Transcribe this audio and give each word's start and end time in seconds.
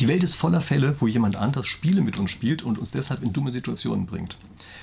Die 0.00 0.08
Welt 0.08 0.24
ist 0.24 0.34
voller 0.34 0.60
Fälle, 0.60 0.96
wo 1.00 1.06
jemand 1.06 1.36
anders 1.36 1.68
Spiele 1.68 2.02
mit 2.02 2.18
uns 2.18 2.32
spielt 2.32 2.64
und 2.64 2.78
uns 2.78 2.90
deshalb 2.90 3.22
in 3.22 3.32
dumme 3.32 3.52
Situationen 3.52 4.06
bringt. 4.06 4.36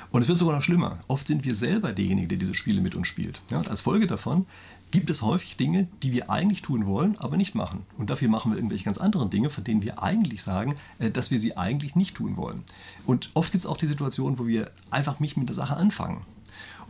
Und 0.10 0.22
es 0.22 0.30
wird 0.30 0.38
sogar 0.38 0.56
noch 0.56 0.64
schlimmer. 0.64 1.00
Oft 1.10 1.28
sind 1.28 1.44
wir 1.44 1.54
selber 1.54 1.92
derjenige, 1.92 2.30
der 2.30 2.38
diese 2.38 2.56
Spiele 2.56 2.80
mit 2.80 2.96
uns 2.96 3.10
spielt. 3.10 3.42
Ja, 3.50 3.60
und 3.60 3.68
als 3.68 3.82
Folge 3.82 4.08
davon 4.08 4.46
gibt 4.90 5.10
es 5.10 5.22
häufig 5.22 5.58
Dinge, 5.58 5.90
die 6.02 6.14
wir 6.14 6.30
eigentlich 6.30 6.62
tun 6.62 6.86
wollen, 6.86 7.18
aber 7.18 7.36
nicht 7.36 7.56
machen. 7.56 7.86
Und 7.98 8.10
dafür 8.10 8.30
machen 8.30 8.54
wir 8.54 8.58
irgendwelche 8.58 8.86
ganz 8.86 9.00
anderen 9.00 9.30
Dinge, 9.30 9.50
von 9.50 9.66
denen 9.66 9.84
wir 9.84 10.02
eigentlich 10.02 10.44
sagen, 10.44 10.76
äh, 11.00 11.12
dass 11.12 11.30
wir 11.30 11.42
sie 11.42 11.58
eigentlich 11.58 11.98
nicht 11.98 12.16
tun 12.16 12.38
wollen. 12.38 12.64
Und 13.06 13.32
oft 13.34 13.52
gibt 13.52 13.66
es 13.66 13.70
auch 13.70 13.78
die 13.78 13.88
Situation, 13.88 14.40
wo 14.40 14.48
wir 14.48 14.72
einfach 14.92 15.20
nicht 15.20 15.36
mit 15.36 15.50
der 15.50 15.56
Sache 15.56 15.76
anfangen. 15.76 16.22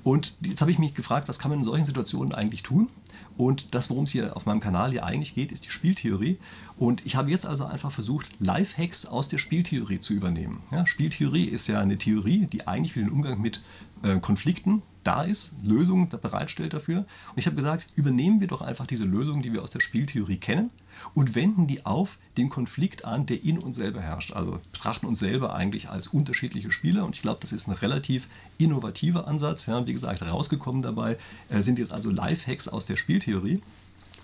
Und 0.04 0.36
jetzt 0.42 0.62
habe 0.62 0.72
ich 0.72 0.80
mich 0.80 0.94
gefragt, 0.94 1.28
was 1.28 1.40
kann 1.40 1.50
man 1.50 1.60
in 1.60 1.66
solchen 1.66 1.86
Situationen 1.86 2.34
eigentlich 2.34 2.64
tun? 2.64 2.90
Und 3.38 3.74
das, 3.74 3.90
worum 3.90 4.04
es 4.04 4.12
hier 4.12 4.36
auf 4.36 4.46
meinem 4.46 4.60
Kanal 4.60 4.92
hier 4.92 5.06
eigentlich 5.06 5.36
geht, 5.36 5.52
ist 5.52 5.66
die 5.66 5.70
Spieltheorie. 5.70 6.38
Und 6.78 7.06
ich 7.06 7.16
habe 7.16 7.32
jetzt 7.32 7.46
also 7.46 7.66
einfach 7.66 7.92
versucht, 7.92 8.28
Lifehacks 8.40 9.06
aus 9.06 9.30
der 9.30 9.38
Spieltheorie 9.38 10.00
zu 10.00 10.14
übernehmen. 10.14 10.62
Ja, 10.72 10.86
Spieltheorie 10.86 11.46
ist 11.46 11.68
ja 11.68 11.80
eine 11.80 11.98
Theorie, 11.98 12.48
die 12.48 12.68
eigentlich 12.68 12.94
für 12.94 13.00
den 13.00 13.10
Umgang 13.10 13.42
mit 13.42 13.62
äh, 14.04 14.20
Konflikten 14.20 14.82
da 15.04 15.24
ist, 15.24 15.54
Lösungen 15.64 16.10
bereitstellt 16.10 16.74
dafür. 16.74 17.00
Und 17.00 17.38
ich 17.38 17.46
habe 17.48 17.56
gesagt, 17.56 17.88
übernehmen 17.96 18.40
wir 18.40 18.48
doch 18.48 18.62
einfach 18.62 18.86
diese 18.86 19.06
Lösungen, 19.06 19.42
die 19.42 19.54
wir 19.54 19.64
aus 19.64 19.72
der 19.72 19.82
Spieltheorie 19.82 20.38
kennen 20.38 20.70
und 21.14 21.36
wenden 21.36 21.68
die 21.68 21.86
auf 21.86 22.18
den 22.38 22.50
Konflikt 22.50 23.06
an, 23.06 23.26
der 23.26 23.44
in 23.44 23.60
uns 23.60 23.78
selber 23.78 24.02
herrscht. 24.02 24.34
Also 24.34 24.60
betrachten 24.72 25.06
uns 25.06 25.20
selber 25.20 25.54
eigentlich 25.54 25.90
als 25.90 26.08
unterschiedliche 26.08 26.72
Spieler 26.72 27.06
und 27.06 27.16
ich 27.16 27.22
glaube, 27.22 27.40
das 27.42 27.52
ist 27.52 27.68
ein 27.68 27.74
relativ 27.74 28.28
innovativer 28.58 29.28
Ansatz. 29.28 29.66
Ja, 29.66 29.86
wie 29.86 29.94
gesagt, 29.94 30.22
rausgekommen 30.22 30.82
dabei 30.82 31.18
äh, 31.50 31.62
sind 31.62 31.80
jetzt 31.80 31.92
also 31.92 32.10
Lifehacks 32.10 32.68
aus 32.68 32.86
der 32.86 32.98
Spieltheorie. 32.98 33.62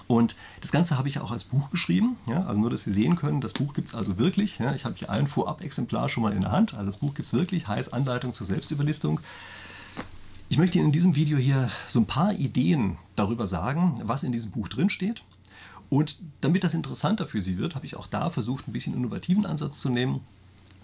Und 0.07 0.35
das 0.61 0.71
Ganze 0.71 0.97
habe 0.97 1.09
ich 1.09 1.19
auch 1.19 1.31
als 1.31 1.43
Buch 1.43 1.69
geschrieben. 1.69 2.15
Ja, 2.27 2.45
also 2.45 2.61
nur, 2.61 2.69
dass 2.69 2.83
Sie 2.83 2.93
sehen 2.93 3.17
können, 3.17 3.41
das 3.41 3.53
Buch 3.53 3.73
gibt 3.73 3.89
es 3.89 3.95
also 3.95 4.17
wirklich. 4.17 4.57
Ja, 4.57 4.73
ich 4.73 4.85
habe 4.85 4.95
hier 4.95 5.09
ein 5.09 5.27
Vorab-Exemplar 5.27 6.07
schon 6.07 6.23
mal 6.23 6.31
in 6.31 6.41
der 6.41 6.51
Hand. 6.51 6.73
Also 6.73 6.85
das 6.85 6.97
Buch 6.97 7.13
gibt 7.13 7.27
es 7.27 7.33
wirklich, 7.33 7.67
heißt 7.67 7.93
Anleitung 7.93 8.33
zur 8.33 8.47
Selbstüberlistung. 8.47 9.19
Ich 10.49 10.57
möchte 10.57 10.77
Ihnen 10.77 10.87
in 10.87 10.93
diesem 10.93 11.15
Video 11.15 11.37
hier 11.37 11.69
so 11.87 11.99
ein 11.99 12.05
paar 12.05 12.33
Ideen 12.33 12.97
darüber 13.17 13.47
sagen, 13.47 13.99
was 14.03 14.23
in 14.23 14.31
diesem 14.31 14.51
Buch 14.51 14.69
drinsteht. 14.69 15.21
Und 15.89 16.19
damit 16.41 16.63
das 16.63 16.73
interessanter 16.73 17.25
für 17.25 17.41
Sie 17.41 17.57
wird, 17.57 17.75
habe 17.75 17.85
ich 17.85 17.95
auch 17.95 18.07
da 18.07 18.29
versucht, 18.29 18.67
ein 18.67 18.73
bisschen 18.73 18.93
innovativen 18.93 19.45
Ansatz 19.45 19.79
zu 19.79 19.89
nehmen, 19.89 20.21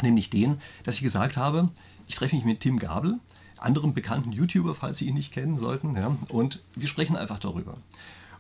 nämlich 0.02 0.30
den, 0.30 0.62
dass 0.84 0.96
ich 0.96 1.02
gesagt 1.02 1.38
habe, 1.38 1.70
ich 2.08 2.16
treffe 2.16 2.36
mich 2.36 2.46
mit 2.46 2.62
Tim 2.62 2.80
Gabel, 2.80 3.20
anderem 3.58 3.94
bekannten 3.94 4.31
YouTuber, 4.31 4.76
falls 4.76 4.98
Sie 4.98 5.08
ihn 5.08 5.14
nicht 5.14 5.34
kennen 5.34 5.59
sollten, 5.59 5.96
ja, 5.96 6.16
und 6.30 6.62
wir 6.76 6.88
sprechen 6.88 7.16
einfach 7.16 7.40
darüber. 7.40 7.78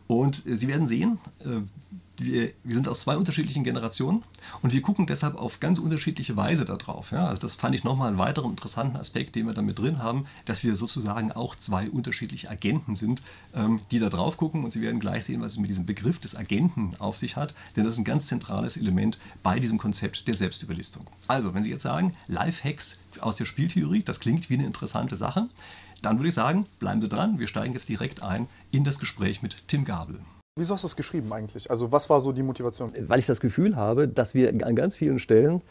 Und 0.07 0.43
Sie 0.45 0.67
werden 0.67 0.87
sehen, 0.87 1.19
äh, 1.39 1.61
wir, 2.17 2.51
wir, 2.63 2.75
sind 2.75 2.87
aus 2.87 3.01
zwei 3.01 3.17
unterschiedlichen 3.17 3.63
Generationen 3.63 4.23
und 4.61 4.73
wir 4.73 4.81
gucken 4.81 5.07
deshalb 5.07 5.35
auf 5.35 5.59
ganz 5.59 5.79
unterschiedliche 5.79 6.35
Weise 6.35 6.65
darauf. 6.65 7.11
Ja? 7.11 7.25
Also 7.25 7.41
das 7.41 7.55
fand 7.55 7.73
ich 7.73 7.83
nochmal 7.83 8.09
einen 8.09 8.17
weiteren 8.17 8.51
interessanten 8.51 8.97
Aspekt, 8.97 9.35
den 9.35 9.47
wir 9.47 9.53
damit 9.53 9.79
drin 9.79 10.01
haben, 10.01 10.25
dass 10.45 10.63
wir 10.63 10.75
sozusagen 10.75 11.31
auch 11.31 11.55
zwei 11.55 11.89
unterschiedliche 11.89 12.49
Agenten 12.49 12.95
sind, 12.95 13.23
ähm, 13.55 13.81
die 13.91 13.99
da 13.99 14.09
drauf 14.09 14.37
gucken 14.37 14.63
und 14.63 14.73
Sie 14.73 14.81
werden 14.81 14.99
gleich 14.99 15.25
sehen, 15.25 15.41
was 15.41 15.53
es 15.53 15.59
mit 15.59 15.69
diesem 15.69 15.85
Begriff 15.85 16.19
des 16.19 16.35
Agenten 16.35 16.93
auf 16.99 17.17
sich 17.17 17.35
hat, 17.35 17.55
denn 17.75 17.83
das 17.83 17.95
ist 17.95 17.99
ein 17.99 18.05
ganz 18.05 18.27
zentrales 18.27 18.77
Element 18.77 19.17
bei 19.41 19.59
diesem 19.59 19.77
Konzept 19.77 20.27
der 20.27 20.35
Selbstüberlistung. 20.35 21.07
Also, 21.27 21.53
wenn 21.53 21.63
Sie 21.63 21.71
jetzt 21.71 21.83
sagen, 21.83 22.15
Lifehacks 22.27 22.99
aus 23.21 23.37
der 23.37 23.45
Spieltheorie, 23.45 24.03
das 24.03 24.19
klingt 24.19 24.49
wie 24.49 24.55
eine 24.55 24.65
interessante 24.65 25.17
Sache, 25.17 25.47
dann 26.03 26.19
würde 26.19 26.29
ich 26.29 26.35
sagen, 26.35 26.65
bleiben 26.79 27.01
Sie 27.01 27.09
dran, 27.09 27.39
wir 27.39 27.47
steigen 27.47 27.73
jetzt 27.73 27.89
direkt 27.89 28.21
ein 28.21 28.47
in 28.71 28.83
das 28.83 28.99
Gespräch 28.99 29.41
mit 29.41 29.67
Tim 29.67 29.85
Gabel. 29.85 30.19
Wieso 30.55 30.75
hast 30.75 30.83
du 30.83 30.85
das 30.85 30.95
geschrieben 30.95 31.33
eigentlich? 31.33 31.71
Also 31.71 31.91
was 31.91 32.09
war 32.09 32.19
so 32.19 32.31
die 32.31 32.43
Motivation? 32.43 32.91
Weil 33.07 33.19
ich 33.19 33.25
das 33.25 33.39
Gefühl 33.39 33.75
habe, 33.75 34.07
dass 34.07 34.35
wir 34.35 34.49
an 34.49 34.75
ganz 34.75 34.95
vielen 34.95 35.17
Stellen 35.17 35.61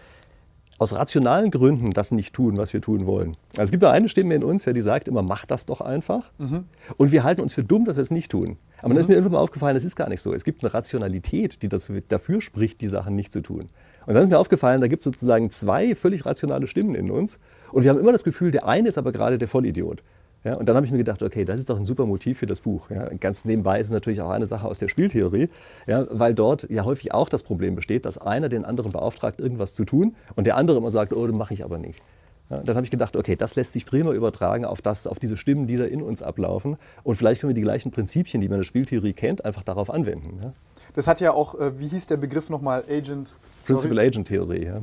aus 0.79 0.95
rationalen 0.95 1.53
Gründen 1.53 1.93
das 1.93 2.11
nicht 2.11 2.35
tun, 2.35 2.57
was 2.57 2.73
wir 2.73 2.81
tun 2.81 3.07
wollen. 3.07 3.37
Also 3.53 3.65
es 3.65 3.71
gibt 3.71 3.85
ja 3.85 3.93
eine 3.93 4.09
Stimme 4.09 4.35
in 4.35 4.43
uns, 4.43 4.65
ja, 4.65 4.73
die 4.73 4.81
sagt 4.81 5.07
immer, 5.07 5.23
mach 5.23 5.47
das 5.47 5.67
doch 5.67 5.81
einfach. 5.81 6.33
Mhm. 6.39 6.65
Und 6.97 7.13
wir 7.13 7.23
halten 7.23 7.41
uns 7.41 7.53
für 7.53 7.63
dumm, 7.63 7.85
dass 7.85 7.97
wir 7.97 8.03
es 8.03 8.11
nicht 8.11 8.31
tun. 8.31 8.57
Aber 8.79 8.89
mhm. 8.89 8.95
dann 8.95 8.99
ist 8.99 9.09
mir 9.09 9.15
irgendwann 9.15 9.35
mal 9.35 9.39
aufgefallen, 9.39 9.75
das 9.75 9.85
ist 9.85 9.95
gar 9.95 10.09
nicht 10.09 10.23
so. 10.23 10.33
Es 10.33 10.43
gibt 10.43 10.65
eine 10.65 10.75
Rationalität, 10.75 11.63
die 11.63 11.69
dazu, 11.69 11.93
dafür 12.09 12.41
spricht, 12.41 12.81
die 12.81 12.89
Sachen 12.89 13.15
nicht 13.15 13.33
zu 13.33 13.43
tun. 13.43 13.69
Und 14.07 14.15
dann 14.15 14.25
ist 14.25 14.31
mir 14.31 14.39
aufgefallen, 14.39 14.81
da 14.81 14.89
gibt 14.89 15.03
es 15.03 15.05
sozusagen 15.05 15.51
zwei 15.51 15.95
völlig 15.95 16.27
rationale 16.27 16.67
Stimmen 16.67 16.97
in 16.97 17.13
uns. 17.13 17.39
Und 17.71 17.85
wir 17.85 17.91
haben 17.91 18.01
immer 18.01 18.11
das 18.11 18.25
Gefühl, 18.25 18.51
der 18.51 18.67
eine 18.67 18.89
ist 18.89 18.99
aber 18.99 19.13
gerade 19.13 19.39
der 19.39 19.47
Vollidiot. 19.47 20.03
Ja, 20.45 20.55
und 20.55 20.69
dann 20.69 20.75
habe 20.75 20.85
ich 20.85 20.91
mir 20.91 20.99
gedacht, 20.99 21.23
okay, 21.23 21.45
das 21.45 21.61
ist 21.61 21.71
doch 21.71 21.79
ein 21.79 21.87
super 21.87 22.05
Motiv 22.05 22.39
für 22.39 22.47
das 22.47 22.61
Buch. 22.61 22.91
Ja, 22.91 23.09
ganz 23.21 23.45
nebenbei 23.45 23.79
ist 23.79 23.87
es 23.87 23.93
natürlich 23.93 24.21
auch 24.21 24.31
eine 24.31 24.47
Sache 24.47 24.67
aus 24.67 24.79
der 24.79 24.89
Spieltheorie, 24.89 25.49
ja, 25.87 26.07
weil 26.11 26.35
dort 26.35 26.69
ja 26.69 26.85
häufig 26.85 27.15
auch 27.15 27.29
das 27.29 27.45
Problem 27.45 27.77
besteht, 27.77 28.07
dass 28.07 28.19
einer 28.19 28.49
den 28.49 28.65
anderen 28.65 28.91
beauftragt, 28.91 29.39
irgendwas 29.39 29.75
zu 29.75 29.85
tun 29.85 30.17
und 30.35 30.47
der 30.47 30.57
andere 30.57 30.79
immer 30.79 30.91
sagt, 30.91 31.13
oh, 31.13 31.27
das 31.27 31.37
mache 31.37 31.55
ich 31.55 31.65
aber 31.65 31.79
nicht. 31.79 32.03
Ja, 32.51 32.59
dann 32.59 32.75
habe 32.75 32.85
ich 32.85 32.91
gedacht, 32.91 33.15
okay, 33.15 33.37
das 33.37 33.55
lässt 33.55 33.73
sich 33.73 33.87
prima 33.87 34.13
übertragen 34.13 34.65
auf, 34.65 34.83
das, 34.83 35.07
auf 35.07 35.21
diese 35.21 35.37
Stimmen, 35.37 35.69
die 35.69 35.77
da 35.77 35.85
in 35.85 36.03
uns 36.03 36.23
ablaufen. 36.23 36.77
Und 37.05 37.15
vielleicht 37.17 37.41
können 37.41 37.51
wir 37.51 37.55
die 37.55 37.63
gleichen 37.63 37.93
Prinzipien, 37.93 38.41
die 38.41 38.49
man 38.49 38.57
in 38.57 38.61
der 38.61 38.67
Spieltheorie 38.67 39.13
kennt, 39.13 39.45
einfach 39.45 39.63
darauf 39.63 39.91
anwenden. 39.91 40.39
Ja. 40.43 40.53
Das 40.95 41.07
hat 41.07 41.21
ja 41.21 41.33
auch, 41.33 41.59
äh, 41.59 41.79
wie 41.79 41.87
hieß 41.87 42.09
der 42.09 42.17
Begriff 42.17 42.51
nochmal, 42.51 42.85
Agent? 42.91 43.33
Principal 43.65 44.01
Agent 44.01 44.27
Theorie, 44.27 44.67
ja. 44.67 44.83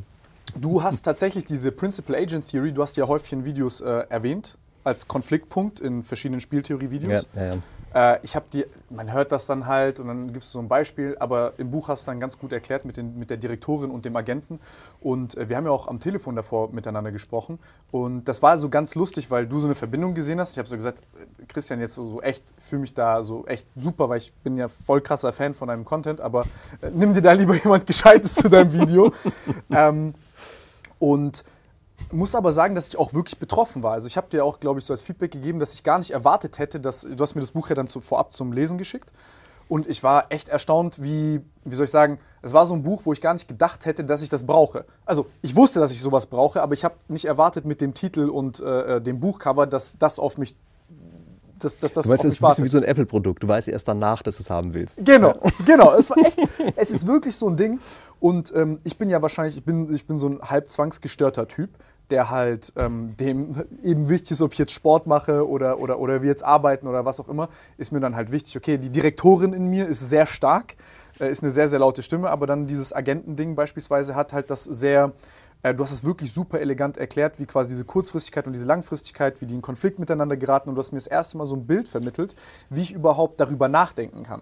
Du 0.59 0.81
hast 0.81 1.03
tatsächlich 1.03 1.45
diese 1.45 1.71
Principal 1.71 2.15
Agent 2.15 2.47
Theory, 2.47 2.71
du 2.71 2.81
hast 2.81 2.97
ja 2.97 3.07
häufig 3.07 3.33
in 3.33 3.45
Videos 3.45 3.81
äh, 3.81 4.05
erwähnt 4.09 4.57
als 4.89 5.07
Konfliktpunkt 5.07 5.79
in 5.79 6.03
verschiedenen 6.03 6.41
Spieltheorie-Videos. 6.41 7.27
Ja, 7.33 7.43
ja, 7.43 7.55
ja. 7.93 8.13
äh, 8.13 8.19
ich 8.23 8.35
habe 8.35 8.47
die, 8.51 8.65
man 8.89 9.13
hört 9.13 9.31
das 9.31 9.45
dann 9.45 9.67
halt 9.67 9.99
und 9.99 10.07
dann 10.07 10.33
gibt 10.33 10.43
es 10.43 10.51
so 10.51 10.59
ein 10.59 10.67
Beispiel, 10.67 11.15
aber 11.19 11.53
im 11.57 11.69
Buch 11.69 11.87
hast 11.87 12.07
du 12.07 12.11
dann 12.11 12.19
ganz 12.19 12.39
gut 12.39 12.51
erklärt 12.51 12.85
mit, 12.85 12.97
den, 12.97 13.17
mit 13.17 13.29
der 13.29 13.37
Direktorin 13.37 13.91
und 13.91 14.03
dem 14.03 14.15
Agenten. 14.15 14.59
Und 14.99 15.37
äh, 15.37 15.47
wir 15.47 15.57
haben 15.57 15.65
ja 15.65 15.71
auch 15.71 15.87
am 15.87 15.99
Telefon 15.99 16.35
davor 16.35 16.71
miteinander 16.71 17.11
gesprochen. 17.11 17.59
Und 17.91 18.25
das 18.25 18.41
war 18.41 18.57
so 18.57 18.69
ganz 18.69 18.95
lustig, 18.95 19.29
weil 19.29 19.45
du 19.45 19.59
so 19.59 19.67
eine 19.67 19.75
Verbindung 19.75 20.15
gesehen 20.15 20.39
hast. 20.39 20.53
Ich 20.53 20.57
habe 20.57 20.67
so 20.67 20.75
gesagt, 20.75 21.01
Christian, 21.47 21.79
jetzt 21.79 21.93
so, 21.93 22.07
so 22.09 22.21
echt, 22.21 22.43
fühle 22.57 22.81
mich 22.81 22.95
da 22.95 23.23
so 23.23 23.45
echt 23.45 23.67
super, 23.75 24.09
weil 24.09 24.17
ich 24.17 24.33
bin 24.33 24.57
ja 24.57 24.67
voll 24.67 25.01
krasser 25.01 25.31
Fan 25.31 25.53
von 25.53 25.67
deinem 25.67 25.85
Content, 25.85 26.19
aber 26.19 26.45
äh, 26.81 26.89
nimm 26.91 27.13
dir 27.13 27.21
da 27.21 27.31
lieber 27.33 27.55
jemand 27.63 27.85
Gescheites 27.85 28.33
zu 28.33 28.49
deinem 28.49 28.73
Video. 28.73 29.13
ähm, 29.69 30.15
und 30.97 31.43
muss 32.11 32.35
aber 32.35 32.51
sagen, 32.51 32.75
dass 32.75 32.87
ich 32.87 32.97
auch 32.97 33.13
wirklich 33.13 33.39
betroffen 33.39 33.83
war. 33.83 33.93
Also 33.93 34.07
ich 34.07 34.17
habe 34.17 34.29
dir 34.29 34.43
auch, 34.43 34.59
glaube 34.59 34.79
ich, 34.79 34.85
so 34.85 34.93
als 34.93 35.01
Feedback 35.01 35.31
gegeben, 35.31 35.59
dass 35.59 35.73
ich 35.73 35.83
gar 35.83 35.99
nicht 35.99 36.11
erwartet 36.11 36.59
hätte, 36.59 36.79
dass 36.79 37.01
du 37.01 37.17
hast 37.19 37.35
mir 37.35 37.41
das 37.41 37.51
Buch 37.51 37.69
ja 37.69 37.75
dann 37.75 37.87
zu, 37.87 38.01
vorab 38.01 38.33
zum 38.33 38.51
Lesen 38.51 38.77
geschickt. 38.77 39.11
Und 39.67 39.87
ich 39.87 40.01
war 40.01 40.25
echt 40.29 40.49
erstaunt, 40.49 41.01
wie, 41.01 41.41
wie 41.63 41.75
soll 41.75 41.85
ich 41.85 41.91
sagen, 41.91 42.19
es 42.41 42.53
war 42.53 42.65
so 42.65 42.73
ein 42.73 42.81
Buch, 42.81 43.01
wo 43.05 43.13
ich 43.13 43.21
gar 43.21 43.33
nicht 43.33 43.47
gedacht 43.47 43.85
hätte, 43.85 44.03
dass 44.03 44.23
ich 44.23 44.29
das 44.29 44.45
brauche. 44.45 44.85
Also 45.05 45.27
ich 45.43 45.55
wusste, 45.55 45.79
dass 45.79 45.91
ich 45.91 46.01
sowas 46.01 46.25
brauche, 46.25 46.61
aber 46.63 46.73
ich 46.73 46.83
habe 46.83 46.95
nicht 47.07 47.25
erwartet 47.25 47.65
mit 47.65 47.79
dem 47.79 47.93
Titel 47.93 48.29
und 48.29 48.59
äh, 48.61 48.95
äh 48.95 49.01
dem 49.01 49.19
Buchcover, 49.19 49.67
dass 49.67 49.95
das 49.99 50.17
auf 50.17 50.39
mich 50.39 50.57
das, 51.59 51.77
das, 51.77 51.93
das 51.93 52.05
du 52.05 52.11
weißt, 52.11 52.25
es 52.25 52.35
ist 52.35 52.43
ein 52.43 52.49
bisschen 52.49 52.63
wie 52.63 52.69
so 52.69 52.77
ein 52.77 52.83
Apple-Produkt. 52.83 53.43
Du 53.43 53.47
weißt 53.47 53.67
erst 53.67 53.87
danach, 53.87 54.23
dass 54.23 54.37
du 54.37 54.43
es 54.43 54.49
haben 54.49 54.73
willst. 54.73 55.05
Genau, 55.05 55.37
genau. 55.65 55.93
Es 55.93 56.09
war 56.09 56.17
echt, 56.19 56.39
es 56.75 56.89
ist 56.89 57.05
wirklich 57.05 57.35
so 57.35 57.49
ein 57.49 57.57
Ding. 57.57 57.79
Und 58.19 58.53
ähm, 58.55 58.79
ich 58.83 58.97
bin 58.97 59.09
ja 59.09 59.21
wahrscheinlich, 59.21 59.57
ich 59.57 59.63
bin, 59.63 59.93
ich 59.93 60.07
bin 60.07 60.17
so 60.17 60.27
ein 60.27 60.39
halb 60.41 60.69
zwangsgestörter 60.69 61.47
Typ 61.47 61.69
der 62.11 62.29
halt 62.29 62.73
ähm, 62.75 63.15
dem 63.17 63.63
eben 63.83 64.09
wichtig 64.09 64.31
ist, 64.31 64.41
ob 64.41 64.53
ich 64.53 64.59
jetzt 64.59 64.71
Sport 64.71 65.07
mache 65.07 65.47
oder, 65.47 65.79
oder, 65.79 65.99
oder 65.99 66.21
wir 66.21 66.29
jetzt 66.29 66.43
arbeiten 66.43 66.87
oder 66.87 67.05
was 67.05 67.19
auch 67.19 67.29
immer, 67.29 67.49
ist 67.77 67.91
mir 67.91 67.99
dann 67.99 68.15
halt 68.15 68.31
wichtig, 68.31 68.57
okay, 68.57 68.77
die 68.77 68.89
Direktorin 68.89 69.53
in 69.53 69.67
mir 69.67 69.87
ist 69.87 70.09
sehr 70.09 70.25
stark, 70.25 70.75
äh, 71.19 71.29
ist 71.29 71.43
eine 71.43 71.51
sehr, 71.51 71.67
sehr 71.67 71.79
laute 71.79 72.03
Stimme, 72.03 72.29
aber 72.29 72.47
dann 72.47 72.67
dieses 72.67 72.93
Agentending 72.93 73.55
beispielsweise 73.55 74.15
hat 74.15 74.33
halt 74.33 74.49
das 74.49 74.63
sehr, 74.63 75.13
äh, 75.63 75.73
du 75.73 75.83
hast 75.83 75.91
es 75.91 76.03
wirklich 76.03 76.33
super 76.33 76.59
elegant 76.59 76.97
erklärt, 76.97 77.39
wie 77.39 77.45
quasi 77.45 77.71
diese 77.71 77.85
Kurzfristigkeit 77.85 78.47
und 78.47 78.53
diese 78.53 78.65
Langfristigkeit, 78.65 79.41
wie 79.41 79.45
die 79.45 79.55
in 79.55 79.61
Konflikt 79.61 79.99
miteinander 79.99 80.37
geraten 80.37 80.69
und 80.69 80.75
du 80.75 80.79
hast 80.79 80.91
mir 80.91 80.97
das 80.97 81.07
erste 81.07 81.37
Mal 81.37 81.45
so 81.45 81.55
ein 81.55 81.65
Bild 81.65 81.87
vermittelt, 81.87 82.35
wie 82.69 82.81
ich 82.81 82.91
überhaupt 82.91 83.39
darüber 83.39 83.67
nachdenken 83.67 84.23
kann. 84.23 84.41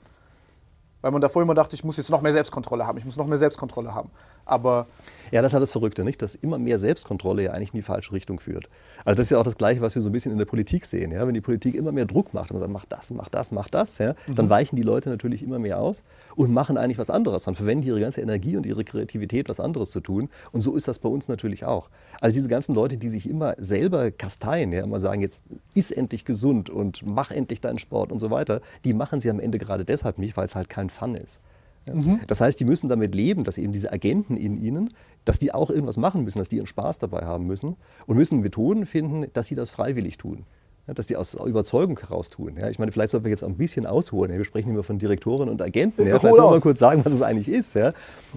Weil 1.01 1.11
man 1.11 1.21
davor 1.21 1.41
immer 1.41 1.53
dachte, 1.53 1.75
ich 1.75 1.83
muss 1.83 1.97
jetzt 1.97 2.09
noch 2.09 2.21
mehr 2.21 2.33
Selbstkontrolle 2.33 2.87
haben, 2.87 2.97
ich 2.97 3.05
muss 3.05 3.17
noch 3.17 3.27
mehr 3.27 3.37
Selbstkontrolle 3.37 3.93
haben. 3.93 4.09
Aber 4.45 4.87
ja, 5.31 5.41
das 5.41 5.49
ist 5.49 5.53
halt 5.53 5.63
das 5.63 5.71
Verrückte, 5.71 6.05
nicht? 6.05 6.21
Dass 6.21 6.35
immer 6.35 6.57
mehr 6.57 6.79
Selbstkontrolle 6.79 7.43
ja 7.43 7.51
eigentlich 7.51 7.73
in 7.73 7.79
die 7.79 7.83
falsche 7.83 8.13
Richtung 8.13 8.39
führt. 8.39 8.67
Also 9.03 9.17
das 9.17 9.25
ist 9.25 9.29
ja 9.31 9.37
auch 9.37 9.43
das 9.43 9.57
Gleiche, 9.57 9.81
was 9.81 9.93
wir 9.93 10.01
so 10.01 10.09
ein 10.09 10.13
bisschen 10.13 10.31
in 10.31 10.37
der 10.37 10.45
Politik 10.45 10.85
sehen. 10.85 11.11
Ja? 11.11 11.27
Wenn 11.27 11.33
die 11.33 11.41
Politik 11.41 11.75
immer 11.75 11.91
mehr 11.91 12.05
Druck 12.05 12.33
macht 12.33 12.51
und 12.51 12.59
sagt, 12.59 12.71
mach 12.71 12.85
das, 12.85 13.11
mach 13.11 13.27
das, 13.27 13.51
mach 13.51 13.69
das, 13.69 13.97
ja? 13.97 14.15
Mhm. 14.25 14.35
dann 14.35 14.49
weichen 14.49 14.77
die 14.77 14.83
Leute 14.83 15.09
natürlich 15.09 15.43
immer 15.43 15.59
mehr 15.59 15.79
aus 15.79 16.03
und 16.35 16.53
machen 16.53 16.77
eigentlich 16.77 16.97
was 16.97 17.09
anderes. 17.09 17.43
Dann 17.43 17.55
verwenden 17.55 17.85
ihre 17.85 17.99
ganze 17.99 18.21
Energie 18.21 18.55
und 18.55 18.65
ihre 18.65 18.85
Kreativität, 18.85 19.49
was 19.49 19.59
anderes 19.59 19.91
zu 19.91 19.99
tun. 19.99 20.29
Und 20.53 20.61
so 20.61 20.75
ist 20.75 20.87
das 20.87 20.99
bei 20.99 21.09
uns 21.09 21.27
natürlich 21.27 21.65
auch. 21.65 21.89
Also 22.21 22.33
diese 22.33 22.47
ganzen 22.47 22.73
Leute, 22.73 22.97
die 22.97 23.09
sich 23.09 23.29
immer 23.29 23.55
selber 23.57 24.11
kasteien, 24.11 24.71
ja, 24.71 24.83
immer 24.83 24.99
sagen, 24.99 25.21
jetzt 25.21 25.43
iss 25.73 25.91
endlich 25.91 26.23
gesund 26.23 26.69
und 26.69 27.05
mach 27.05 27.31
endlich 27.31 27.59
deinen 27.59 27.79
Sport 27.79 28.11
und 28.11 28.19
so 28.19 28.31
weiter, 28.31 28.61
die 28.85 28.93
machen 28.93 29.19
sie 29.19 29.29
am 29.29 29.39
Ende 29.39 29.57
gerade 29.57 29.83
deshalb 29.83 30.17
nicht, 30.17 30.37
weil 30.37 30.45
es 30.45 30.55
halt 30.55 30.69
kein 30.69 30.86
Fun 30.89 31.15
ist. 31.15 31.41
Ja. 31.87 31.95
Mhm. 31.95 32.19
Das 32.27 32.41
heißt, 32.41 32.59
die 32.59 32.65
müssen 32.65 32.89
damit 32.89 33.15
leben, 33.15 33.43
dass 33.43 33.57
eben 33.57 33.71
diese 33.71 33.91
Agenten 33.91 34.37
in 34.37 34.61
ihnen, 34.61 34.93
dass 35.25 35.39
die 35.39 35.53
auch 35.53 35.69
irgendwas 35.69 35.97
machen 35.97 36.23
müssen, 36.23 36.39
dass 36.39 36.49
die 36.49 36.57
ihren 36.57 36.67
Spaß 36.67 36.99
dabei 36.99 37.25
haben 37.25 37.45
müssen 37.45 37.75
und 38.05 38.17
müssen 38.17 38.41
Methoden 38.41 38.85
finden, 38.85 39.25
dass 39.33 39.47
sie 39.47 39.55
das 39.55 39.69
freiwillig 39.69 40.17
tun. 40.17 40.45
dass 40.85 41.05
die 41.05 41.17
aus 41.17 41.33
Überzeugung 41.33 41.99
heraus 41.99 42.29
tun. 42.29 42.55
Ja, 42.57 42.69
ich 42.69 42.79
meine, 42.79 42.93
vielleicht 42.93 43.09
sollten 43.09 43.25
wir 43.25 43.29
jetzt 43.29 43.43
auch 43.43 43.49
ein 43.49 43.57
bisschen 43.57 43.85
ausholen. 43.85 44.31
Ja, 44.31 44.37
wir 44.37 44.45
sprechen 44.45 44.69
immer 44.69 44.83
von 44.83 44.97
Direktoren 44.97 45.49
und 45.49 45.61
Agenten. 45.61 46.07
Ja, 46.07 46.17
vielleicht 46.17 46.37
sollten 46.37 46.55
wir 46.55 46.61
kurz 46.61 46.79
sagen, 46.79 47.03
was 47.03 47.11
es 47.11 47.21
eigentlich 47.21 47.49
ist. 47.49 47.75
Ja. 47.75 47.91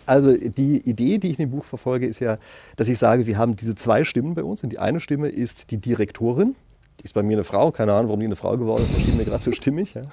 Also 0.05 0.37
die 0.37 0.79
Idee, 0.79 1.19
die 1.19 1.31
ich 1.31 1.39
in 1.39 1.47
dem 1.49 1.51
Buch 1.53 1.63
verfolge, 1.65 2.09
ist 2.09 2.19
ja, 2.19 2.39
dass 2.75 2.89
ich 2.89 2.99
sage, 2.99 3.29
wir 3.29 3.39
haben 3.39 3.55
diese 3.55 3.77
zwei 3.77 4.03
Stimmen 4.05 4.35
bei 4.35 4.43
uns 4.43 4.65
und 4.65 4.71
die 4.71 4.81
eine 4.81 4.99
Stimme 4.99 5.29
ist 5.29 5.71
die 5.71 5.77
Direktorin. 5.77 6.57
Die 6.99 7.05
ist 7.05 7.15
bei 7.15 7.23
mir 7.23 7.35
eine 7.35 7.45
Frau, 7.45 7.71
keine 7.71 7.93
Ahnung, 7.93 8.09
warum 8.09 8.21
die 8.21 8.27
eine 8.27 8.37
Frau 8.37 8.57
geworden 8.59 8.83
ist, 8.83 8.95
erschien 8.95 9.17
mir 9.17 9.25
gerade 9.25 9.43
so 9.43 9.53
stimmig. 9.53 9.95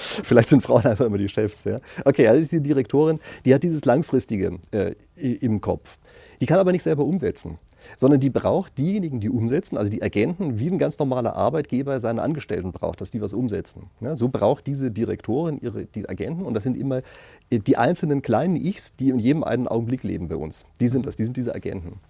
Vielleicht 0.22 0.48
sind 0.48 0.62
Frauen 0.62 0.84
einfach 0.84 1.06
immer 1.06 1.18
die 1.18 1.28
Chefs. 1.28 1.64
Ja. 1.64 1.78
Okay, 2.04 2.26
also 2.26 2.40
ist 2.40 2.52
die 2.52 2.60
Direktorin, 2.60 3.20
die 3.44 3.54
hat 3.54 3.62
dieses 3.62 3.84
Langfristige 3.84 4.58
äh, 4.70 4.94
im 5.16 5.60
Kopf. 5.60 5.98
Die 6.40 6.46
kann 6.46 6.58
aber 6.58 6.72
nicht 6.72 6.82
selber 6.82 7.04
umsetzen 7.04 7.58
sondern 7.96 8.20
die 8.20 8.30
braucht 8.30 8.78
diejenigen, 8.78 9.20
die 9.20 9.30
umsetzen, 9.30 9.76
also 9.76 9.90
die 9.90 10.02
Agenten, 10.02 10.58
wie 10.58 10.68
ein 10.68 10.78
ganz 10.78 10.98
normaler 10.98 11.36
Arbeitgeber 11.36 12.00
seine 12.00 12.22
Angestellten 12.22 12.72
braucht, 12.72 13.00
dass 13.00 13.10
die 13.10 13.20
was 13.20 13.32
umsetzen. 13.32 13.90
Ja, 14.00 14.16
so 14.16 14.28
braucht 14.28 14.66
diese 14.66 14.90
Direktorin 14.90 15.58
ihre 15.60 15.86
die 15.86 16.08
Agenten 16.08 16.44
und 16.44 16.54
das 16.54 16.64
sind 16.64 16.76
immer 16.76 17.02
äh, 17.50 17.58
die 17.58 17.76
einzelnen 17.76 18.22
kleinen 18.22 18.56
Ichs, 18.56 18.94
die 18.96 19.10
in 19.10 19.18
jedem 19.18 19.44
einen 19.44 19.68
Augenblick 19.68 20.02
leben 20.02 20.28
bei 20.28 20.36
uns. 20.36 20.66
Die 20.80 20.88
sind 20.88 21.06
das, 21.06 21.16
die 21.16 21.24
sind 21.24 21.36
diese 21.36 21.54
Agenten. 21.54 22.00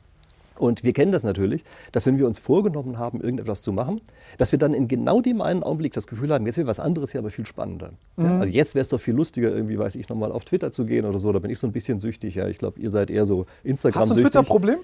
Und 0.60 0.84
wir 0.84 0.92
kennen 0.92 1.10
das 1.10 1.24
natürlich, 1.24 1.64
dass 1.90 2.04
wenn 2.04 2.18
wir 2.18 2.26
uns 2.26 2.38
vorgenommen 2.38 2.98
haben, 2.98 3.20
irgendetwas 3.22 3.62
zu 3.62 3.72
machen, 3.72 4.02
dass 4.36 4.52
wir 4.52 4.58
dann 4.58 4.74
in 4.74 4.88
genau 4.88 5.22
dem 5.22 5.40
einen 5.40 5.62
Augenblick 5.62 5.94
das 5.94 6.06
Gefühl 6.06 6.34
haben, 6.34 6.44
jetzt 6.44 6.58
wäre 6.58 6.66
was 6.66 6.78
anderes 6.78 7.12
hier 7.12 7.20
aber 7.20 7.30
viel 7.30 7.46
spannender. 7.46 7.92
Mhm. 8.16 8.24
Ja, 8.24 8.38
also 8.40 8.52
jetzt 8.52 8.74
wäre 8.74 8.82
es 8.82 8.88
doch 8.88 9.00
viel 9.00 9.14
lustiger, 9.14 9.50
irgendwie, 9.50 9.78
weiß 9.78 9.96
ich, 9.96 10.08
nochmal 10.10 10.30
auf 10.32 10.44
Twitter 10.44 10.70
zu 10.70 10.84
gehen 10.84 11.06
oder 11.06 11.18
so. 11.18 11.32
Da 11.32 11.38
bin 11.38 11.50
ich 11.50 11.58
so 11.58 11.66
ein 11.66 11.72
bisschen 11.72 11.98
süchtig. 11.98 12.34
Ja. 12.34 12.46
Ich 12.46 12.58
glaube, 12.58 12.78
ihr 12.78 12.90
seid 12.90 13.08
eher 13.08 13.24
so 13.24 13.46
Instagram-süchtig. 13.64 13.96
Hast 14.00 14.10
du 14.10 14.14
ein 14.14 14.44
Twitter-Problem? 14.44 14.78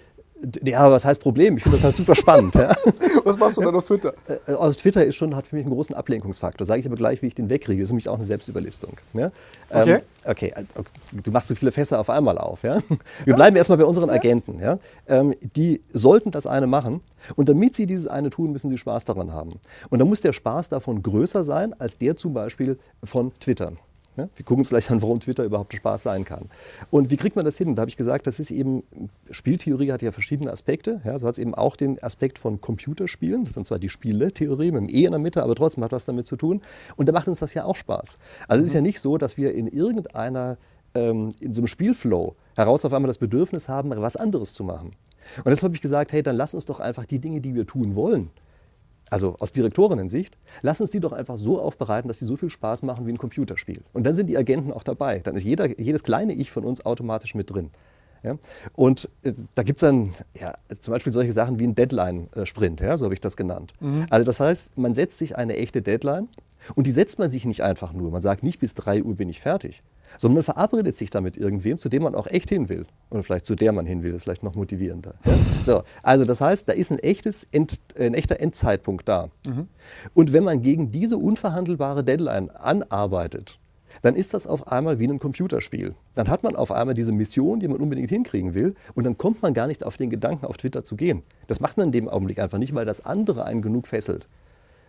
Ja, 0.63 0.91
was 0.91 1.05
heißt 1.05 1.21
Problem? 1.21 1.57
Ich 1.57 1.63
finde 1.63 1.79
das 1.79 1.85
halt 1.85 1.97
super 1.97 2.15
spannend. 2.15 2.55
ja. 2.55 2.75
Was 3.25 3.39
machst 3.39 3.57
du 3.57 3.63
dann 3.63 3.75
auf 3.75 3.85
Twitter? 3.85 4.13
Äh, 4.47 4.53
auf 4.53 4.77
Twitter 4.77 5.05
ist 5.05 5.17
schon, 5.17 5.35
hat 5.35 5.47
für 5.47 5.57
mich 5.57 5.65
einen 5.65 5.75
großen 5.75 5.95
Ablenkungsfaktor. 5.95 6.65
Sage 6.67 6.81
ich 6.81 6.87
aber 6.87 6.97
gleich, 6.97 7.23
wie 7.23 7.27
ich 7.27 7.35
den 7.35 7.49
wegkriege. 7.49 7.81
Das 7.81 7.89
ist 7.89 7.93
nämlich 7.93 8.09
auch 8.09 8.17
eine 8.17 8.25
Selbstüberlistung. 8.27 8.99
Ja? 9.15 9.33
Okay. 9.71 9.95
Ähm, 9.95 10.01
okay. 10.31 10.55
Du 11.25 11.31
machst 11.31 11.49
so 11.49 11.55
viele 11.55 11.73
Fässer 11.73 11.99
auf 11.99 12.11
einmal 12.11 12.39
auf. 12.39 12.63
Ja? 12.63 12.83
Wir 13.25 13.35
bleiben 13.35 13.57
erstmal 13.57 13.79
bei 13.79 13.85
unseren 13.85 14.11
Agenten. 14.11 14.61
Ja? 14.61 14.79
Ähm, 15.09 15.35
die 15.57 15.81
sollten 15.93 16.31
das 16.31 16.47
eine 16.47 16.67
machen. 16.67 17.01
Und 17.35 17.49
damit 17.49 17.75
sie 17.75 17.87
dieses 17.87 18.07
eine 18.07 18.31
tun, 18.31 18.53
müssen 18.53 18.69
sie 18.69 18.79
Spaß 18.79 19.07
daran 19.07 19.33
haben. 19.33 19.59
Und 19.89 19.99
dann 19.99 20.09
muss 20.09 20.21
der 20.21 20.33
Spaß 20.33 20.69
davon 20.69 21.03
größer 21.03 21.45
sein, 21.45 21.75
als 21.79 21.99
der 21.99 22.17
zum 22.17 22.35
Beispiel 22.35 22.79
von 23.03 23.33
Twitter. 23.41 23.73
Ne? 24.17 24.31
Wir 24.35 24.45
gucken 24.45 24.61
uns 24.61 24.69
vielleicht 24.69 24.91
an, 24.91 25.03
warum 25.03 25.21
Twitter 25.21 25.45
überhaupt 25.45 25.75
Spaß 25.75 26.03
sein 26.05 26.25
kann. 26.25 26.49
Und 26.91 27.11
wie 27.11 27.17
kriegt 27.17 27.37
man 27.37 27.45
das 27.45 27.59
hin? 27.59 27.69
Und 27.69 27.77
da 27.77 27.81
habe 27.81 27.91
ich 27.91 27.97
gesagt, 27.97 28.27
das 28.27 28.41
ist 28.41 28.51
eben, 28.51 28.83
Spieltheorie 29.31 29.93
hat 29.93 30.03
ja 30.03 30.11
verschiedene 30.11 30.51
Aspekte. 30.51 31.01
Ja, 31.05 31.19
so 31.19 31.27
hat 31.27 31.35
es 31.35 31.39
eben 31.39 31.55
auch 31.55 31.77
den 31.77 32.03
Aspekt 32.03 32.39
von 32.39 32.61
Computerspielen. 32.61 33.45
Das 33.45 33.55
sind 33.55 33.67
zwar 33.67 33.79
die 33.79 33.89
Spieletheorie 33.89 34.73
mit 34.73 34.83
dem 34.83 34.89
E 34.89 35.05
in 35.05 35.13
der 35.13 35.21
Mitte, 35.21 35.43
aber 35.43 35.55
trotzdem 35.55 35.85
hat 35.85 35.93
was 35.93 36.07
damit 36.07 36.27
zu 36.27 36.37
tun. 36.37 36.63
Und 36.97 37.09
da 37.09 37.13
macht 37.13 37.29
uns 37.29 37.41
das 37.41 37.53
ja 37.55 37.65
auch 37.65 37.77
Spaß. 37.77 38.17
Also 38.49 38.63
es 38.63 38.69
ist 38.69 38.75
ja 38.75 38.81
nicht 38.81 39.01
so, 39.01 39.19
dass 39.19 39.37
wir 39.37 39.55
in 39.55 39.67
irgendeiner, 39.67 40.57
ähm, 40.95 41.35
in 41.41 41.53
so 41.53 41.61
einem 41.61 41.69
Spielflow 41.69 42.35
heraus 42.57 42.85
auf 42.85 42.93
einmal 42.95 43.09
das 43.09 43.19
Bedürfnis 43.19 43.69
haben, 43.69 43.91
was 43.91 44.17
anderes 44.17 44.55
zu 44.55 44.65
machen. 44.65 44.93
Und 45.39 45.47
deshalb 45.47 45.71
habe 45.71 45.75
ich 45.75 45.83
gesagt, 45.83 46.13
hey, 46.13 46.23
dann 46.23 46.37
lass 46.37 46.55
uns 46.55 46.65
doch 46.65 46.81
einfach 46.81 47.05
die 47.05 47.19
Dinge, 47.19 47.41
die 47.41 47.55
wir 47.55 47.67
tun 47.67 47.95
wollen, 47.95 48.31
also 49.11 49.37
aus 49.39 49.53
Direktorinnen-Sicht, 49.53 50.37
lass 50.63 50.81
uns 50.81 50.91
die 50.91 51.01
doch 51.01 51.13
einfach 51.13 51.37
so 51.37 51.61
aufbereiten, 51.61 52.09
dass 52.09 52.19
sie 52.19 52.25
so 52.25 52.37
viel 52.37 52.51
Spaß 52.51 52.83
machen 52.83 53.07
wie 53.07 53.13
ein 53.13 53.19
Computerspiel. 53.19 53.83
Und 53.93 54.05
dann 54.05 54.15
sind 54.15 54.27
die 54.27 54.37
Agenten 54.37 54.73
auch 54.73 54.83
dabei. 54.83 55.21
Dann 55.21 55.37
ist 55.37 55.45
jeder, 55.45 55.79
jedes 55.81 56.03
kleine 56.03 56.33
Ich 56.35 56.51
von 56.51 56.65
uns 56.65 56.85
automatisch 56.85 57.35
mit 57.35 57.51
drin. 57.51 57.71
Ja? 58.23 58.37
Und 58.75 59.09
äh, 59.23 59.33
da 59.55 59.63
gibt 59.63 59.79
es 59.79 59.89
dann 59.89 60.13
ja, 60.39 60.55
zum 60.81 60.93
Beispiel 60.93 61.13
solche 61.13 61.33
Sachen 61.33 61.59
wie 61.59 61.65
ein 61.65 61.75
Deadline-Sprint, 61.75 62.81
ja? 62.81 62.97
so 62.97 63.05
habe 63.05 63.15
ich 63.15 63.21
das 63.21 63.37
genannt. 63.37 63.73
Mhm. 63.81 64.07
Also 64.11 64.27
das 64.27 64.41
heißt, 64.41 64.77
man 64.77 64.95
setzt 64.95 65.19
sich 65.19 65.37
eine 65.37 65.57
echte 65.57 65.83
Deadline 65.83 66.29
und 66.75 66.87
die 66.87 66.91
setzt 66.91 67.19
man 67.19 67.31
sich 67.31 67.45
nicht 67.45 67.63
einfach 67.63 67.93
nur. 67.93 68.11
Man 68.11 68.23
sagt 68.23 68.43
nicht, 68.43 68.59
bis 68.59 68.75
3 68.75 69.05
Uhr 69.05 69.15
bin 69.15 69.29
ich 69.29 69.41
fertig, 69.41 69.83
sondern 70.19 70.37
man 70.37 70.43
verabredet 70.45 70.97
sich 70.97 71.11
damit 71.11 71.37
irgendwem, 71.37 71.79
zu 71.79 71.89
dem 71.89 72.03
man 72.03 72.15
auch 72.15 72.27
echt 72.27 72.49
hin 72.49 72.69
will. 72.69 72.87
Oder 73.11 73.23
vielleicht 73.23 73.47
zu 73.47 73.55
der 73.55 73.73
man 73.73 73.87
hin 73.87 74.03
will, 74.03 74.13
das 74.13 74.19
ist 74.19 74.25
vielleicht 74.25 74.43
noch 74.43 74.55
motivierender. 74.55 75.15
Ja? 75.25 75.33
So, 75.65 75.83
also 76.03 76.25
das 76.25 76.41
heißt, 76.41 76.69
da 76.69 76.73
ist 76.73 76.91
ein, 76.91 76.99
echtes 76.99 77.47
End, 77.51 77.81
ein 77.99 78.15
echter 78.15 78.41
Endzeitpunkt 78.41 79.09
da. 79.09 79.31
Mhm. 79.47 79.69
Und 80.15 80.33
wenn 80.33 80.45
man 80.45 80.63
gegen 80.63 80.91
diese 80.91 81.17
unverhandelbare 81.17 82.05
Deadline 82.05 82.51
anarbeitet, 82.51 83.59
dann 84.03 84.15
ist 84.15 84.35
das 84.35 84.47
auf 84.47 84.71
einmal 84.71 84.99
wie 84.99 85.09
ein 85.09 85.19
Computerspiel. 85.19 85.95
Dann 86.15 86.29
hat 86.29 86.43
man 86.43 86.57
auf 86.57 86.71
einmal 86.71 86.95
diese 86.95 87.13
Mission, 87.13 87.61
die 87.61 87.69
man 87.69 87.79
unbedingt 87.79 88.11
hinkriegen 88.11 88.55
will, 88.55 88.75
und 88.95 89.05
dann 89.05 89.17
kommt 89.17 89.43
man 89.43 89.55
gar 89.55 89.67
nicht 89.67 89.85
auf 89.85 89.97
den 89.97 90.11
Gedanken, 90.11 90.47
auf 90.47 90.57
Twitter 90.57 90.85
zu 90.85 90.97
gehen. 90.97 91.23
Das 91.47 91.61
macht 91.61 91.77
man 91.77 91.87
in 91.87 91.93
dem 91.93 92.09
Augenblick 92.09 92.39
einfach 92.39 92.59
nicht, 92.59 92.75
weil 92.75 92.85
das 92.85 93.05
andere 93.05 93.45
einen 93.45 93.63
genug 93.63 93.87
fesselt. 93.87 94.29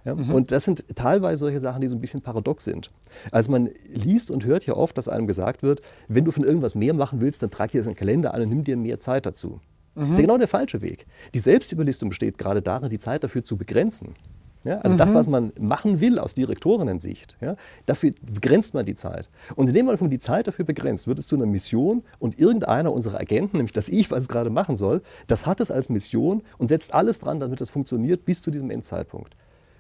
Ja? 0.08 0.16
Mhm. 0.16 0.34
Und 0.34 0.52
das 0.52 0.64
sind 0.64 0.86
teilweise 0.96 1.40
solche 1.40 1.60
Sachen, 1.60 1.82
die 1.82 1.88
so 1.88 1.96
ein 1.96 2.02
bisschen 2.02 2.22
paradox 2.22 2.64
sind. 2.64 2.92
Also 3.32 3.52
man 3.52 3.70
liest 3.94 4.32
und 4.32 4.46
hört 4.46 4.66
ja 4.66 4.76
oft, 4.76 4.98
dass 4.98 5.10
einem 5.10 5.28
gesagt 5.28 5.62
wird, 5.62 5.82
wenn 6.08 6.26
du 6.26 6.32
von 6.32 6.44
irgendwas 6.44 6.76
mehr 6.76 6.94
machen 6.94 7.20
willst, 7.22 7.44
dann 7.44 7.52
trag 7.52 7.72
dir 7.72 7.82
das 7.82 7.88
in 7.88 7.94
den 7.94 8.00
Kalender 8.00 8.34
an 8.34 8.42
und 8.42 8.50
nimm 8.50 8.64
dir 8.64 8.78
mehr 8.78 9.00
Zeit 9.00 9.26
dazu. 9.26 9.60
Mhm. 9.96 10.02
Das 10.02 10.10
ist 10.12 10.18
ja 10.18 10.22
genau 10.24 10.38
der 10.38 10.48
falsche 10.48 10.82
Weg. 10.82 11.06
Die 11.34 11.40
Selbstüberlistung 11.40 12.10
besteht 12.10 12.38
gerade 12.38 12.62
darin, 12.62 12.90
die 12.90 13.00
Zeit 13.00 13.24
dafür 13.24 13.44
zu 13.44 13.58
begrenzen. 13.58 14.16
Ja, 14.64 14.80
also 14.80 14.96
mhm. 14.96 14.98
das, 14.98 15.14
was 15.14 15.28
man 15.28 15.54
machen 15.60 16.02
will 16.02 16.20
aus 16.20 16.34
Direktorinnen-Sicht, 16.34 17.38
ja, 17.42 17.56
dafür 17.86 18.14
begrenzt 18.22 18.74
man 18.74 18.86
die 18.86 18.96
Zeit. 18.96 19.30
Und 19.56 19.68
indem 19.68 19.86
man 19.86 20.10
die 20.10 20.20
Zeit 20.20 20.48
dafür 20.48 20.66
begrenzt, 20.66 21.08
wird 21.08 21.20
es 21.20 21.28
zu 21.28 21.36
einer 21.36 21.46
Mission 21.46 22.04
und 22.20 22.40
irgendeiner 22.40 22.92
unserer 22.92 23.20
Agenten, 23.20 23.58
nämlich 23.58 23.72
das 23.72 23.88
Ich, 23.88 24.10
was 24.10 24.24
es 24.24 24.28
gerade 24.28 24.50
machen 24.50 24.76
soll, 24.76 25.04
das 25.28 25.46
hat 25.46 25.60
es 25.60 25.70
als 25.70 25.90
Mission 25.90 26.42
und 26.58 26.70
setzt 26.70 26.94
alles 26.94 27.20
dran, 27.20 27.40
damit 27.40 27.62
es 27.62 27.70
funktioniert 27.70 28.26
bis 28.26 28.42
zu 28.42 28.52
diesem 28.52 28.72
Endzeitpunkt. 28.72 29.36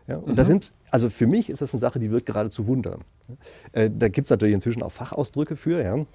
Ja, 0.07 0.18
und 0.18 0.30
mhm. 0.30 0.36
da 0.36 0.45
sind, 0.45 0.74
also 0.89 1.09
für 1.09 1.27
mich 1.27 1.50
ist 1.50 1.62
das 1.62 1.74
eine 1.74 1.80
Sache, 1.80 2.00
die 2.00 2.12
wird 2.12 2.25
geradezu 2.25 2.68
Wunder. 2.68 3.00
Äh, 3.74 3.89
da 3.94 4.07
gibt 4.07 4.27
es 4.27 4.31
natürlich 4.31 4.56
inzwischen 4.56 4.81
auch 4.81 4.92
Fachausdrücke 4.92 5.56
für. 5.56 5.83
Ja. 5.83 6.06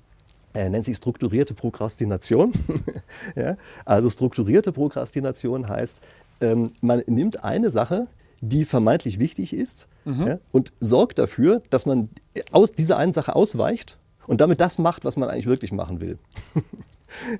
Er 0.54 0.70
nennt 0.70 0.84
sich 0.84 0.96
strukturierte 0.96 1.54
Prokrastination. 1.54 2.52
ja, 3.36 3.56
also 3.84 4.08
strukturierte 4.08 4.72
Prokrastination 4.72 5.68
heißt, 5.68 6.02
ähm, 6.40 6.72
man 6.80 7.02
nimmt 7.06 7.44
eine 7.44 7.70
Sache, 7.70 8.06
die 8.40 8.64
vermeintlich 8.64 9.18
wichtig 9.18 9.54
ist 9.54 9.88
mhm. 10.04 10.26
ja, 10.26 10.38
und 10.50 10.72
sorgt 10.80 11.18
dafür, 11.18 11.62
dass 11.70 11.86
man 11.86 12.08
aus 12.50 12.72
dieser 12.72 12.96
einen 12.96 13.12
Sache 13.12 13.36
ausweicht 13.36 13.98
und 14.26 14.40
damit 14.40 14.60
das 14.60 14.78
macht, 14.78 15.04
was 15.04 15.16
man 15.16 15.28
eigentlich 15.28 15.46
wirklich 15.46 15.72
machen 15.72 16.00
will. 16.00 16.18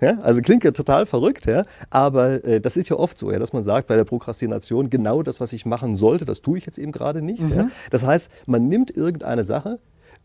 Ja, 0.00 0.19
also 0.20 0.40
klingt 0.40 0.64
ja 0.64 0.70
total 0.70 1.06
verrückt, 1.06 1.46
ja, 1.46 1.64
aber 1.90 2.44
äh, 2.44 2.60
das 2.60 2.76
ist 2.76 2.88
ja 2.88 2.96
oft 2.96 3.19
so, 3.19 3.30
ja, 3.30 3.38
dass 3.38 3.52
man 3.52 3.62
sagt 3.62 3.88
bei 3.88 3.96
der 3.96 4.04
Prokrastination, 4.04 4.90
genau 4.90 5.22
das, 5.22 5.40
was 5.40 5.52
ich 5.52 5.66
machen 5.66 5.96
sollte, 5.96 6.24
das 6.24 6.40
tue 6.40 6.58
ich 6.58 6.66
jetzt 6.66 6.78
eben 6.78 6.92
gerade 6.92 7.22
nicht. 7.22 7.42
Mhm. 7.42 7.52
Ja. 7.54 7.69
Das 7.90 8.04
heißt, 8.04 8.30
man 8.46 8.69
nimmt 8.69 8.96
irgendeine 8.96 9.44
Sache, 9.44 9.78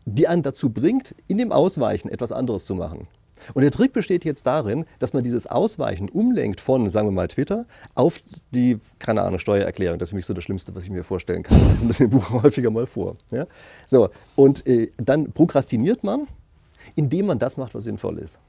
die 0.04 0.28
einen 0.28 0.42
dazu 0.42 0.70
bringt, 0.70 1.14
in 1.28 1.38
dem 1.38 1.52
Ausweichen 1.52 2.08
etwas 2.08 2.32
anderes 2.32 2.64
zu 2.64 2.74
machen. 2.74 3.08
Und 3.54 3.62
der 3.62 3.70
Trick 3.70 3.92
besteht 3.92 4.24
jetzt 4.24 4.46
darin, 4.46 4.84
dass 4.98 5.12
man 5.12 5.22
dieses 5.22 5.46
Ausweichen 5.46 6.08
umlenkt 6.08 6.60
von, 6.60 6.90
sagen 6.90 7.08
wir 7.08 7.12
mal, 7.12 7.28
Twitter 7.28 7.66
auf 7.94 8.22
die, 8.50 8.78
keine 8.98 9.22
Ahnung, 9.22 9.38
Steuererklärung. 9.38 9.98
Das 9.98 10.08
ist 10.08 10.10
für 10.10 10.16
mich 10.16 10.26
so 10.26 10.34
das 10.34 10.44
Schlimmste, 10.44 10.74
was 10.74 10.84
ich 10.84 10.90
mir 10.90 11.04
vorstellen 11.04 11.42
kann. 11.42 11.60
Und 11.80 11.88
das 11.88 12.00
im 12.00 12.10
Buch 12.10 12.30
häufiger 12.42 12.70
mal 12.70 12.86
vor. 12.86 13.16
Ja? 13.30 13.46
So, 13.86 14.10
und 14.36 14.66
äh, 14.66 14.90
dann 14.96 15.32
prokrastiniert 15.32 16.04
man, 16.04 16.26
indem 16.94 17.26
man 17.26 17.38
das 17.38 17.56
macht, 17.56 17.74
was 17.74 17.84
sinnvoll 17.84 18.18
ist. 18.18 18.40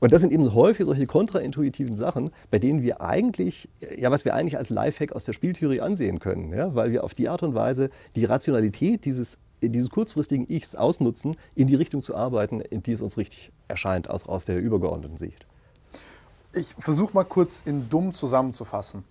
Und 0.00 0.12
das 0.12 0.20
sind 0.20 0.32
eben 0.32 0.52
häufig 0.54 0.86
solche 0.86 1.06
kontraintuitiven 1.06 1.96
Sachen, 1.96 2.30
bei 2.50 2.58
denen 2.58 2.82
wir 2.82 3.00
eigentlich, 3.00 3.68
ja, 3.96 4.10
was 4.10 4.24
wir 4.24 4.34
eigentlich 4.34 4.58
als 4.58 4.70
Lifehack 4.70 5.12
aus 5.12 5.24
der 5.24 5.32
Spieltheorie 5.32 5.80
ansehen 5.80 6.18
können, 6.18 6.52
ja, 6.52 6.74
weil 6.74 6.92
wir 6.92 7.04
auf 7.04 7.14
die 7.14 7.28
Art 7.28 7.42
und 7.42 7.54
Weise 7.54 7.90
die 8.16 8.24
Rationalität 8.24 9.04
dieses, 9.04 9.38
dieses 9.62 9.90
kurzfristigen 9.90 10.46
Ichs 10.48 10.74
ausnutzen, 10.74 11.36
in 11.54 11.66
die 11.66 11.76
Richtung 11.76 12.02
zu 12.02 12.14
arbeiten, 12.14 12.60
in 12.60 12.82
die 12.82 12.92
es 12.92 13.00
uns 13.00 13.16
richtig 13.16 13.52
erscheint, 13.68 14.10
aus, 14.10 14.26
aus 14.26 14.44
der 14.44 14.58
übergeordneten 14.58 15.16
Sicht. 15.16 15.46
Ich 16.52 16.74
versuche 16.78 17.14
mal 17.14 17.24
kurz 17.24 17.62
in 17.64 17.88
dumm 17.88 18.12
zusammenzufassen. 18.12 19.04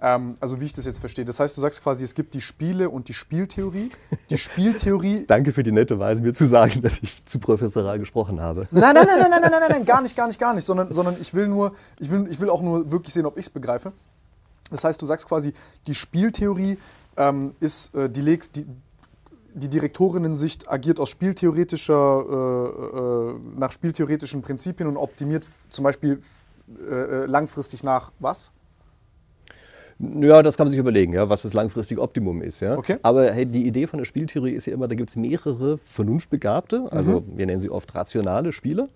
Ähm, 0.00 0.34
also 0.40 0.60
wie 0.60 0.66
ich 0.66 0.72
das 0.72 0.84
jetzt 0.84 0.98
verstehe. 0.98 1.24
Das 1.24 1.40
heißt, 1.40 1.56
du 1.56 1.60
sagst 1.60 1.82
quasi, 1.82 2.04
es 2.04 2.14
gibt 2.14 2.34
die 2.34 2.40
Spiele 2.40 2.90
und 2.90 3.08
die 3.08 3.14
Spieltheorie. 3.14 3.90
Die 4.30 4.38
Spieltheorie. 4.38 5.24
Danke 5.28 5.52
für 5.52 5.62
die 5.62 5.72
nette 5.72 5.98
Weise, 5.98 6.22
mir 6.22 6.34
zu 6.34 6.46
sagen, 6.46 6.82
dass 6.82 6.98
ich 7.02 7.24
zu 7.24 7.38
professoral 7.38 7.98
gesprochen 7.98 8.40
habe. 8.40 8.66
Nein, 8.70 8.94
nein, 8.94 9.06
nein, 9.06 9.18
nein, 9.18 9.30
nein, 9.30 9.40
nein, 9.42 9.50
nein, 9.50 9.70
nein, 9.70 9.84
gar 9.84 10.02
nicht, 10.02 10.16
gar 10.16 10.26
nicht, 10.26 10.38
gar 10.38 10.54
nicht. 10.54 10.64
Sondern, 10.64 10.92
sondern 10.92 11.16
ich 11.20 11.32
will 11.34 11.46
nur, 11.46 11.74
ich 11.98 12.10
will, 12.10 12.26
ich 12.30 12.40
will 12.40 12.50
auch 12.50 12.62
nur 12.62 12.90
wirklich 12.90 13.14
sehen, 13.14 13.26
ob 13.26 13.38
ich 13.38 13.46
es 13.46 13.50
begreife. 13.50 13.92
Das 14.70 14.84
heißt, 14.84 15.00
du 15.00 15.06
sagst 15.06 15.28
quasi, 15.28 15.52
die 15.86 15.94
Spieltheorie 15.94 16.78
ähm, 17.16 17.52
ist, 17.60 17.94
äh, 17.94 18.10
die 18.10 18.20
legst, 18.20 18.56
die, 18.56 18.66
die 19.54 19.68
Direktorinnen-Sicht 19.68 20.70
agiert 20.70 20.98
aus 20.98 21.10
spieltheoretischer, 21.10 22.24
äh, 22.28 22.98
äh, 22.98 23.34
nach 23.56 23.72
spieltheoretischen 23.72 24.42
Prinzipien 24.42 24.88
und 24.88 24.96
optimiert 24.96 25.44
zum 25.68 25.84
Beispiel 25.84 26.20
äh, 26.90 26.94
äh, 26.94 27.26
langfristig 27.26 27.84
nach 27.84 28.10
was? 28.18 28.50
Ja, 29.98 30.42
das 30.42 30.56
kann 30.56 30.66
man 30.66 30.70
sich 30.70 30.78
überlegen, 30.78 31.12
ja, 31.12 31.28
was 31.28 31.42
das 31.42 31.54
langfristige 31.54 32.00
Optimum 32.00 32.42
ist. 32.42 32.60
Ja. 32.60 32.76
Okay. 32.76 32.96
Aber 33.02 33.30
hey, 33.32 33.46
die 33.46 33.66
Idee 33.66 33.86
von 33.86 33.98
der 33.98 34.04
Spieltheorie 34.04 34.50
ist 34.50 34.66
ja 34.66 34.72
immer, 34.72 34.88
da 34.88 34.94
gibt 34.94 35.10
es 35.10 35.16
mehrere 35.16 35.78
Vernunftbegabte, 35.78 36.88
also 36.90 37.20
mhm. 37.20 37.38
wir 37.38 37.46
nennen 37.46 37.60
sie 37.60 37.70
oft 37.70 37.94
rationale 37.94 38.52
Spieler. 38.52 38.88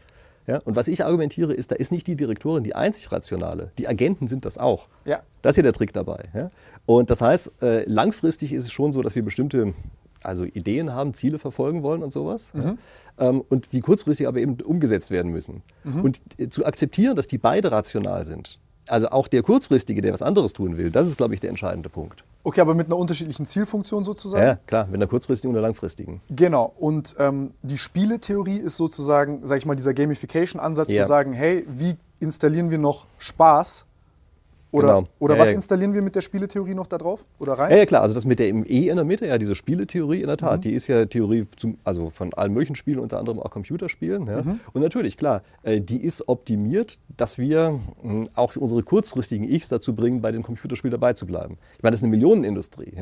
Ja? 0.47 0.59
Und 0.65 0.77
was 0.77 0.89
ich 0.89 1.05
argumentiere, 1.05 1.53
ist, 1.53 1.71
da 1.71 1.77
ist 1.77 1.93
nicht 1.93 2.07
die 2.07 2.17
Direktorin 2.17 2.65
die 2.65 2.75
einzig 2.75 3.13
rationale. 3.13 3.71
Die 3.79 3.87
Agenten 3.87 4.29
sind 4.29 4.45
das 4.45 4.59
auch. 4.59 4.89
Ja. 5.05 5.21
Das 5.43 5.51
ist 5.51 5.57
hier 5.57 5.63
der 5.63 5.75
Trick 5.75 5.93
dabei. 5.93 6.25
Ja? 6.35 6.49
Und 6.87 7.11
das 7.11 7.21
heißt, 7.21 7.63
äh, 7.63 7.85
langfristig 7.85 8.53
ist 8.53 8.65
es 8.65 8.73
schon 8.73 8.93
so, 8.93 9.03
dass 9.03 9.15
wir 9.15 9.23
bestimmte 9.23 9.75
also 10.23 10.45
Ideen 10.45 10.93
haben, 10.95 11.15
Ziele 11.15 11.39
verfolgen 11.39 11.83
wollen 11.83 12.03
und 12.03 12.13
sowas. 12.13 12.53
Mhm. 12.55 12.63
Ja? 12.63 12.77
Ähm, 13.19 13.45
und 13.49 13.73
die 13.73 13.81
kurzfristig 13.81 14.27
aber 14.27 14.39
eben 14.39 14.61
umgesetzt 14.61 15.11
werden 15.11 15.31
müssen. 15.31 15.63
Mhm. 15.85 16.03
Und 16.03 16.21
äh, 16.39 16.49
zu 16.49 16.65
akzeptieren, 16.65 17.15
dass 17.15 17.27
die 17.27 17.39
beide 17.39 17.71
rational 17.71 18.25
sind, 18.25 18.59
also 18.91 19.11
auch 19.11 19.29
der 19.29 19.43
Kurzfristige, 19.43 20.01
der 20.01 20.13
was 20.13 20.23
anderes 20.23 20.53
tun 20.53 20.77
will, 20.77 20.91
das 20.91 21.09
ist, 21.09 21.17
glaube 21.17 21.35
ich, 21.35 21.41
der 21.41 21.51
entscheidende 21.51 21.89
Punkt. 21.89 22.25
Okay, 22.45 22.61
aber 22.61 22.75
mit 22.75 22.87
einer 22.87 22.97
unterschiedlichen 22.97 23.47
Zielfunktion 23.47 24.05
sozusagen? 24.05 24.45
Ja, 24.45 24.59
klar, 24.67 24.87
mit 24.87 24.97
einer 24.97 25.07
kurzfristigen 25.07 25.51
und 25.51 25.59
einer 25.59 25.67
langfristigen. 25.67 26.21
Genau. 26.31 26.73
Und 26.79 27.17
ähm, 27.19 27.53
die 27.63 27.79
Spieletheorie 27.79 28.59
ist 28.59 28.77
sozusagen, 28.77 29.41
sag 29.45 29.59
ich 29.59 29.67
mal, 29.67 29.75
dieser 29.75 29.95
Gamification-Ansatz 29.95 30.91
ja. 30.91 31.03
zu 31.03 31.09
sagen, 31.09 31.33
hey, 31.33 31.65
wie 31.69 31.97
installieren 32.21 32.71
wir 32.71 32.79
noch 32.79 33.07
Spaß 33.19 33.85
oder, 34.71 34.89
genau. 34.89 35.09
oder 35.19 35.35
ja, 35.35 35.41
was 35.41 35.51
ja. 35.51 35.55
installieren 35.55 35.95
wir 35.95 36.03
mit 36.03 36.15
der 36.15 36.21
Spieletheorie 36.21 36.75
noch 36.75 36.87
da 36.87 36.99
drauf? 36.99 37.25
Oder 37.39 37.55
rein? 37.55 37.71
Ja, 37.71 37.79
ja, 37.79 37.87
klar, 37.87 38.03
also 38.03 38.15
das 38.15 38.27
mit 38.27 38.39
der 38.39 38.49
E 38.49 38.89
in 38.89 38.97
der 38.97 39.05
Mitte, 39.05 39.27
ja, 39.27 39.39
diese 39.39 39.55
Spieletheorie 39.55 40.21
in 40.21 40.27
der 40.27 40.37
Tat, 40.37 40.59
mhm. 40.59 40.63
die 40.63 40.73
ist 40.73 40.87
ja 40.89 41.07
Theorie 41.07 41.47
zum, 41.57 41.79
also 41.85 42.11
von 42.11 42.35
allen 42.35 42.53
möglichen 42.53 42.77
Spielen, 42.77 42.99
unter 42.99 43.19
anderem 43.19 43.41
auch 43.41 43.51
Computerspielen. 43.51 44.25
Mhm. 44.25 44.61
Und 44.73 44.83
natürlich, 44.83 45.17
klar, 45.17 45.43
äh, 45.63 45.81
die 45.81 46.03
ist 46.03 46.29
optimiert, 46.29 46.99
dass 47.17 47.39
wir 47.39 47.81
hm, 48.03 48.29
auch 48.35 48.57
unsere 48.57 48.83
kurzfristigen 48.83 49.49
Ichs 49.49 49.69
dazu 49.69 49.95
bringen, 49.95 50.21
bei 50.21 50.33
dem 50.33 50.43
Computerspiel 50.43 50.91
dabei 50.91 51.15
zu 51.15 51.25
bleiben. 51.25 51.57
Ich 51.77 51.83
meine, 51.83 51.93
das 51.93 52.01
ist 52.01 52.05
eine 52.05 52.11
Millionenindustrie. 52.11 52.93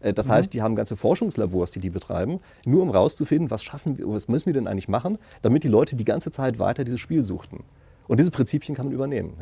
Äh, 0.00 0.12
das 0.12 0.28
mhm. 0.28 0.32
heißt, 0.32 0.52
die 0.52 0.60
haben 0.60 0.76
ganze 0.76 0.96
Forschungslabors, 0.96 1.70
die 1.70 1.80
die 1.80 1.90
betreiben, 1.90 2.40
nur 2.66 2.82
um 2.82 2.90
rauszufinden, 2.90 3.50
was 3.50 3.62
schaffen 3.62 3.96
wir, 3.96 4.06
was 4.08 4.28
müssen 4.28 4.46
wir 4.46 4.52
denn 4.52 4.66
eigentlich 4.66 4.88
machen, 4.88 5.18
damit 5.40 5.64
die 5.64 5.68
Leute 5.68 5.96
die 5.96 6.04
ganze 6.04 6.30
Zeit 6.30 6.58
weiter 6.58 6.84
dieses 6.84 7.00
Spiel 7.00 7.24
suchten. 7.24 7.64
Und 8.06 8.20
diese 8.20 8.30
Prinzipien 8.30 8.74
kann 8.76 8.86
man 8.86 8.94
übernehmen. 8.94 9.34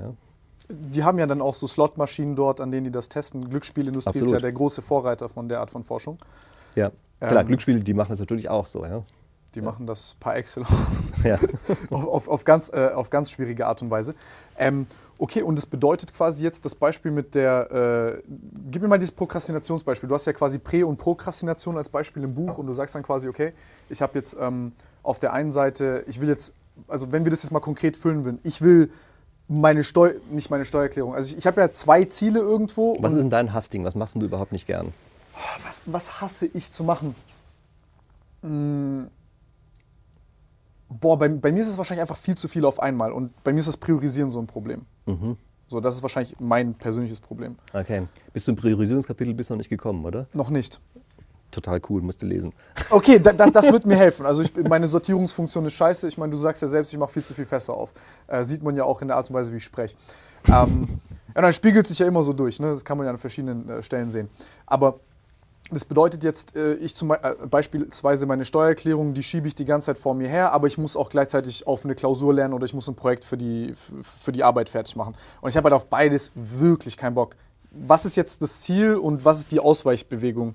Die 0.69 1.05
haben 1.05 1.19
ja 1.19 1.27
dann 1.27 1.41
auch 1.41 1.55
so 1.55 1.67
Slotmaschinen 1.67 2.37
dort, 2.37 2.61
an 2.61 2.71
denen 2.71 2.85
die 2.85 2.91
das 2.91 3.09
testen. 3.09 3.49
Glücksspielindustrie 3.49 4.11
Absolut. 4.11 4.29
ist 4.29 4.33
ja 4.33 4.41
der 4.41 4.53
große 4.53 4.83
Vorreiter 4.83 5.29
von 5.29 5.49
der 5.49 5.61
Art 5.61 5.71
von 5.71 5.85
Forschung. 5.85 6.19
Ja, 6.75 6.91
klar, 7.21 7.41
ähm, 7.41 7.47
Glücksspiele, 7.47 7.81
die 7.81 7.95
machen 7.95 8.11
das 8.11 8.21
natürlich 8.21 8.49
auch 8.49 8.67
so, 8.67 8.85
ja. 8.85 9.03
Die 9.55 9.59
ja. 9.59 9.65
machen 9.65 9.87
das 9.87 10.17
par 10.19 10.37
excellence. 10.37 10.71
Ja. 11.25 11.39
auf, 11.91 12.07
auf, 12.07 12.29
auf, 12.29 12.45
ganz, 12.45 12.73
äh, 12.73 12.91
auf 12.95 13.11
ganz 13.11 13.31
schwierige 13.31 13.67
Art 13.67 13.81
und 13.83 13.91
Weise. 13.91 14.15
Ähm, 14.59 14.87
okay, 15.19 15.43
und 15.43 15.57
das 15.57 15.67
bedeutet 15.67 16.13
quasi 16.13 16.43
jetzt 16.43 16.65
das 16.65 16.75
Beispiel 16.75 17.13
mit 17.13 17.35
der, 17.35 18.17
äh, 18.19 18.23
gib 18.71 18.83
mir 18.83 18.89
mal 18.89 18.99
dieses 18.99 19.15
Prokrastinationsbeispiel. 19.15 20.09
Du 20.09 20.15
hast 20.15 20.27
ja 20.27 20.33
quasi 20.33 20.59
Prä- 20.59 20.85
und 20.85 20.97
Prokrastination 20.97 21.77
als 21.77 21.91
Beispiel 21.91 22.25
im 22.25 22.35
Buch 22.35 22.59
und 22.59 22.67
du 22.67 22.73
sagst 22.73 22.95
dann 22.95 23.03
quasi, 23.03 23.29
okay, 23.29 23.53
ich 23.89 24.03
habe 24.03 24.19
jetzt 24.19 24.37
ähm, 24.41 24.73
auf 25.03 25.21
der 25.21 25.33
einen 25.33 25.51
Seite, 25.51 26.05
ich 26.09 26.21
will 26.21 26.29
jetzt, 26.29 26.55
also 26.89 27.13
wenn 27.13 27.25
wir 27.25 27.31
das 27.31 27.43
jetzt 27.43 27.53
mal 27.53 27.61
konkret 27.61 27.97
füllen 27.97 28.25
würden, 28.25 28.41
ich 28.43 28.63
will 28.63 28.91
meine 29.49 29.85
Steuer, 29.85 30.15
nicht 30.31 30.51
meine 30.51 30.65
Steuererklärung. 30.65 31.15
Also 31.15 31.31
ich, 31.31 31.39
ich 31.39 31.47
habe 31.47 31.61
ja 31.61 31.71
zwei 31.71 32.05
Ziele 32.05 32.41
irgendwo. 32.41 32.97
Was 33.01 33.13
ist 33.13 33.21
denn 33.21 33.31
dein 33.31 33.53
Hassding? 33.53 33.85
Was 33.85 33.95
machst 33.95 34.15
du 34.15 34.21
überhaupt 34.21 34.53
nicht 34.53 34.67
gern? 34.67 34.93
Was, 35.65 35.85
was 35.87 36.21
hasse 36.21 36.47
ich 36.47 36.71
zu 36.71 36.85
machen? 36.85 37.15
Hm. 38.43 39.09
Boah, 40.89 41.19
bei, 41.19 41.29
bei, 41.29 41.53
mir 41.53 41.63
ist 41.63 41.69
es 41.69 41.79
wahrscheinlich 41.79 42.03
einfach 42.03 42.19
viel 42.19 42.37
zu 42.37 42.49
viel 42.49 42.65
auf 42.67 42.81
einmal. 42.81 43.13
Und 43.13 43.33
bei 43.45 43.53
mir 43.53 43.61
ist 43.61 43.69
das 43.69 43.79
Priorisieren 43.79 44.29
so 44.29 44.39
ein 44.39 44.47
Problem. 44.47 44.83
Mhm. 45.07 45.37
So, 45.69 45.81
das 45.81 45.95
ist 45.95 46.03
wahrscheinlich 46.03 46.37
mein 46.39 46.75
persönliches 46.75 47.19
Problem. 47.19 47.57
Okay. 47.73 48.03
Bis 48.35 48.45
zum 48.45 48.57
Priorisierungskapitel 48.57 49.33
bist 49.33 49.49
du 49.49 49.55
noch 49.55 49.59
nicht 49.59 49.71
gekommen, 49.71 50.05
oder? 50.05 50.27
Noch 50.35 50.51
nicht 50.51 50.81
total 51.53 51.81
cool, 51.89 52.03
musst 52.03 52.23
du 52.23 52.27
lesen. 52.27 52.53
Okay, 52.91 53.19
da, 53.19 53.33
da, 53.33 53.49
das 53.49 53.71
wird 53.71 53.87
mir 53.87 53.97
helfen. 53.97 54.27
Also 54.27 54.43
ich, 54.43 54.53
meine 54.57 54.87
Sortierungsfunktion 54.87 55.65
ist 55.67 55.75
scheiße. 55.75 56.09
Ich 56.09 56.19
meine, 56.19 56.33
du 56.33 56.39
sagst 56.39 56.63
ja 56.63 56.69
selbst, 56.69 56.93
ich 56.93 56.99
mache 56.99 57.13
viel 57.13 57.25
zu 57.25 57.35
viel 57.35 57.45
Fässer 57.45 57.75
auf. 57.75 57.93
Äh, 58.27 58.43
sieht 58.43 58.63
man 58.63 58.77
ja 58.77 58.85
auch 58.85 59.01
in 59.03 59.09
der 59.09 59.17
Art 59.17 59.29
und 59.29 59.37
Weise, 59.37 59.53
wie 59.53 59.59
ich 59.59 59.65
spreche. 59.65 59.95
Ähm, 60.49 60.87
ja, 61.35 61.43
dann 61.43 61.53
spiegelt 61.53 61.87
sich 61.87 61.99
ja 61.99 62.07
immer 62.07 62.23
so 62.23 62.33
durch. 62.33 62.61
Ne? 62.61 62.71
Das 62.71 62.85
kann 62.85 62.99
man 62.99 63.07
ja 63.07 63.13
an 63.13 63.19
verschiedenen 63.19 63.69
äh, 63.69 63.83
Stellen 63.83 64.09
sehen. 64.09 64.29
Aber 64.67 65.01
das 65.71 65.85
bedeutet 65.85 66.23
jetzt, 66.25 66.55
äh, 66.55 66.75
ich 66.75 66.95
zum 66.95 67.13
äh, 67.13 67.19
beispielsweise 67.49 68.27
meine 68.27 68.45
Steuererklärung, 68.45 69.15
die 69.15 69.23
schiebe 69.23 69.49
ich 69.49 69.55
die 69.55 69.65
ganze 69.65 69.87
Zeit 69.87 69.99
vor 69.99 70.15
mir 70.15 70.29
her, 70.29 70.53
aber 70.53 70.67
ich 70.67 70.77
muss 70.77 70.97
auch 70.97 71.09
gleichzeitig 71.09 71.67
auf 71.67 71.85
eine 71.85 71.95
Klausur 71.95 72.35
lernen 72.35 72.53
oder 72.53 72.67
ich 72.67 72.75
muss 72.75 72.89
ein 72.89 72.95
Projekt 72.95 73.25
für 73.25 73.39
die, 73.39 73.75
für 74.03 74.33
die 74.33 74.45
Arbeit 74.45 74.69
fertig 74.69 74.97
machen. 74.97 75.15
Und 75.41 75.49
ich 75.49 75.57
habe 75.57 75.67
halt 75.67 75.75
auf 75.75 75.87
beides 75.87 76.33
wirklich 76.35 76.97
keinen 76.97 77.15
Bock. 77.15 77.37
Was 77.71 78.05
ist 78.05 78.17
jetzt 78.17 78.43
das 78.43 78.61
Ziel 78.61 78.97
und 78.97 79.25
was 79.25 79.39
ist 79.39 79.53
die 79.53 79.61
Ausweichbewegung? 79.61 80.55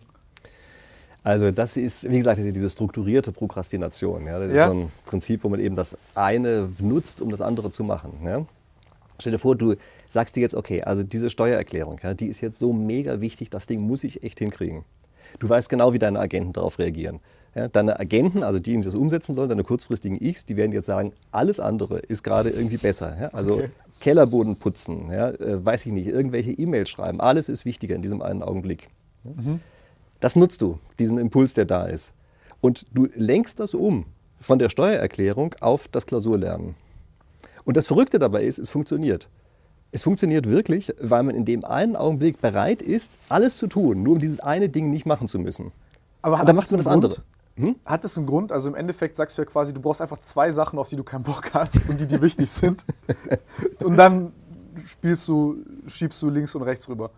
Also 1.27 1.51
das 1.51 1.75
ist, 1.75 2.09
wie 2.09 2.15
gesagt, 2.15 2.37
diese 2.37 2.69
strukturierte 2.69 3.33
Prokrastination. 3.33 4.25
Ja? 4.25 4.39
Das 4.39 4.53
ja. 4.53 4.63
ist 4.63 4.71
so 4.71 4.77
ein 4.77 4.91
Prinzip, 5.05 5.43
wo 5.43 5.49
man 5.49 5.59
eben 5.59 5.75
das 5.75 5.97
eine 6.15 6.69
nutzt, 6.79 7.21
um 7.21 7.31
das 7.31 7.41
andere 7.41 7.69
zu 7.69 7.83
machen. 7.83 8.13
Ja? 8.23 8.45
Stell 9.19 9.33
dir 9.33 9.37
vor, 9.37 9.57
du 9.57 9.75
sagst 10.09 10.37
dir 10.37 10.39
jetzt, 10.39 10.55
okay, 10.55 10.83
also 10.83 11.03
diese 11.03 11.29
Steuererklärung, 11.29 11.99
ja, 12.01 12.13
die 12.13 12.27
ist 12.27 12.39
jetzt 12.39 12.59
so 12.59 12.71
mega 12.71 13.19
wichtig, 13.19 13.49
das 13.49 13.65
Ding 13.65 13.81
muss 13.81 14.05
ich 14.05 14.23
echt 14.23 14.39
hinkriegen. 14.39 14.85
Du 15.39 15.49
weißt 15.49 15.67
genau, 15.67 15.91
wie 15.91 15.99
deine 15.99 16.17
Agenten 16.17 16.53
darauf 16.53 16.79
reagieren. 16.79 17.19
Ja, 17.55 17.67
deine 17.67 17.99
Agenten, 17.99 18.41
also 18.41 18.59
die, 18.59 18.77
die 18.77 18.81
das 18.81 18.95
umsetzen 18.95 19.35
sollen, 19.35 19.49
deine 19.49 19.65
kurzfristigen 19.65 20.17
X, 20.21 20.45
die 20.45 20.55
werden 20.55 20.71
jetzt 20.71 20.85
sagen, 20.85 21.11
alles 21.31 21.59
andere 21.59 21.99
ist 21.99 22.23
gerade 22.23 22.51
irgendwie 22.51 22.77
besser. 22.77 23.17
Ja? 23.19 23.27
Also 23.33 23.55
okay. 23.55 23.69
Kellerboden 23.99 24.55
putzen, 24.55 25.11
ja, 25.11 25.31
äh, 25.31 25.65
weiß 25.65 25.87
ich 25.87 25.91
nicht, 25.91 26.07
irgendwelche 26.07 26.53
E-Mails 26.53 26.89
schreiben, 26.89 27.19
alles 27.19 27.49
ist 27.49 27.65
wichtiger 27.65 27.95
in 27.95 28.01
diesem 28.01 28.21
einen 28.21 28.43
Augenblick. 28.43 28.87
Mhm. 29.25 29.59
Das 30.19 30.35
nutzt 30.35 30.61
du, 30.61 30.79
diesen 30.99 31.17
Impuls, 31.17 31.53
der 31.53 31.65
da 31.65 31.85
ist. 31.85 32.13
Und 32.61 32.85
du 32.93 33.07
lenkst 33.13 33.59
das 33.59 33.73
um 33.73 34.05
von 34.39 34.59
der 34.59 34.69
Steuererklärung 34.69 35.55
auf 35.61 35.87
das 35.87 36.05
Klausurlernen. 36.05 36.75
Und 37.65 37.77
das 37.77 37.87
Verrückte 37.87 38.19
dabei 38.19 38.43
ist, 38.43 38.59
es 38.59 38.69
funktioniert. 38.69 39.29
Es 39.91 40.03
funktioniert 40.03 40.49
wirklich, 40.49 40.93
weil 40.99 41.23
man 41.23 41.35
in 41.35 41.45
dem 41.45 41.63
einen 41.63 41.95
Augenblick 41.95 42.41
bereit 42.41 42.81
ist, 42.81 43.19
alles 43.29 43.57
zu 43.57 43.67
tun, 43.67 44.03
nur 44.03 44.13
um 44.13 44.19
dieses 44.19 44.39
eine 44.39 44.69
Ding 44.69 44.89
nicht 44.89 45.05
machen 45.05 45.27
zu 45.27 45.39
müssen. 45.39 45.71
Aber 46.21 46.43
dann 46.43 46.55
macht 46.55 46.71
man 46.71 46.79
das 46.79 46.87
andere. 46.87 47.17
Hm? 47.55 47.75
Hat 47.85 48.03
das 48.03 48.17
einen 48.17 48.27
Grund? 48.27 48.51
Also 48.51 48.69
im 48.69 48.75
Endeffekt 48.75 49.15
sagst 49.15 49.37
du 49.37 49.41
ja 49.41 49.45
quasi, 49.45 49.73
du 49.73 49.81
brauchst 49.81 50.01
einfach 50.01 50.19
zwei 50.19 50.51
Sachen, 50.51 50.77
auf 50.77 50.89
die 50.89 50.95
du 50.95 51.03
keinen 51.03 51.23
Bock 51.23 51.51
hast 51.53 51.79
und 51.87 51.99
die, 51.99 52.05
die 52.05 52.21
wichtig 52.21 52.49
sind. 52.51 52.85
und 53.83 53.97
dann 53.97 54.31
spielst 54.85 55.27
du, 55.27 55.57
schiebst 55.87 56.21
du 56.21 56.29
links 56.29 56.53
und 56.53 56.61
rechts 56.61 56.87
rüber. 56.87 57.09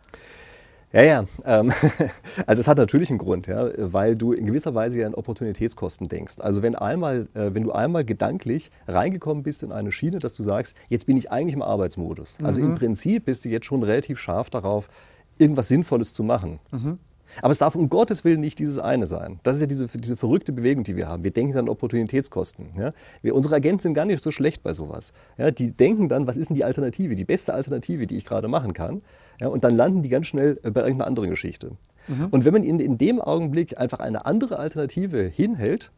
Ja, 0.92 1.04
ja. 1.04 1.26
Ähm, 1.46 1.72
also 2.48 2.62
es 2.62 2.68
hat 2.68 2.78
natürlich 2.78 3.10
einen 3.10 3.20
Grund, 3.20 3.48
ja, 3.48 3.70
weil 3.78 4.16
du 4.16 4.34
in 4.34 4.46
gewisser 4.46 4.74
Weise 4.74 5.00
ja 5.00 5.08
an 5.08 5.14
Opportunitätskosten 5.14 6.08
denkst. 6.08 6.40
Also 6.40 6.62
wenn, 6.62 6.76
einmal, 6.76 7.28
äh, 7.34 7.54
wenn 7.54 7.64
du 7.64 7.72
einmal 7.72 8.04
gedanklich 8.04 8.72
reingekommen 8.88 9.44
bist 9.44 9.62
in 9.64 9.72
eine 9.72 9.92
Schiene, 9.92 10.20
dass 10.20 10.34
du 10.34 10.44
sagst, 10.44 10.76
jetzt 10.88 11.06
bin 11.06 11.18
ich 11.18 11.32
eigentlich 11.32 11.54
im 11.54 11.62
Arbeitsmodus. 11.62 12.40
Also 12.44 12.62
mhm. 12.62 12.68
im 12.68 12.76
Prinzip 12.76 13.26
bist 13.26 13.46
du 13.46 13.50
jetzt 13.50 13.66
schon 13.66 13.84
relativ 13.84 14.18
scharf 14.20 14.50
darauf, 14.50 14.90
irgendwas 15.38 15.68
Sinnvolles 15.68 16.14
zu 16.14 16.24
machen. 16.24 16.60
Mhm. 16.72 16.98
Aber 17.42 17.52
es 17.52 17.58
darf 17.58 17.76
um 17.76 17.90
Gottes 17.90 18.24
Willen 18.24 18.40
nicht 18.40 18.60
dieses 18.60 18.80
eine 18.80 19.08
sein. 19.08 19.40
Das 19.44 19.56
ist 19.56 19.62
ja 19.62 19.68
diese, 19.68 19.88
diese 19.88 20.16
verrückte 20.16 20.52
Bewegung, 20.52 20.84
die 20.84 20.96
wir 20.96 21.08
haben. 21.08 21.24
Wir 21.24 21.32
denken 21.32 21.58
an 21.58 21.70
Opportunitätskosten. 21.70 22.70
Ja? 22.78 22.94
Wir, 23.22 23.36
unsere 23.36 23.56
Agenten 23.56 23.82
sind 23.82 23.94
gar 23.94 24.06
nicht 24.06 24.24
so 24.24 24.32
schlecht 24.32 24.64
bei 24.64 24.74
sowas. 24.74 25.14
Ja? 25.38 25.52
Die 25.52 25.72
denken 25.72 26.10
dann, 26.10 26.28
was 26.28 26.38
ist 26.38 26.50
denn 26.50 26.56
die 26.56 26.64
Alternative, 26.64 27.16
die 27.16 27.26
beste 27.26 27.54
Alternative, 27.54 28.08
die 28.08 28.18
ich 28.18 28.26
gerade 28.26 28.48
machen 28.48 28.74
kann. 28.74 29.02
Ja? 29.40 29.48
Und 29.48 29.64
dann 29.64 29.76
landen 29.76 30.04
die 30.04 30.10
ganz 30.10 30.28
schnell 30.28 30.56
bei 30.56 30.82
irgendeiner 30.82 31.08
anderen 31.08 31.30
Geschichte. 31.30 31.72
Mhm. 32.08 32.28
Und 32.32 32.46
wenn 32.46 32.54
man 32.54 32.64
ihnen 32.64 32.80
in 32.80 32.98
dem 32.98 33.22
Augenblick 33.22 33.78
einfach 33.78 34.00
eine 34.00 34.26
andere 34.26 34.60
Alternative 34.60 35.22
hinhält, 35.22 35.92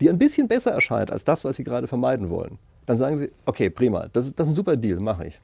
die 0.00 0.10
ein 0.10 0.18
bisschen 0.18 0.48
besser 0.48 0.72
erscheint 0.72 1.10
als 1.10 1.24
das, 1.24 1.44
was 1.44 1.56
sie 1.56 1.64
gerade 1.64 1.88
vermeiden 1.88 2.28
wollen, 2.30 2.58
dann 2.84 2.96
sagen 2.96 3.18
sie, 3.18 3.30
okay, 3.46 3.70
prima, 3.70 4.08
das, 4.12 4.34
das 4.34 4.46
ist 4.46 4.52
ein 4.52 4.56
super 4.56 4.76
Deal, 4.76 5.00
mache 5.00 5.26
ich. 5.26 5.40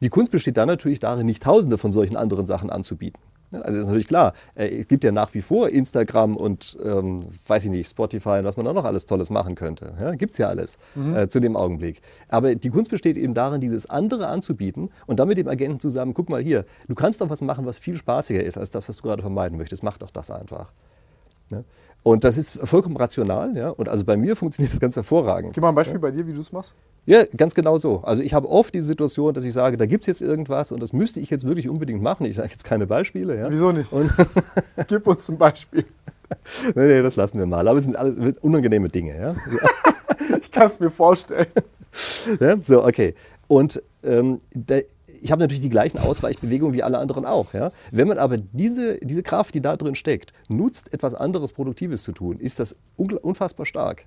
Die 0.00 0.08
Kunst 0.08 0.32
besteht 0.32 0.56
dann 0.56 0.66
natürlich 0.66 0.98
darin, 0.98 1.26
nicht 1.26 1.44
tausende 1.44 1.78
von 1.78 1.92
solchen 1.92 2.16
anderen 2.16 2.46
Sachen 2.46 2.70
anzubieten. 2.70 3.22
Also 3.52 3.80
ist 3.80 3.86
natürlich 3.86 4.06
klar, 4.06 4.32
äh, 4.54 4.80
es 4.80 4.88
gibt 4.88 5.04
ja 5.04 5.12
nach 5.12 5.32
wie 5.34 5.42
vor 5.42 5.68
Instagram 5.68 6.36
und 6.36 6.76
ähm, 6.82 7.26
weiß 7.46 7.64
ich 7.64 7.70
nicht, 7.70 7.90
Spotify 7.90 8.38
und 8.38 8.44
was 8.44 8.56
man 8.56 8.66
auch 8.66 8.74
noch 8.74 8.84
alles 8.84 9.06
Tolles 9.06 9.30
machen 9.30 9.54
könnte. 9.54 9.94
Ja, 10.00 10.12
gibt 10.14 10.32
es 10.32 10.38
ja 10.38 10.48
alles 10.48 10.78
mhm. 10.94 11.16
äh, 11.16 11.28
zu 11.28 11.40
dem 11.40 11.56
Augenblick. 11.56 12.00
Aber 12.28 12.54
die 12.54 12.70
Kunst 12.70 12.90
besteht 12.90 13.16
eben 13.16 13.34
darin, 13.34 13.60
dieses 13.60 13.88
andere 13.88 14.28
anzubieten 14.28 14.90
und 15.06 15.20
dann 15.20 15.28
mit 15.28 15.38
dem 15.38 15.48
Agenten 15.48 15.80
zusammen, 15.80 16.14
guck 16.14 16.28
mal 16.28 16.42
hier, 16.42 16.64
du 16.88 16.94
kannst 16.94 17.20
doch 17.20 17.30
was 17.30 17.40
machen, 17.40 17.66
was 17.66 17.78
viel 17.78 17.96
spaßiger 17.96 18.42
ist 18.42 18.56
als 18.56 18.70
das, 18.70 18.88
was 18.88 18.96
du 18.96 19.02
gerade 19.02 19.22
vermeiden 19.22 19.58
möchtest. 19.58 19.82
Mach 19.82 19.98
doch 19.98 20.10
das 20.10 20.30
einfach. 20.30 20.72
Ja? 21.50 21.64
Und 22.04 22.24
das 22.24 22.36
ist 22.36 22.58
vollkommen 22.64 22.96
rational. 22.96 23.56
Ja? 23.56 23.70
Und 23.70 23.88
also 23.88 24.04
bei 24.04 24.16
mir 24.16 24.34
funktioniert 24.34 24.72
das 24.72 24.80
ganz 24.80 24.96
hervorragend. 24.96 25.54
Gib 25.54 25.62
mal 25.62 25.68
ein 25.68 25.74
Beispiel 25.74 25.96
ja? 25.96 26.00
bei 26.00 26.10
dir, 26.10 26.26
wie 26.26 26.32
du 26.32 26.40
es 26.40 26.50
machst. 26.50 26.74
Ja, 27.06 27.24
ganz 27.36 27.54
genau 27.54 27.78
so. 27.78 28.02
Also 28.02 28.22
ich 28.22 28.34
habe 28.34 28.48
oft 28.48 28.74
die 28.74 28.80
Situation, 28.80 29.34
dass 29.34 29.44
ich 29.44 29.52
sage, 29.52 29.76
da 29.76 29.86
gibt 29.86 30.04
es 30.04 30.06
jetzt 30.06 30.22
irgendwas 30.22 30.72
und 30.72 30.80
das 30.80 30.92
müsste 30.92 31.20
ich 31.20 31.30
jetzt 31.30 31.46
wirklich 31.46 31.68
unbedingt 31.68 32.02
machen. 32.02 32.26
Ich 32.26 32.36
sage 32.36 32.48
jetzt 32.50 32.64
keine 32.64 32.86
Beispiele. 32.86 33.38
Ja? 33.38 33.50
Wieso 33.50 33.70
nicht? 33.70 33.90
Gib 34.88 35.06
uns 35.06 35.28
ein 35.28 35.38
Beispiel. 35.38 35.84
nee, 36.74 36.86
nee, 36.86 37.02
das 37.02 37.16
lassen 37.16 37.38
wir 37.38 37.46
mal. 37.46 37.66
Aber 37.66 37.78
es 37.78 37.84
sind 37.84 37.96
alles 37.96 38.36
unangenehme 38.38 38.88
Dinge. 38.88 39.18
Ja? 39.18 39.34
ich 40.40 40.50
kann 40.50 40.66
es 40.66 40.80
mir 40.80 40.90
vorstellen. 40.90 41.46
Ja? 42.40 42.60
So, 42.60 42.84
okay. 42.84 43.14
Und 43.46 43.80
ähm, 44.02 44.38
da, 44.54 44.78
ich 45.22 45.30
habe 45.30 45.40
natürlich 45.40 45.62
die 45.62 45.68
gleichen 45.68 45.98
Ausweichbewegungen 45.98 46.74
wie 46.74 46.82
alle 46.82 46.98
anderen 46.98 47.24
auch. 47.24 47.54
Ja? 47.54 47.70
Wenn 47.92 48.08
man 48.08 48.18
aber 48.18 48.36
diese, 48.36 48.98
diese 48.98 49.22
Kraft, 49.22 49.54
die 49.54 49.60
da 49.60 49.76
drin 49.76 49.94
steckt, 49.94 50.32
nutzt, 50.48 50.92
etwas 50.92 51.14
anderes 51.14 51.52
Produktives 51.52 52.02
zu 52.02 52.12
tun, 52.12 52.38
ist 52.38 52.58
das 52.58 52.76
unfassbar 52.96 53.64
stark. 53.64 54.06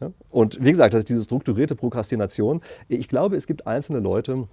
Ja? 0.00 0.12
Und 0.30 0.64
wie 0.64 0.70
gesagt, 0.70 0.94
das 0.94 1.00
ist 1.00 1.08
diese 1.08 1.24
strukturierte 1.24 1.74
Prokrastination. 1.74 2.62
Ich 2.88 3.08
glaube, 3.08 3.36
es 3.36 3.46
gibt 3.48 3.66
einzelne 3.66 3.98
Leute, 3.98 4.46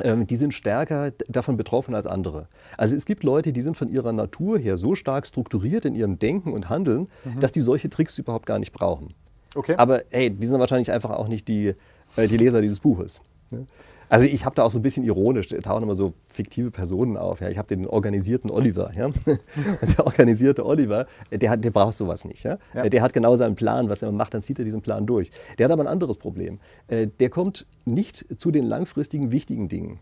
ähm, 0.00 0.26
die 0.26 0.36
sind 0.36 0.52
stärker 0.52 1.12
davon 1.28 1.56
betroffen 1.56 1.94
als 1.94 2.06
andere. 2.06 2.48
Also 2.76 2.94
es 2.94 3.06
gibt 3.06 3.22
Leute, 3.22 3.52
die 3.52 3.62
sind 3.62 3.76
von 3.78 3.88
ihrer 3.88 4.12
Natur 4.12 4.58
her 4.58 4.76
so 4.76 4.94
stark 4.94 5.26
strukturiert 5.26 5.86
in 5.86 5.94
ihrem 5.94 6.18
Denken 6.18 6.52
und 6.52 6.68
Handeln, 6.68 7.08
mhm. 7.24 7.40
dass 7.40 7.50
die 7.50 7.60
solche 7.60 7.88
Tricks 7.88 8.18
überhaupt 8.18 8.44
gar 8.44 8.58
nicht 8.58 8.72
brauchen. 8.72 9.14
Okay. 9.54 9.76
Aber 9.76 10.02
hey, 10.10 10.30
die 10.30 10.46
sind 10.46 10.60
wahrscheinlich 10.60 10.90
einfach 10.92 11.10
auch 11.10 11.28
nicht 11.28 11.48
die, 11.48 11.74
äh, 12.16 12.28
die 12.28 12.36
Leser 12.36 12.60
dieses 12.60 12.80
Buches. 12.80 13.22
Ne? 13.50 13.66
Also 14.14 14.26
ich 14.26 14.44
habe 14.44 14.54
da 14.54 14.62
auch 14.62 14.70
so 14.70 14.78
ein 14.78 14.82
bisschen 14.82 15.02
ironisch, 15.02 15.48
da 15.48 15.58
tauchen 15.58 15.82
immer 15.82 15.96
so 15.96 16.12
fiktive 16.24 16.70
Personen 16.70 17.16
auf. 17.16 17.40
Ja. 17.40 17.48
Ich 17.48 17.58
habe 17.58 17.66
den 17.66 17.84
organisierten 17.84 18.48
Oliver. 18.48 18.92
Ja. 18.96 19.08
der 19.26 20.06
organisierte 20.06 20.64
Oliver, 20.64 21.06
der, 21.32 21.50
hat, 21.50 21.64
der 21.64 21.72
braucht 21.72 21.96
sowas 21.96 22.24
nicht. 22.24 22.44
Ja. 22.44 22.58
ja. 22.74 22.88
Der 22.88 23.02
hat 23.02 23.12
genau 23.12 23.34
seinen 23.34 23.56
Plan, 23.56 23.88
was 23.88 24.02
er 24.02 24.12
macht, 24.12 24.32
dann 24.32 24.40
zieht 24.40 24.60
er 24.60 24.64
diesen 24.64 24.82
Plan 24.82 25.04
durch. 25.04 25.32
Der 25.58 25.64
hat 25.64 25.72
aber 25.72 25.82
ein 25.82 25.88
anderes 25.88 26.16
Problem. 26.16 26.60
Äh, 26.86 27.08
der 27.18 27.28
kommt 27.28 27.66
nicht 27.86 28.40
zu 28.40 28.52
den 28.52 28.66
langfristigen 28.66 29.32
wichtigen 29.32 29.68
Dingen. 29.68 29.98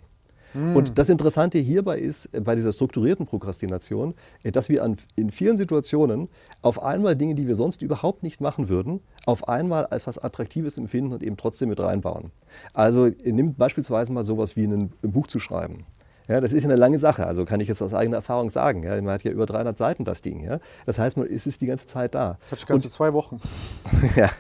Hm. 0.53 0.77
Und 0.77 0.99
das 0.99 1.09
Interessante 1.09 1.59
hierbei 1.59 1.99
ist, 1.99 2.27
äh, 2.33 2.41
bei 2.41 2.55
dieser 2.55 2.73
strukturierten 2.73 3.27
Prokrastination, 3.27 4.15
äh, 4.43 4.53
dass 4.53 4.69
wir 4.69 4.83
an, 4.83 4.97
in 5.17 5.31
vielen 5.31 5.57
Situationen 5.57 6.29
auf 6.63 6.83
einmal 6.83 7.17
Dinge, 7.17 7.35
die 7.35 7.47
wir 7.47 7.55
sonst 7.55 7.83
überhaupt 7.83 8.23
nicht 8.23 8.41
machen 8.41 8.69
würden, 8.69 9.01
auf 9.27 9.49
einmal 9.49 9.87
als 9.87 10.07
was 10.07 10.19
Attraktives 10.19 10.79
empfinden 10.79 11.13
und 11.13 11.23
eben 11.23 11.37
trotzdem 11.37 11.69
mit 11.69 11.81
reinbauen. 11.81 12.31
Also 12.75 13.07
äh, 13.07 13.33
nimmt 13.33 13.59
beispielsweise 13.59 14.13
mal 14.13 14.25
sowas 14.25 14.57
wie 14.57 14.65
ein 14.65 14.93
Buch 15.03 15.27
zu 15.27 15.39
schreiben. 15.39 15.87
Ja, 16.29 16.41
das 16.41 16.53
ist 16.53 16.65
eine 16.65 16.77
lange 16.77 16.99
Sache, 16.99 17.27
also 17.27 17.45
kann 17.45 17.61
ich 17.61 17.69
jetzt 17.69 17.83
aus 17.83 17.95
eigener 17.95 18.17
Erfahrung 18.19 18.49
sagen. 18.49 18.85
Ja, 18.85 18.95
man 19.03 19.15
hat 19.15 19.25
ja 19.25 19.33
über 19.33 19.45
300 19.45 19.77
Seiten 19.77 20.05
das 20.05 20.23
Ding. 20.23 20.45
Ja. 20.45 20.61
Das 20.87 20.99
heißt, 20.99 21.17
man 21.17 21.27
ist 21.27 21.47
es 21.47 21.59
die 21.59 21.67
ganze 21.67 21.87
Zeit 21.87 22.15
da. 22.15 22.39
Das 22.49 22.65
ganze 22.65 22.89
zwei 22.89 23.13
Wochen. 23.13 23.41
ja. 24.17 24.31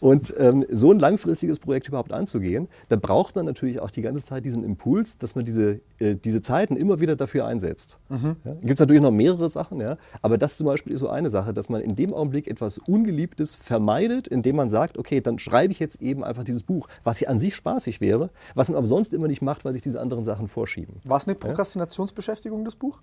Und 0.00 0.34
ähm, 0.38 0.64
so 0.70 0.90
ein 0.90 0.98
langfristiges 0.98 1.58
Projekt 1.58 1.88
überhaupt 1.88 2.12
anzugehen, 2.12 2.68
da 2.88 2.96
braucht 2.96 3.36
man 3.36 3.44
natürlich 3.44 3.80
auch 3.80 3.90
die 3.90 4.02
ganze 4.02 4.24
Zeit 4.24 4.44
diesen 4.44 4.64
Impuls, 4.64 5.18
dass 5.18 5.34
man 5.34 5.44
diese, 5.44 5.80
äh, 5.98 6.16
diese 6.16 6.42
Zeiten 6.42 6.76
immer 6.76 7.00
wieder 7.00 7.16
dafür 7.16 7.46
einsetzt. 7.46 7.98
Mhm. 8.08 8.36
Ja, 8.44 8.52
Gibt 8.60 8.74
es 8.74 8.80
natürlich 8.80 9.02
noch 9.02 9.10
mehrere 9.10 9.48
Sachen, 9.48 9.80
ja? 9.80 9.96
aber 10.22 10.38
das 10.38 10.56
zum 10.56 10.66
Beispiel 10.66 10.92
ist 10.92 11.00
so 11.00 11.08
eine 11.08 11.30
Sache, 11.30 11.52
dass 11.52 11.68
man 11.68 11.80
in 11.80 11.94
dem 11.96 12.14
Augenblick 12.14 12.48
etwas 12.48 12.78
Ungeliebtes 12.78 13.54
vermeidet, 13.54 14.28
indem 14.28 14.56
man 14.56 14.70
sagt, 14.70 14.98
okay, 14.98 15.20
dann 15.20 15.38
schreibe 15.38 15.72
ich 15.72 15.78
jetzt 15.78 16.00
eben 16.00 16.24
einfach 16.24 16.44
dieses 16.44 16.62
Buch, 16.62 16.88
was 17.02 17.20
ja 17.20 17.28
an 17.28 17.38
sich 17.38 17.54
spaßig 17.54 18.00
wäre, 18.00 18.30
was 18.54 18.68
man 18.68 18.78
aber 18.78 18.86
sonst 18.86 19.12
immer 19.12 19.28
nicht 19.28 19.42
macht, 19.42 19.64
weil 19.64 19.72
sich 19.72 19.82
diese 19.82 20.00
anderen 20.00 20.24
Sachen 20.24 20.48
vorschieben. 20.48 20.96
War 21.04 21.18
es 21.18 21.26
eine 21.26 21.34
Prokrastinationsbeschäftigung, 21.34 22.64
das 22.64 22.74
Buch? 22.74 23.00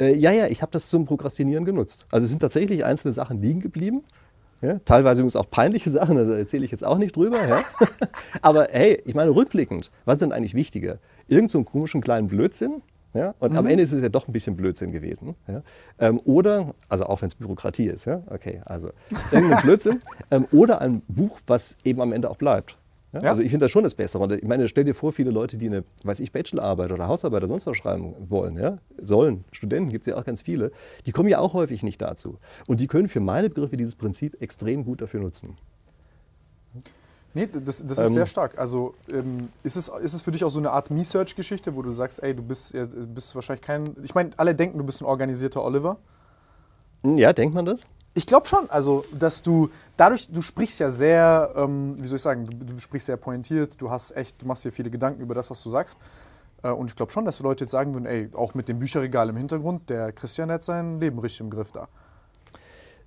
Äh, 0.00 0.14
ja, 0.14 0.32
ja, 0.32 0.46
ich 0.46 0.62
habe 0.62 0.72
das 0.72 0.88
zum 0.88 1.04
Prokrastinieren 1.04 1.64
genutzt. 1.64 2.06
Also 2.10 2.24
es 2.24 2.30
sind 2.30 2.40
tatsächlich 2.40 2.84
einzelne 2.84 3.14
Sachen 3.14 3.40
liegen 3.40 3.60
geblieben. 3.60 4.02
Ja, 4.62 4.78
teilweise 4.84 5.22
übrigens 5.22 5.34
auch 5.34 5.50
peinliche 5.50 5.90
Sachen, 5.90 6.16
da 6.16 6.36
erzähle 6.36 6.64
ich 6.64 6.70
jetzt 6.70 6.84
auch 6.84 6.98
nicht 6.98 7.16
drüber. 7.16 7.36
Ja. 7.46 7.64
Aber 8.42 8.68
hey, 8.70 9.02
ich 9.04 9.14
meine, 9.14 9.34
rückblickend, 9.34 9.90
was 10.04 10.14
ist 10.14 10.22
denn 10.22 10.32
eigentlich 10.32 10.54
wichtiger? 10.54 10.98
Irgend 11.26 11.50
so 11.50 11.58
einen 11.58 11.64
komischen 11.64 12.00
kleinen 12.00 12.28
Blödsinn? 12.28 12.80
Ja? 13.12 13.34
Und 13.40 13.52
mhm. 13.52 13.58
am 13.58 13.66
Ende 13.66 13.82
ist 13.82 13.92
es 13.92 14.02
ja 14.02 14.08
doch 14.08 14.28
ein 14.28 14.32
bisschen 14.32 14.56
Blödsinn 14.56 14.92
gewesen. 14.92 15.34
Ähm, 15.98 16.20
oder, 16.24 16.74
also 16.88 17.06
auch 17.06 17.20
wenn 17.22 17.28
es 17.28 17.34
Bürokratie 17.34 17.86
ist, 17.86 18.04
ja? 18.04 18.22
okay, 18.30 18.60
also 18.64 18.90
irgendein 19.32 19.62
Blödsinn. 19.62 20.00
Ähm, 20.30 20.46
oder 20.52 20.80
ein 20.80 21.02
Buch, 21.08 21.40
was 21.46 21.76
eben 21.84 22.00
am 22.00 22.12
Ende 22.12 22.30
auch 22.30 22.36
bleibt. 22.36 22.78
Ja? 23.12 23.22
Ja. 23.22 23.30
Also 23.30 23.42
ich 23.42 23.50
finde 23.50 23.64
das 23.64 23.70
schon 23.70 23.84
das 23.84 23.94
Bessere. 23.94 24.22
Und 24.22 24.32
ich 24.32 24.42
meine, 24.44 24.68
stell 24.68 24.84
dir 24.84 24.94
vor, 24.94 25.12
viele 25.12 25.30
Leute, 25.30 25.56
die 25.56 25.66
eine, 25.66 25.84
weiß 26.04 26.20
ich, 26.20 26.32
Bachelorarbeit 26.32 26.92
oder 26.92 27.08
Hausarbeit 27.08 27.38
oder 27.38 27.48
sonst 27.48 27.66
was 27.66 27.76
schreiben 27.76 28.14
wollen, 28.18 28.56
ja? 28.56 28.78
sollen, 29.00 29.44
Studenten 29.52 29.90
gibt 29.90 30.06
es 30.06 30.10
ja 30.10 30.18
auch 30.18 30.24
ganz 30.24 30.42
viele, 30.42 30.72
die 31.06 31.12
kommen 31.12 31.28
ja 31.28 31.38
auch 31.38 31.52
häufig 31.52 31.82
nicht 31.82 32.00
dazu. 32.00 32.38
Und 32.66 32.80
die 32.80 32.86
können 32.86 33.08
für 33.08 33.20
meine 33.20 33.48
Begriffe 33.48 33.76
dieses 33.76 33.96
Prinzip 33.96 34.40
extrem 34.40 34.84
gut 34.84 35.02
dafür 35.02 35.20
nutzen. 35.20 35.56
Nee, 37.34 37.48
das, 37.50 37.84
das 37.86 37.98
ist 37.98 38.08
ähm, 38.08 38.12
sehr 38.12 38.26
stark. 38.26 38.58
Also 38.58 38.94
ähm, 39.10 39.48
ist, 39.62 39.76
es, 39.76 39.88
ist 39.88 40.12
es 40.12 40.20
für 40.20 40.32
dich 40.32 40.44
auch 40.44 40.50
so 40.50 40.58
eine 40.58 40.70
Art 40.70 40.90
Me-Search-Geschichte, 40.90 41.74
wo 41.74 41.82
du 41.82 41.90
sagst, 41.90 42.22
ey, 42.22 42.34
du 42.34 42.42
bist, 42.42 42.74
ja, 42.74 42.86
bist 42.86 43.34
wahrscheinlich 43.34 43.62
kein. 43.62 43.96
Ich 44.02 44.14
meine, 44.14 44.30
alle 44.36 44.54
denken, 44.54 44.76
du 44.78 44.84
bist 44.84 45.00
ein 45.00 45.06
organisierter 45.06 45.64
Oliver. 45.64 45.96
Ja, 47.04 47.32
denkt 47.32 47.54
man 47.54 47.66
das? 47.66 47.86
Ich 48.14 48.26
glaube 48.26 48.46
schon, 48.46 48.68
also 48.68 49.04
dass 49.10 49.42
du 49.42 49.70
dadurch, 49.96 50.28
du 50.30 50.42
sprichst 50.42 50.80
ja 50.80 50.90
sehr, 50.90 51.52
ähm, 51.56 51.94
wie 51.98 52.06
soll 52.06 52.16
ich 52.16 52.22
sagen, 52.22 52.44
du, 52.44 52.74
du, 52.74 52.78
sprichst 52.78 53.06
sehr 53.06 53.16
pointiert, 53.16 53.80
du 53.80 53.90
hast 53.90 54.10
echt, 54.12 54.40
du 54.42 54.46
machst 54.46 54.64
dir 54.64 54.72
viele 54.72 54.90
Gedanken 54.90 55.22
über 55.22 55.34
das, 55.34 55.50
was 55.50 55.62
du 55.62 55.70
sagst. 55.70 55.98
Äh, 56.62 56.68
und 56.68 56.90
ich 56.90 56.96
glaube 56.96 57.10
schon, 57.10 57.24
dass 57.24 57.40
Leute 57.40 57.64
jetzt 57.64 57.70
sagen 57.70 57.94
würden, 57.94 58.06
ey, 58.06 58.28
auch 58.34 58.54
mit 58.54 58.68
dem 58.68 58.78
Bücherregal 58.78 59.30
im 59.30 59.36
Hintergrund, 59.36 59.88
der 59.88 60.12
Christian 60.12 60.50
hat 60.50 60.62
sein 60.62 61.00
Leben 61.00 61.18
richtig 61.18 61.40
im 61.40 61.50
Griff 61.50 61.72
da. 61.72 61.88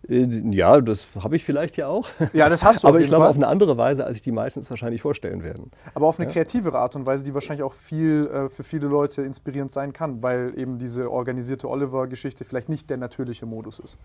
Äh, 0.08 0.28
ja, 0.52 0.82
das 0.82 1.08
habe 1.22 1.36
ich 1.36 1.44
vielleicht 1.44 1.78
ja 1.78 1.88
auch. 1.88 2.10
Ja, 2.34 2.50
das 2.50 2.64
hast 2.64 2.84
du. 2.84 2.88
Aber 2.88 3.00
ich 3.00 3.08
glaube 3.08 3.28
auf 3.28 3.36
eine 3.36 3.48
andere 3.48 3.78
Weise, 3.78 4.06
als 4.06 4.16
ich 4.16 4.22
die 4.22 4.32
meistens 4.32 4.70
wahrscheinlich 4.70 5.02
vorstellen 5.02 5.44
werden. 5.44 5.72
Aber 5.94 6.08
auf 6.08 6.20
eine 6.20 6.28
ja? 6.28 6.34
kreativere 6.34 6.78
Art 6.78 6.96
und 6.96 7.06
Weise, 7.06 7.24
die 7.24 7.34
wahrscheinlich 7.34 7.64
auch 7.64 7.74
viel 7.74 8.28
äh, 8.28 8.50
für 8.50 8.64
viele 8.64 8.88
Leute 8.88 9.22
inspirierend 9.22 9.72
sein 9.72 9.94
kann, 9.94 10.22
weil 10.24 10.54
eben 10.58 10.78
diese 10.78 11.12
organisierte 11.12 11.70
Oliver-Geschichte 11.70 12.46
vielleicht 12.46 12.70
nicht 12.70 12.90
der 12.90 12.98
natürliche 12.98 13.46
Modus 13.46 13.80
ist. 13.80 13.98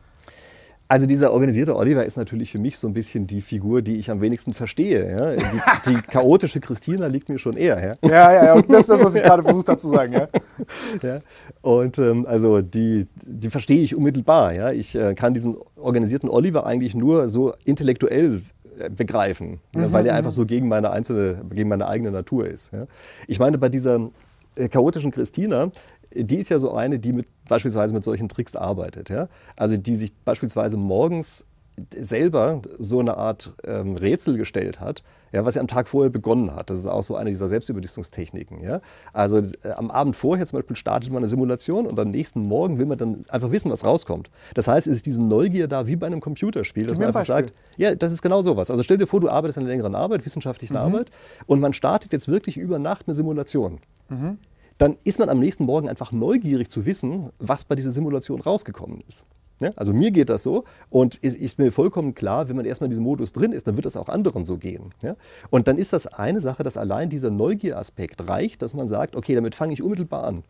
Also 0.91 1.07
dieser 1.07 1.33
organisierte 1.33 1.77
Oliver 1.77 2.05
ist 2.05 2.17
natürlich 2.17 2.51
für 2.51 2.59
mich 2.59 2.77
so 2.77 2.89
ein 2.89 2.93
bisschen 2.93 3.29
die 3.29 3.43
Figur, 3.43 3.81
die 3.81 3.99
ich 3.99 4.11
am 4.11 4.21
wenigsten 4.21 4.53
verstehe. 4.53 5.09
Ja? 5.09 5.37
Die, 5.37 5.91
die, 5.91 6.03
chaotische 6.11 6.59
Christina 6.59 7.07
liegt 7.07 7.29
mir 7.29 7.39
schon 7.39 7.57
eher. 7.57 7.97
Ja, 8.03 8.09
ja, 8.11 8.33
ja. 8.33 8.57
ja. 8.57 8.63
das 8.63 8.81
ist 8.81 8.89
das, 8.89 9.05
was 9.05 9.15
ich 9.15 9.23
gerade 9.23 9.45
versucht 9.45 9.69
habe 9.69 9.79
zu 9.79 9.87
sagen. 9.87 10.15
Ja? 10.15 10.29
ja. 11.03 11.19
Und 11.63 12.01
ähm, 12.01 12.27
also 12.27 12.61
die, 12.61 13.07
die 13.23 13.51
verstehe 13.51 13.81
ich 13.81 13.95
unmittelbar. 13.95 14.53
Ja? 14.53 14.73
Ich 14.73 14.97
äh, 14.97 15.15
kann 15.15 15.33
diesen 15.33 15.57
organisierten 15.77 16.29
Oliver 16.29 16.67
eigentlich 16.67 16.97
nur 16.97 17.29
so 17.29 17.55
intellektuell 17.65 18.43
äh, 18.81 18.91
begreifen, 18.91 19.61
mhm. 19.73 19.83
ja, 19.83 19.93
weil 19.93 20.07
er 20.07 20.17
einfach 20.17 20.33
so 20.33 20.45
gegen 20.45 20.67
meine 20.67 20.91
einzelne, 20.91 21.41
gegen 21.53 21.69
meine 21.69 21.87
eigene 21.87 22.11
Natur 22.11 22.49
ist. 22.49 22.73
Ja? 22.73 22.89
Ich 23.29 23.39
meine, 23.39 23.59
bei 23.59 23.69
dieser 23.69 24.11
äh, 24.57 24.69
chaotischen 24.69 25.13
Christina 25.13 25.71
die 26.15 26.37
ist 26.37 26.49
ja 26.49 26.59
so 26.59 26.73
eine, 26.73 26.99
die 26.99 27.13
mit, 27.13 27.27
beispielsweise 27.49 27.95
mit 27.95 28.05
solchen 28.05 28.29
Tricks 28.29 28.57
arbeitet. 28.57 29.11
Ja? 29.11 29.29
Also 29.57 29.77
die 29.77 29.97
sich 29.97 30.15
beispielsweise 30.25 30.77
morgens 30.77 31.47
selber 31.95 32.61
so 32.79 33.01
eine 33.01 33.17
Art 33.17 33.53
ähm, 33.65 33.97
Rätsel 33.97 34.37
gestellt 34.37 34.81
hat, 34.81 35.03
ja, 35.33 35.45
was 35.45 35.55
sie 35.55 35.61
am 35.61 35.69
Tag 35.69 35.89
vorher 35.89 36.11
begonnen 36.11 36.55
hat. 36.55 36.71
Das 36.71 36.79
ist 36.79 36.87
auch 36.87 37.05
so 37.05 37.15
eine 37.15 37.31
dieser 37.31 37.49
Selbstüberlistungstechniken. 37.49 38.63
Ja? 38.63 38.81
Also 39.13 39.39
äh, 39.39 39.71
am 39.77 39.91
Abend 39.91 40.17
vorher 40.17 40.45
zum 40.45 40.59
Beispiel 40.59 40.77
startet 40.77 41.11
man 41.11 41.19
eine 41.19 41.29
Simulation 41.29 41.87
und 41.87 41.99
am 41.99 42.11
nächsten 42.11 42.43
Morgen 42.43 42.79
will 42.79 42.87
man 42.87 42.99
dann 42.99 43.23
einfach 43.29 43.51
wissen, 43.53 43.71
was 43.71 43.85
rauskommt. 43.85 44.31
Das 44.55 44.67
heißt, 44.69 44.89
es 44.89 44.97
ist 44.97 45.07
diese 45.07 45.21
Neugier 45.21 45.69
da 45.69 45.87
wie 45.87 45.97
bei 45.97 46.07
einem 46.07 46.21
Computerspiel, 46.21 46.87
dass 46.87 46.99
man 46.99 47.09
einfach 47.09 47.21
Beispiel. 47.21 47.47
sagt, 47.47 47.55
ja, 47.77 47.95
das 47.95 48.13
ist 48.13 48.23
genau 48.23 48.43
sowas. 48.43 48.71
Also 48.71 48.83
stell 48.83 48.99
dir 48.99 49.07
vor, 49.07 49.21
du 49.21 49.29
arbeitest 49.29 49.59
an 49.59 49.65
einer 49.65 49.71
längeren 49.71 49.95
Arbeit, 49.95 50.27
wissenschaftlichen 50.27 50.75
mhm. 50.75 50.81
Arbeit 50.81 51.11
und 51.47 51.61
man 51.61 51.73
startet 51.73 52.13
jetzt 52.13 52.29
wirklich 52.29 52.57
über 52.57 52.79
Nacht 52.79 53.05
eine 53.07 53.15
Simulation. 53.15 53.79
Mhm 54.09 54.39
dann 54.81 54.97
ist 55.05 55.19
man 55.19 55.29
am 55.29 55.39
nächsten 55.39 55.65
Morgen 55.65 55.91
einfach 55.91 56.11
neugierig 56.11 56.71
zu 56.71 56.87
wissen, 56.87 57.29
was 57.39 57.67
bei 57.67 57.75
dieser 57.75 57.91
Simulation 57.91 58.41
rausgekommen 58.41 59.03
ist. 59.07 59.27
Ja, 59.61 59.73
also 59.77 59.93
mir 59.93 60.11
geht 60.11 60.31
das 60.31 60.43
so 60.43 60.65
und 60.89 61.19
ist, 61.19 61.37
ist, 61.37 61.59
mir 61.59 61.71
vollkommen 61.71 62.15
klar, 62.15 62.49
wenn 62.49 62.57
man 62.57 62.65
erstmal 62.65 62.87
in 62.87 62.93
diesem 62.93 63.05
Modus 63.05 63.35
drin 63.35 63.53
ist, 63.53 63.67
dann 63.67 63.77
wird 63.77 63.85
das 63.85 63.99
auch 63.99 64.09
anderen 64.09 64.47
so 64.47 64.57
gehen. 64.57 64.95
Ja? 65.03 65.17
Und 65.51 65.69
dann 65.69 65.77
ist 65.77 65.93
das 65.93 66.07
eine 66.07 66.41
Sache, 66.41 66.63
dass 66.63 66.79
allein 66.79 67.11
dieser 67.11 67.31
Neugieraspekt 67.31 68.27
reicht, 68.27 68.63
dass 68.63 68.73
man 68.73 68.89
sagt, 68.89 69.17
okay, 69.17 69.35
damit 69.35 69.55
fange 69.55 69.75
ich 69.75 69.83
unmittelbar 69.83 70.25
an. 70.25 70.45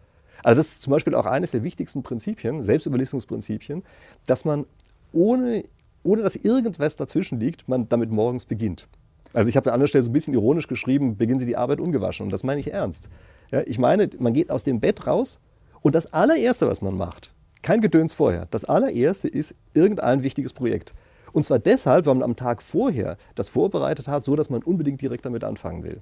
Also 0.45 0.61
das 0.61 0.69
ist 0.69 0.83
zum 0.83 0.93
Beispiel 0.93 1.17
auch 1.17 1.27
eines 1.27 1.51
der 1.51 1.65
wichtigsten 1.65 2.05
Prinzipien, 2.05 2.63
Selbstüberlistungsprinzipien, 2.63 3.83
dass 4.27 4.45
man 4.45 4.65
ohne, 5.13 5.65
ohne 6.05 6.23
dass 6.23 6.37
irgendwas 6.37 6.95
dazwischen 6.95 7.41
liegt, 7.41 7.69
man 7.69 7.89
damit 7.89 8.13
morgens 8.13 8.47
beginnt. 8.47 8.87
Also 9.33 9.49
ich 9.49 9.57
habe 9.57 9.71
an 9.71 9.75
anderer 9.75 9.89
Stelle 9.89 10.05
so 10.05 10.11
ein 10.11 10.13
bisschen 10.13 10.35
ironisch 10.35 10.69
geschrieben, 10.69 11.17
beginnen 11.17 11.41
Sie 11.41 11.47
die 11.47 11.57
Arbeit 11.57 11.81
ungewaschen. 11.81 12.27
Und 12.27 12.33
das 12.33 12.45
meine 12.45 12.61
ich 12.61 12.73
ernst. 12.73 13.11
Ja, 13.51 13.63
ich 13.67 13.79
meine, 13.79 14.11
man 14.19 14.33
geht 14.33 14.51
aus 14.51 14.65
dem 14.65 14.81
Bett 14.81 15.07
raus 15.07 15.41
und 15.83 15.95
das 15.95 16.13
allererste, 16.13 16.69
was 16.69 16.83
man 16.83 16.97
macht, 16.97 17.33
kein 17.63 17.81
Gedöns 17.81 18.15
vorher, 18.15 18.47
das 18.51 18.65
allererste 18.65 19.29
ist 19.29 19.55
irgendein 19.75 20.23
wichtiges 20.23 20.53
Projekt. 20.53 20.95
Und 21.33 21.45
zwar 21.45 21.59
deshalb, 21.59 22.07
weil 22.07 22.15
man 22.15 22.23
am 22.23 22.37
Tag 22.37 22.63
vorher 22.63 23.17
das 23.35 23.49
vorbereitet 23.49 24.09
hat, 24.09 24.25
so 24.25 24.35
dass 24.37 24.51
man 24.51 24.63
unbedingt 24.63 25.01
direkt 25.01 25.25
damit 25.25 25.45
anfangen 25.45 25.85
will. 25.85 26.01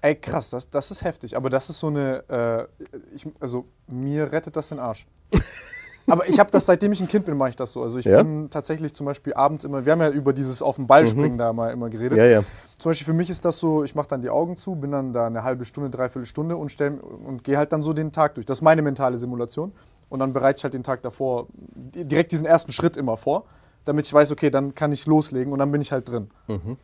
Ey, 0.00 0.14
krass, 0.14 0.50
das, 0.50 0.68
das 0.68 0.90
ist 0.90 1.02
heftig. 1.02 1.36
Aber 1.36 1.50
das 1.50 1.70
ist 1.70 1.78
so 1.78 1.86
eine, 1.88 2.24
äh, 2.28 2.84
ich, 3.14 3.26
also 3.40 3.64
mir 3.86 4.32
rettet 4.32 4.56
das 4.56 4.68
den 4.68 4.78
Arsch. 4.78 5.06
Aber 6.06 6.28
ich 6.28 6.38
habe 6.38 6.50
das, 6.50 6.66
seitdem 6.66 6.92
ich 6.92 7.00
ein 7.00 7.08
Kind 7.08 7.24
bin, 7.24 7.36
mache 7.36 7.50
ich 7.50 7.56
das 7.56 7.72
so. 7.72 7.82
Also 7.82 7.98
ich 7.98 8.04
ja? 8.04 8.22
bin 8.22 8.50
tatsächlich 8.50 8.92
zum 8.92 9.06
Beispiel 9.06 9.34
abends 9.34 9.64
immer, 9.64 9.84
wir 9.86 9.92
haben 9.92 10.00
ja 10.00 10.10
über 10.10 10.32
dieses 10.32 10.60
auf 10.60 10.76
den 10.76 10.86
Ball 10.86 11.04
mhm. 11.04 11.08
springen 11.08 11.34
mhm. 11.34 11.38
da 11.38 11.52
mal 11.52 11.70
immer 11.72 11.88
geredet. 11.88 12.18
Ja, 12.18 12.26
ja. 12.26 12.42
Zum 12.78 12.90
Beispiel 12.90 13.06
für 13.06 13.14
mich 13.14 13.30
ist 13.30 13.44
das 13.44 13.58
so, 13.58 13.84
ich 13.84 13.94
mache 13.94 14.08
dann 14.08 14.20
die 14.20 14.30
Augen 14.30 14.56
zu, 14.56 14.74
bin 14.74 14.90
dann 14.90 15.12
da 15.12 15.26
eine 15.26 15.42
halbe 15.42 15.64
Stunde, 15.64 15.90
dreiviertel 15.90 16.26
Stunde 16.26 16.56
und, 16.56 16.74
und 16.80 17.44
gehe 17.44 17.56
halt 17.56 17.72
dann 17.72 17.80
so 17.80 17.92
den 17.92 18.12
Tag 18.12 18.34
durch. 18.34 18.46
Das 18.46 18.58
ist 18.58 18.62
meine 18.62 18.82
mentale 18.82 19.18
Simulation. 19.18 19.72
Und 20.10 20.20
dann 20.20 20.32
bereite 20.32 20.58
ich 20.58 20.64
halt 20.64 20.74
den 20.74 20.82
Tag 20.82 21.02
davor 21.02 21.46
direkt 21.54 22.32
diesen 22.32 22.46
ersten 22.46 22.72
Schritt 22.72 22.96
immer 22.96 23.16
vor, 23.16 23.44
damit 23.84 24.06
ich 24.06 24.12
weiß, 24.12 24.32
okay, 24.32 24.50
dann 24.50 24.74
kann 24.74 24.92
ich 24.92 25.06
loslegen 25.06 25.52
und 25.52 25.58
dann 25.58 25.72
bin 25.72 25.80
ich 25.80 25.92
halt 25.92 26.08
drin. 26.08 26.28
Mhm. 26.48 26.76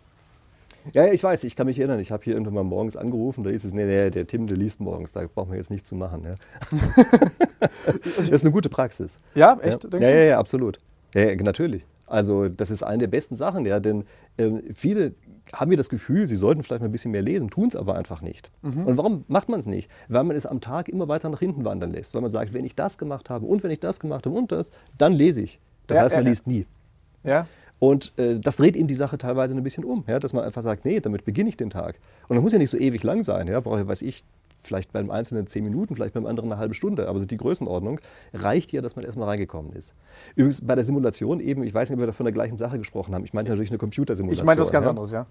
Ja, 0.92 1.12
ich 1.12 1.22
weiß, 1.22 1.44
ich 1.44 1.56
kann 1.56 1.66
mich 1.66 1.78
erinnern. 1.78 1.98
Ich 1.98 2.10
habe 2.10 2.24
hier 2.24 2.34
irgendwann 2.34 2.54
mal 2.54 2.64
morgens 2.64 2.96
angerufen, 2.96 3.44
da 3.44 3.50
hieß 3.50 3.64
es, 3.64 3.72
nee, 3.72 3.84
nee, 3.84 4.10
der 4.10 4.26
Tim, 4.26 4.46
der 4.46 4.56
liest 4.56 4.80
morgens, 4.80 5.12
da 5.12 5.24
brauchen 5.32 5.50
wir 5.50 5.56
jetzt 5.56 5.70
nichts 5.70 5.88
zu 5.88 5.94
machen. 5.94 6.24
Ja. 6.24 6.34
das 8.16 8.28
ist 8.28 8.44
eine 8.44 8.52
gute 8.52 8.68
Praxis. 8.68 9.18
Ja, 9.34 9.58
echt? 9.60 9.84
Ja, 9.84 9.98
ja, 9.98 10.08
ja, 10.08 10.24
ja, 10.24 10.38
absolut. 10.38 10.78
Ja, 11.14 11.34
natürlich. 11.36 11.84
Also 12.06 12.48
das 12.48 12.70
ist 12.70 12.82
eine 12.82 12.98
der 12.98 13.06
besten 13.06 13.36
Sachen, 13.36 13.64
ja, 13.66 13.78
denn 13.78 14.04
ähm, 14.36 14.62
viele 14.74 15.14
haben 15.52 15.70
wir 15.70 15.76
das 15.76 15.88
Gefühl, 15.88 16.26
sie 16.26 16.36
sollten 16.36 16.62
vielleicht 16.62 16.80
mal 16.80 16.88
ein 16.88 16.92
bisschen 16.92 17.12
mehr 17.12 17.22
lesen, 17.22 17.50
tun 17.50 17.68
es 17.68 17.76
aber 17.76 17.94
einfach 17.94 18.20
nicht. 18.20 18.50
Mhm. 18.62 18.86
Und 18.86 18.96
warum 18.96 19.24
macht 19.28 19.48
man 19.48 19.60
es 19.60 19.66
nicht? 19.66 19.90
Weil 20.08 20.24
man 20.24 20.36
es 20.36 20.46
am 20.46 20.60
Tag 20.60 20.88
immer 20.88 21.08
weiter 21.08 21.28
nach 21.28 21.38
hinten 21.38 21.64
wandern 21.64 21.92
lässt. 21.92 22.14
Weil 22.14 22.22
man 22.22 22.30
sagt, 22.30 22.52
wenn 22.52 22.64
ich 22.64 22.74
das 22.74 22.98
gemacht 22.98 23.30
habe 23.30 23.46
und 23.46 23.62
wenn 23.62 23.70
ich 23.70 23.80
das 23.80 24.00
gemacht 24.00 24.26
habe 24.26 24.36
und 24.36 24.52
das, 24.52 24.70
dann 24.98 25.12
lese 25.12 25.42
ich. 25.42 25.60
Das 25.86 25.96
ja, 25.96 26.04
heißt, 26.04 26.14
man 26.14 26.24
ja, 26.24 26.30
liest 26.30 26.46
nie. 26.46 26.66
Ja. 27.24 27.46
Und 27.80 28.12
äh, 28.18 28.38
das 28.38 28.56
dreht 28.56 28.76
eben 28.76 28.86
die 28.86 28.94
Sache 28.94 29.18
teilweise 29.18 29.56
ein 29.56 29.62
bisschen 29.64 29.84
um, 29.84 30.04
ja, 30.06 30.20
dass 30.20 30.32
man 30.32 30.44
einfach 30.44 30.62
sagt, 30.62 30.84
nee, 30.84 31.00
damit 31.00 31.24
beginne 31.24 31.48
ich 31.48 31.56
den 31.56 31.70
Tag. 31.70 31.98
Und 32.28 32.36
das 32.36 32.42
muss 32.42 32.52
ja 32.52 32.58
nicht 32.58 32.70
so 32.70 32.76
ewig 32.76 33.02
lang 33.02 33.24
sein. 33.24 33.48
Ja, 33.48 33.58
brauche, 33.58 33.88
weiß 33.88 34.02
ich, 34.02 34.22
vielleicht 34.62 34.92
beim 34.92 35.10
Einzelnen 35.10 35.46
zehn 35.46 35.64
Minuten, 35.64 35.96
vielleicht 35.96 36.14
beim 36.14 36.26
anderen 36.26 36.52
eine 36.52 36.60
halbe 36.60 36.74
Stunde, 36.74 37.08
aber 37.08 37.18
so 37.18 37.24
die 37.24 37.38
Größenordnung 37.38 37.98
reicht 38.34 38.72
ja, 38.72 38.82
dass 38.82 38.96
man 38.96 39.04
erstmal 39.04 39.28
reingekommen 39.28 39.72
ist. 39.72 39.94
Übrigens 40.36 40.60
bei 40.60 40.74
der 40.74 40.84
Simulation 40.84 41.40
eben, 41.40 41.64
ich 41.64 41.72
weiß 41.72 41.88
nicht, 41.88 41.96
ob 41.96 42.00
wir 42.00 42.06
da 42.06 42.12
von 42.12 42.26
der 42.26 42.34
gleichen 42.34 42.58
Sache 42.58 42.78
gesprochen 42.78 43.14
haben. 43.14 43.24
Ich 43.24 43.32
meine 43.32 43.48
natürlich 43.48 43.70
eine 43.70 43.78
Computersimulation. 43.78 44.44
Ich 44.44 44.46
meine 44.46 44.60
was 44.60 44.70
ganz 44.70 44.84
ja? 44.84 44.90
anderes, 44.90 45.10
ja. 45.10 45.26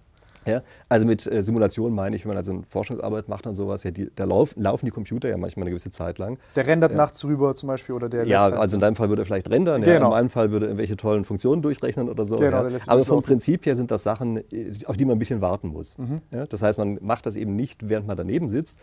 Ja, 0.49 0.61
also 0.89 1.05
mit 1.05 1.25
äh, 1.25 1.43
Simulation 1.43 1.93
meine 1.93 2.15
ich, 2.15 2.25
wenn 2.25 2.29
man 2.29 2.37
also 2.37 2.51
eine 2.51 2.63
Forschungsarbeit 2.63 3.29
macht 3.29 3.47
und 3.47 3.55
sowas, 3.55 3.83
ja, 3.83 3.91
die, 3.91 4.09
da 4.15 4.23
lauf, 4.25 4.53
laufen 4.55 4.85
die 4.85 4.91
Computer 4.91 5.29
ja 5.29 5.37
manchmal 5.37 5.63
eine 5.63 5.71
gewisse 5.71 5.91
Zeit 5.91 6.17
lang. 6.17 6.39
Der 6.55 6.65
rendert 6.67 6.91
ja. 6.91 6.97
nachts 6.97 7.23
rüber 7.23 7.55
zum 7.55 7.69
Beispiel 7.69 7.95
oder 7.95 8.09
der 8.09 8.25
Ja, 8.25 8.47
also 8.49 8.75
in 8.75 8.81
deinem 8.81 8.95
Fall 8.95 9.09
würde 9.09 9.21
er 9.21 9.25
vielleicht 9.25 9.49
rendern, 9.49 9.81
genau. 9.81 9.93
ja, 9.93 10.03
in 10.03 10.09
meinem 10.09 10.29
Fall 10.29 10.51
würde 10.51 10.65
er 10.65 10.69
irgendwelche 10.69 10.97
tollen 10.97 11.23
Funktionen 11.23 11.61
durchrechnen 11.61 12.09
oder 12.09 12.25
so. 12.25 12.37
Genau, 12.37 12.67
ja. 12.67 12.77
Aber 12.87 13.05
vom 13.05 13.21
Prinzip 13.21 13.65
her 13.65 13.75
sind 13.75 13.91
das 13.91 14.03
Sachen, 14.03 14.37
äh, 14.51 14.71
auf 14.85 14.97
die 14.97 15.05
man 15.05 15.15
ein 15.15 15.19
bisschen 15.19 15.41
warten 15.41 15.69
muss. 15.69 15.97
Mhm. 15.97 16.21
Ja, 16.31 16.45
das 16.45 16.61
heißt, 16.61 16.77
man 16.77 16.97
macht 17.01 17.25
das 17.25 17.35
eben 17.35 17.55
nicht, 17.55 17.87
während 17.87 18.07
man 18.07 18.17
daneben 18.17 18.49
sitzt, 18.49 18.79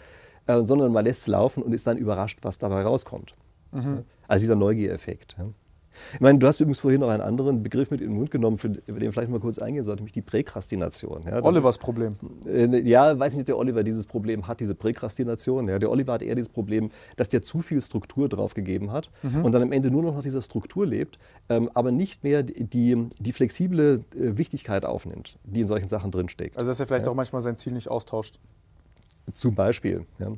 äh, 0.46 0.61
sondern 0.61 0.92
man 0.92 1.05
lässt 1.05 1.22
es 1.22 1.26
laufen 1.26 1.62
und 1.62 1.72
ist 1.72 1.87
dann 1.87 1.98
überrascht, 1.98 2.38
was 2.42 2.59
dabei 2.59 2.83
rauskommt. 2.83 3.35
Mhm. 3.72 4.05
Also 4.29 4.42
dieser 4.42 4.57
Neugiereffekt. 4.57 5.37
Ja. 5.38 5.46
Ich 6.14 6.20
meine, 6.20 6.38
du 6.38 6.46
hast 6.46 6.61
übrigens 6.61 6.78
vorhin 6.78 7.00
noch 7.00 7.09
einen 7.09 7.22
anderen 7.22 7.62
Begriff 7.62 7.90
mit 7.90 8.00
in 8.00 8.09
den 8.09 8.16
Mund 8.16 8.30
genommen, 8.30 8.56
für 8.56 8.68
den 8.68 9.12
vielleicht 9.12 9.30
mal 9.30 9.40
kurz 9.40 9.59
eingehen 9.59 9.85
sollte, 9.85 10.02
nämlich 10.02 10.12
die 10.12 10.22
Präkrastination. 10.22 11.24
Ja, 11.26 11.44
Olivers 11.44 11.76
ist, 11.76 11.78
Problem. 11.78 12.14
Äh, 12.46 12.80
ja, 12.80 13.18
weiß 13.18 13.35
nicht, 13.35 13.42
ob 13.42 13.46
der 13.46 13.59
Oliver 13.59 13.82
dieses 13.82 14.06
Problem 14.06 14.46
hat, 14.46 14.61
diese 14.61 14.74
Präkrastination. 14.74 15.68
Ja, 15.68 15.78
der 15.78 15.90
Oliver 15.90 16.14
hat 16.14 16.22
eher 16.22 16.35
dieses 16.35 16.48
Problem, 16.48 16.90
dass 17.16 17.28
der 17.28 17.42
zu 17.42 17.61
viel 17.61 17.80
Struktur 17.80 18.28
drauf 18.28 18.54
gegeben 18.54 18.92
hat 18.92 19.11
mhm. 19.22 19.44
und 19.44 19.52
dann 19.52 19.62
am 19.62 19.72
Ende 19.72 19.90
nur 19.90 20.02
noch 20.02 20.14
nach 20.14 20.22
dieser 20.22 20.42
Struktur 20.42 20.87
lebt, 20.87 21.18
ähm, 21.48 21.70
aber 21.74 21.90
nicht 21.90 22.24
mehr 22.24 22.42
die, 22.42 23.09
die 23.18 23.32
flexible 23.32 24.04
äh, 24.14 24.37
Wichtigkeit 24.37 24.85
aufnimmt, 24.85 25.38
die 25.44 25.61
in 25.61 25.66
solchen 25.66 25.88
Sachen 25.88 26.11
drinsteckt. 26.11 26.56
Also 26.56 26.70
dass 26.70 26.80
er 26.80 26.87
vielleicht 26.87 27.06
ja. 27.06 27.12
auch 27.12 27.16
manchmal 27.16 27.42
sein 27.42 27.56
Ziel 27.56 27.72
nicht 27.72 27.88
austauscht. 27.88 28.38
Zum 29.32 29.54
Beispiel. 29.54 30.06
Ja. 30.18 30.32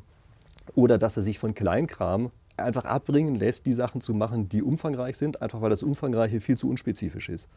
Oder 0.74 0.98
dass 0.98 1.16
er 1.16 1.22
sich 1.22 1.38
von 1.38 1.54
Kleinkram 1.54 2.30
einfach 2.58 2.84
abbringen 2.84 3.34
lässt, 3.34 3.66
die 3.66 3.72
Sachen 3.72 4.00
zu 4.00 4.14
machen, 4.14 4.48
die 4.48 4.62
umfangreich 4.62 5.16
sind, 5.16 5.42
einfach 5.42 5.60
weil 5.60 5.70
das 5.70 5.82
Umfangreiche 5.82 6.40
viel 6.40 6.56
zu 6.56 6.68
unspezifisch 6.68 7.28
ist. 7.28 7.48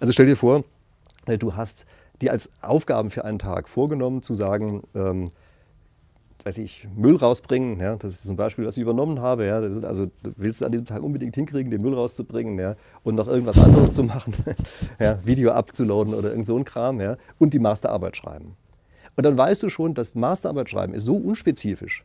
Also 0.00 0.12
stell 0.12 0.26
dir 0.26 0.36
vor, 0.36 0.64
äh, 1.26 1.38
du 1.38 1.56
hast 1.56 1.86
dir 2.20 2.32
als 2.32 2.50
Aufgaben 2.62 3.10
für 3.10 3.24
einen 3.24 3.38
Tag 3.38 3.68
vorgenommen, 3.68 4.22
zu 4.22 4.34
sagen, 4.34 4.82
ähm, 4.94 5.28
weiß 6.44 6.58
ich, 6.58 6.88
Müll 6.96 7.16
rausbringen, 7.16 7.80
ja, 7.80 7.96
das 7.96 8.12
ist 8.12 8.24
zum 8.24 8.36
Beispiel, 8.36 8.64
was 8.64 8.76
ich 8.76 8.82
übernommen 8.82 9.20
habe, 9.20 9.46
ja, 9.46 9.60
ist 9.60 9.84
also 9.84 10.10
willst 10.22 10.60
du 10.60 10.66
an 10.66 10.72
diesem 10.72 10.86
Tag 10.86 11.02
unbedingt 11.02 11.34
hinkriegen, 11.34 11.70
den 11.70 11.82
Müll 11.82 11.94
rauszubringen, 11.94 12.58
ja, 12.58 12.76
und 13.02 13.16
noch 13.16 13.28
irgendwas 13.28 13.58
anderes 13.58 13.92
zu 13.92 14.02
machen, 14.02 14.32
ja, 15.00 15.18
Video 15.24 15.52
abzuladen 15.52 16.14
oder 16.14 16.30
irgend 16.30 16.46
so 16.46 16.56
ein 16.56 16.64
Kram, 16.64 17.00
ja, 17.00 17.16
und 17.38 17.54
die 17.54 17.58
Masterarbeit 17.58 18.16
schreiben. 18.16 18.56
Und 19.16 19.24
dann 19.24 19.36
weißt 19.36 19.62
du 19.62 19.68
schon, 19.68 19.94
das 19.94 20.14
Masterarbeit 20.14 20.70
schreiben 20.70 20.94
ist 20.94 21.04
so 21.04 21.16
unspezifisch, 21.16 22.04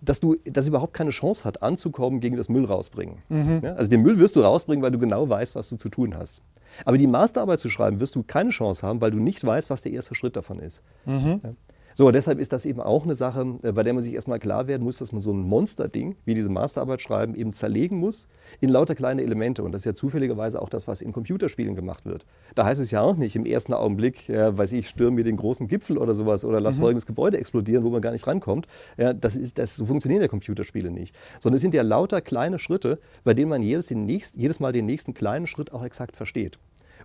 dass 0.00 0.20
du 0.20 0.36
das 0.44 0.68
überhaupt 0.68 0.94
keine 0.94 1.10
Chance 1.10 1.44
hat, 1.44 1.62
anzukommen 1.62 2.20
gegen 2.20 2.36
das 2.36 2.48
Müll 2.48 2.64
rausbringen. 2.64 3.18
Mhm. 3.28 3.60
Ja, 3.62 3.74
also 3.74 3.90
den 3.90 4.02
Müll 4.02 4.18
wirst 4.18 4.36
du 4.36 4.40
rausbringen, 4.40 4.82
weil 4.82 4.90
du 4.90 4.98
genau 4.98 5.28
weißt, 5.28 5.54
was 5.54 5.68
du 5.68 5.76
zu 5.76 5.88
tun 5.88 6.16
hast. 6.16 6.42
Aber 6.84 6.98
die 6.98 7.06
Masterarbeit 7.06 7.60
zu 7.60 7.70
schreiben, 7.70 8.00
wirst 8.00 8.14
du 8.14 8.22
keine 8.22 8.50
Chance 8.50 8.86
haben, 8.86 9.00
weil 9.00 9.10
du 9.10 9.18
nicht 9.18 9.44
weißt, 9.44 9.70
was 9.70 9.82
der 9.82 9.92
erste 9.92 10.14
Schritt 10.14 10.36
davon 10.36 10.58
ist. 10.58 10.82
Mhm. 11.04 11.40
Ja. 11.42 11.50
So, 11.98 12.10
deshalb 12.10 12.38
ist 12.40 12.52
das 12.52 12.66
eben 12.66 12.82
auch 12.82 13.04
eine 13.04 13.14
Sache, 13.14 13.56
äh, 13.62 13.72
bei 13.72 13.82
der 13.82 13.94
man 13.94 14.02
sich 14.02 14.12
erstmal 14.12 14.38
klar 14.38 14.66
werden 14.66 14.82
muss, 14.82 14.98
dass 14.98 15.12
man 15.12 15.20
so 15.22 15.32
ein 15.32 15.40
Monsterding 15.40 16.14
wie 16.26 16.34
diese 16.34 16.50
Masterarbeit 16.50 17.00
schreiben 17.00 17.34
eben 17.34 17.54
zerlegen 17.54 17.96
muss 17.96 18.28
in 18.60 18.68
lauter 18.68 18.94
kleine 18.94 19.22
Elemente. 19.22 19.62
Und 19.62 19.72
das 19.72 19.80
ist 19.80 19.84
ja 19.86 19.94
zufälligerweise 19.94 20.60
auch 20.60 20.68
das, 20.68 20.86
was 20.86 21.00
in 21.00 21.12
Computerspielen 21.12 21.74
gemacht 21.74 22.04
wird. 22.04 22.26
Da 22.54 22.66
heißt 22.66 22.82
es 22.82 22.90
ja 22.90 23.00
auch 23.00 23.16
nicht 23.16 23.34
im 23.34 23.46
ersten 23.46 23.72
Augenblick, 23.72 24.28
ja, 24.28 24.58
weiß 24.58 24.74
ich, 24.74 24.90
stürme 24.90 25.16
mir 25.16 25.24
den 25.24 25.38
großen 25.38 25.68
Gipfel 25.68 25.96
oder 25.96 26.14
sowas 26.14 26.44
oder 26.44 26.60
lass 26.60 26.76
mhm. 26.76 26.82
folgendes 26.82 27.06
Gebäude 27.06 27.38
explodieren, 27.38 27.82
wo 27.82 27.88
man 27.88 28.02
gar 28.02 28.12
nicht 28.12 28.26
rankommt. 28.26 28.66
Ja, 28.98 29.14
das 29.14 29.34
ist, 29.34 29.56
das, 29.58 29.76
so 29.76 29.86
funktionieren 29.86 30.20
ja 30.20 30.28
Computerspiele 30.28 30.90
nicht. 30.90 31.16
Sondern 31.40 31.56
es 31.56 31.62
sind 31.62 31.72
ja 31.72 31.80
lauter 31.80 32.20
kleine 32.20 32.58
Schritte, 32.58 32.98
bei 33.24 33.32
denen 33.32 33.48
man 33.48 33.62
jedes, 33.62 33.90
nächsten, 33.90 34.38
jedes 34.38 34.60
Mal 34.60 34.72
den 34.72 34.84
nächsten 34.84 35.14
kleinen 35.14 35.46
Schritt 35.46 35.72
auch 35.72 35.82
exakt 35.82 36.14
versteht. 36.14 36.58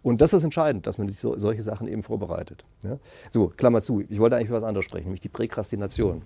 Und 0.03 0.21
das 0.21 0.33
ist 0.33 0.43
entscheidend, 0.43 0.87
dass 0.87 0.97
man 0.97 1.07
sich 1.07 1.19
so, 1.19 1.37
solche 1.37 1.61
Sachen 1.61 1.87
eben 1.87 2.01
vorbereitet. 2.01 2.65
Ja? 2.83 2.97
So, 3.29 3.47
Klammer 3.49 3.81
zu. 3.81 4.03
Ich 4.09 4.19
wollte 4.19 4.35
eigentlich 4.35 4.49
über 4.49 4.57
was 4.57 4.67
anderes 4.67 4.85
sprechen, 4.85 5.05
nämlich 5.05 5.21
die 5.21 5.29
Präkrastination. 5.29 6.23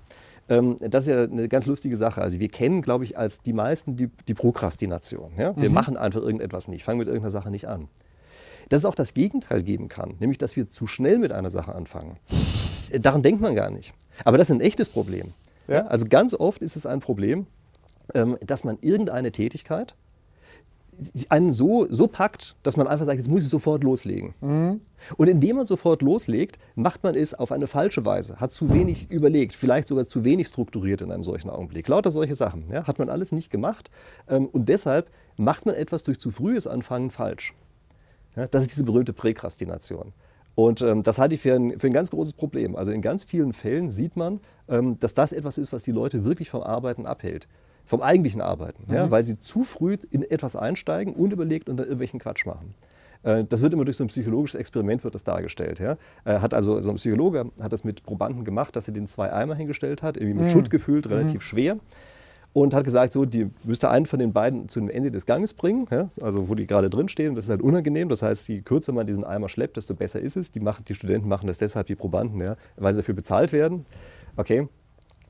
Ähm, 0.47 0.77
das 0.79 1.05
ist 1.05 1.13
ja 1.13 1.23
eine 1.23 1.47
ganz 1.49 1.65
lustige 1.65 1.97
Sache. 1.97 2.21
Also 2.21 2.39
wir 2.39 2.47
kennen, 2.47 2.81
glaube 2.81 3.03
ich, 3.03 3.17
als 3.17 3.41
die 3.41 3.53
meisten 3.53 3.97
die, 3.97 4.09
die 4.27 4.33
Prokrastination. 4.33 5.33
Ja? 5.37 5.55
Wir 5.57 5.69
mhm. 5.69 5.75
machen 5.75 5.97
einfach 5.97 6.21
irgendetwas 6.21 6.67
nicht, 6.67 6.83
fangen 6.83 6.99
mit 6.99 7.07
irgendeiner 7.07 7.31
Sache 7.31 7.51
nicht 7.51 7.67
an. 7.67 7.87
Dass 8.69 8.79
es 8.79 8.85
auch 8.85 8.95
das 8.95 9.13
Gegenteil 9.13 9.61
geben 9.61 9.89
kann, 9.89 10.15
nämlich 10.19 10.37
dass 10.37 10.55
wir 10.55 10.69
zu 10.69 10.87
schnell 10.87 11.19
mit 11.19 11.33
einer 11.33 11.49
Sache 11.49 11.75
anfangen. 11.75 12.17
Äh, 12.91 12.99
daran 12.99 13.23
denkt 13.23 13.41
man 13.41 13.55
gar 13.55 13.69
nicht. 13.69 13.93
Aber 14.23 14.37
das 14.37 14.49
ist 14.49 14.55
ein 14.55 14.61
echtes 14.61 14.89
Problem. 14.89 15.33
Ja? 15.67 15.87
Also 15.87 16.05
ganz 16.07 16.33
oft 16.33 16.61
ist 16.61 16.75
es 16.75 16.85
ein 16.85 17.01
Problem, 17.01 17.47
ähm, 18.13 18.37
dass 18.45 18.63
man 18.63 18.77
irgendeine 18.81 19.31
Tätigkeit 19.31 19.95
einen 21.29 21.51
so, 21.53 21.87
so 21.89 22.07
packt, 22.07 22.55
dass 22.63 22.77
man 22.77 22.87
einfach 22.87 23.05
sagt, 23.05 23.17
jetzt 23.17 23.29
muss 23.29 23.43
ich 23.43 23.49
sofort 23.49 23.83
loslegen. 23.83 24.33
Mhm. 24.41 24.81
Und 25.17 25.27
indem 25.27 25.57
man 25.57 25.65
sofort 25.65 26.01
loslegt, 26.01 26.57
macht 26.75 27.03
man 27.03 27.15
es 27.15 27.33
auf 27.33 27.51
eine 27.51 27.67
falsche 27.67 28.05
Weise, 28.05 28.37
hat 28.37 28.51
zu 28.51 28.73
wenig 28.73 29.11
überlegt, 29.11 29.53
vielleicht 29.53 29.87
sogar 29.87 30.07
zu 30.07 30.23
wenig 30.23 30.47
strukturiert 30.47 31.01
in 31.01 31.11
einem 31.11 31.23
solchen 31.23 31.49
Augenblick. 31.49 31.87
Lauter 31.87 32.11
solche 32.11 32.35
Sachen 32.35 32.65
ja, 32.71 32.85
hat 32.87 32.99
man 32.99 33.09
alles 33.09 33.31
nicht 33.31 33.51
gemacht 33.51 33.89
ähm, 34.27 34.47
und 34.47 34.69
deshalb 34.69 35.09
macht 35.37 35.65
man 35.65 35.75
etwas 35.75 36.03
durch 36.03 36.19
zu 36.19 36.31
frühes 36.31 36.67
Anfangen 36.67 37.11
falsch. 37.11 37.53
Ja, 38.35 38.47
das 38.47 38.63
ist 38.63 38.71
diese 38.71 38.83
berühmte 38.83 39.13
Präkrastination. 39.13 40.13
Und 40.55 40.81
ähm, 40.81 41.03
das 41.03 41.19
halte 41.19 41.35
ich 41.35 41.41
für 41.41 41.53
ein, 41.53 41.79
für 41.79 41.87
ein 41.87 41.93
ganz 41.93 42.11
großes 42.11 42.33
Problem. 42.33 42.75
Also 42.75 42.91
in 42.91 43.01
ganz 43.01 43.23
vielen 43.25 43.53
Fällen 43.53 43.91
sieht 43.91 44.15
man, 44.15 44.39
ähm, 44.69 44.97
dass 44.99 45.13
das 45.13 45.33
etwas 45.33 45.57
ist, 45.57 45.73
was 45.73 45.83
die 45.83 45.91
Leute 45.91 46.23
wirklich 46.23 46.49
vom 46.49 46.63
Arbeiten 46.63 47.05
abhält 47.05 47.47
vom 47.85 48.01
eigentlichen 48.01 48.41
Arbeiten, 48.41 48.83
mhm. 48.87 48.95
ja, 48.95 49.11
weil 49.11 49.23
sie 49.23 49.39
zu 49.39 49.63
früh 49.63 49.97
in 50.09 50.23
etwas 50.23 50.55
einsteigen, 50.55 51.13
unüberlegt 51.13 51.69
und 51.69 51.77
dann 51.77 51.85
irgendwelchen 51.85 52.19
Quatsch 52.19 52.45
machen. 52.45 52.73
Äh, 53.25 53.43
das 53.43 53.61
wird 53.61 53.73
immer 53.73 53.85
durch 53.85 53.97
so 53.97 54.03
ein 54.03 54.07
psychologisches 54.07 54.59
Experiment 54.59 55.03
wird 55.03 55.15
das 55.15 55.23
dargestellt. 55.23 55.79
Ja. 55.79 55.97
Hat 56.25 56.53
also 56.53 56.79
so 56.81 56.91
ein 56.91 56.95
Psychologe 56.95 57.51
hat 57.61 57.73
das 57.73 57.83
mit 57.83 58.03
Probanden 58.03 58.45
gemacht, 58.45 58.75
dass 58.75 58.87
er 58.87 58.93
den 58.93 59.07
zwei 59.07 59.33
Eimer 59.33 59.55
hingestellt 59.55 60.03
hat, 60.03 60.15
irgendwie 60.17 60.35
mit 60.35 60.43
mhm. 60.45 60.49
Schutt 60.49 60.69
gefüllt, 60.69 61.09
relativ 61.09 61.35
mhm. 61.35 61.41
schwer. 61.41 61.77
Und 62.53 62.73
hat 62.73 62.85
gesagt, 62.85 63.11
so, 63.11 63.25
die 63.25 63.49
müsste 63.65 63.89
einen 63.89 64.05
von 64.05 64.17
den 64.17 64.31
beiden 64.31 64.69
zu 64.69 64.79
dem 64.79 64.89
Ende 64.89 65.11
des 65.11 65.25
Ganges 65.25 65.53
bringen, 65.53 65.87
ja, 65.91 66.09
also 66.21 66.47
wo 66.47 66.55
die 66.55 66.65
gerade 66.65 66.89
drin 66.89 67.09
stehen. 67.09 67.35
Das 67.35 67.45
ist 67.45 67.49
halt 67.49 67.61
unangenehm. 67.61 68.07
Das 68.07 68.21
heißt, 68.21 68.47
je 68.47 68.61
kürzer 68.61 68.93
man 68.93 69.05
diesen 69.05 69.25
Eimer 69.25 69.49
schleppt, 69.49 69.75
desto 69.75 69.93
besser 69.93 70.21
ist 70.21 70.37
es. 70.37 70.53
Die, 70.53 70.61
machen, 70.61 70.85
die 70.87 70.95
Studenten 70.95 71.27
machen 71.27 71.47
das 71.47 71.57
deshalb, 71.57 71.87
die 71.87 71.95
Probanden, 71.95 72.39
ja, 72.39 72.55
weil 72.77 72.93
sie 72.93 73.01
dafür 73.01 73.13
bezahlt 73.13 73.51
werden. 73.51 73.85
Okay, 74.37 74.69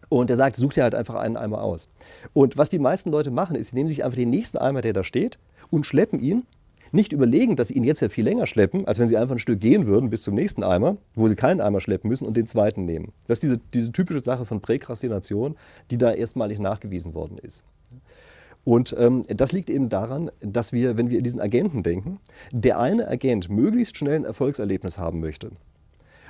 und 0.10 0.30
er 0.30 0.36
sagt, 0.36 0.56
such 0.56 0.74
dir 0.74 0.84
halt 0.84 0.96
einfach 0.96 1.16
einen 1.16 1.38
Eimer 1.38 1.62
aus. 1.62 1.90
Und 2.34 2.58
was 2.58 2.70
die 2.70 2.80
meisten 2.80 3.12
Leute 3.12 3.32
machen, 3.32 3.56
ist, 3.56 3.70
sie 3.70 3.76
nehmen 3.76 3.90
sich 3.90 4.04
einfach 4.04 4.18
den 4.18 4.30
nächsten 4.30 4.58
Eimer, 4.58 4.82
der 4.82 4.94
da 4.94 5.04
steht, 5.04 5.38
und 5.70 5.86
schleppen 5.86 6.20
ihn. 6.20 6.44
Nicht 6.92 7.12
überlegen, 7.12 7.56
dass 7.56 7.70
sie 7.70 7.74
ihn 7.74 7.84
jetzt 7.84 8.02
ja 8.02 8.10
viel 8.10 8.24
länger 8.24 8.48
schleppen, 8.48 8.88
als 8.88 9.00
wenn 9.00 9.10
sie 9.10 9.18
einfach 9.18 9.36
ein 9.36 9.40
Stück 9.40 9.60
gehen 9.60 9.86
würden 9.86 10.10
bis 10.10 10.22
zum 10.22 10.34
nächsten 10.34 10.64
Eimer, 10.64 10.98
wo 11.14 11.28
sie 11.28 11.36
keinen 11.36 11.60
Eimer 11.60 11.82
schleppen 11.82 12.10
müssen 12.10 12.26
und 12.26 12.38
den 12.38 12.48
zweiten 12.48 12.86
nehmen. 12.86 13.12
Das 13.28 13.38
ist 13.38 13.44
diese, 13.44 13.58
diese 13.74 13.92
typische 13.92 14.22
Sache 14.22 14.46
von 14.46 14.62
Präkrastination, 14.62 15.56
die 15.92 15.98
da 15.98 16.14
erstmalig 16.14 16.60
nachgewiesen 16.60 17.14
worden 17.14 17.38
ist. 17.38 17.64
Und 18.64 18.96
ähm, 18.98 19.24
das 19.28 19.52
liegt 19.52 19.70
eben 19.70 19.90
daran, 19.90 20.32
dass 20.40 20.74
wir, 20.74 20.98
wenn 20.98 21.10
wir 21.10 21.18
in 21.18 21.24
diesen 21.24 21.40
Agenten 21.40 21.84
denken, 21.84 22.20
der 22.52 22.80
eine 22.80 23.08
Agent 23.08 23.50
möglichst 23.50 23.98
schnell 23.98 24.16
ein 24.16 24.26
Erfolgserlebnis 24.26 24.98
haben 24.98 25.20
möchte. 25.20 25.52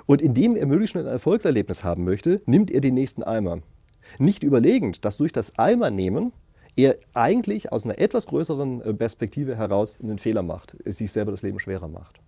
Und 0.05 0.21
indem 0.21 0.55
er 0.55 0.65
möglichst 0.65 0.91
schnell 0.91 1.07
ein 1.07 1.13
Erfolgserlebnis 1.13 1.83
haben 1.83 2.03
möchte, 2.03 2.41
nimmt 2.45 2.71
er 2.71 2.81
den 2.81 2.93
nächsten 2.93 3.23
Eimer. 3.23 3.59
Nicht 4.19 4.43
überlegend, 4.43 5.03
dass 5.03 5.17
durch 5.17 5.31
das 5.31 5.57
Eimer 5.57 5.89
nehmen 5.89 6.31
er 6.75 6.97
eigentlich 7.13 7.71
aus 7.71 7.85
einer 7.85 7.97
etwas 7.99 8.27
größeren 8.27 8.81
äh, 8.81 8.93
Perspektive 8.93 9.55
heraus 9.55 9.99
einen 10.01 10.19
Fehler 10.19 10.43
macht, 10.43 10.75
sich 10.85 11.11
selber 11.11 11.31
das 11.31 11.41
Leben 11.41 11.59
schwerer 11.59 11.87
macht. 11.87 12.19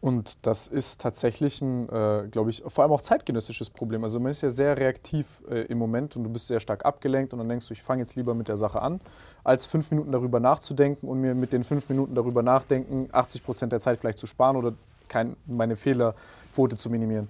Und 0.00 0.46
das 0.46 0.68
ist 0.68 1.00
tatsächlich 1.00 1.60
ein, 1.60 1.88
äh, 1.88 2.28
glaube 2.30 2.50
ich, 2.50 2.62
vor 2.64 2.84
allem 2.84 2.92
auch 2.92 3.00
zeitgenössisches 3.00 3.68
Problem. 3.68 4.04
Also 4.04 4.20
man 4.20 4.30
ist 4.30 4.42
ja 4.42 4.50
sehr 4.50 4.78
reaktiv 4.78 5.42
äh, 5.50 5.62
im 5.62 5.78
Moment 5.78 6.14
und 6.14 6.22
du 6.22 6.30
bist 6.30 6.46
sehr 6.46 6.60
stark 6.60 6.84
abgelenkt 6.84 7.32
und 7.32 7.40
dann 7.40 7.48
denkst 7.48 7.66
du, 7.66 7.74
ich 7.74 7.82
fange 7.82 8.02
jetzt 8.02 8.14
lieber 8.14 8.32
mit 8.34 8.46
der 8.46 8.56
Sache 8.56 8.80
an, 8.80 9.00
als 9.42 9.66
fünf 9.66 9.90
Minuten 9.90 10.12
darüber 10.12 10.38
nachzudenken 10.38 11.08
und 11.08 11.20
mir 11.20 11.34
mit 11.34 11.52
den 11.52 11.64
fünf 11.64 11.88
Minuten 11.88 12.14
darüber 12.14 12.44
nachdenken, 12.44 13.08
80 13.10 13.42
Prozent 13.42 13.72
der 13.72 13.80
Zeit 13.80 13.98
vielleicht 13.98 14.20
zu 14.20 14.28
sparen 14.28 14.56
oder 14.56 14.74
kein, 15.08 15.36
meine 15.46 15.76
Fehlerquote 15.76 16.76
zu 16.76 16.90
minimieren. 16.90 17.28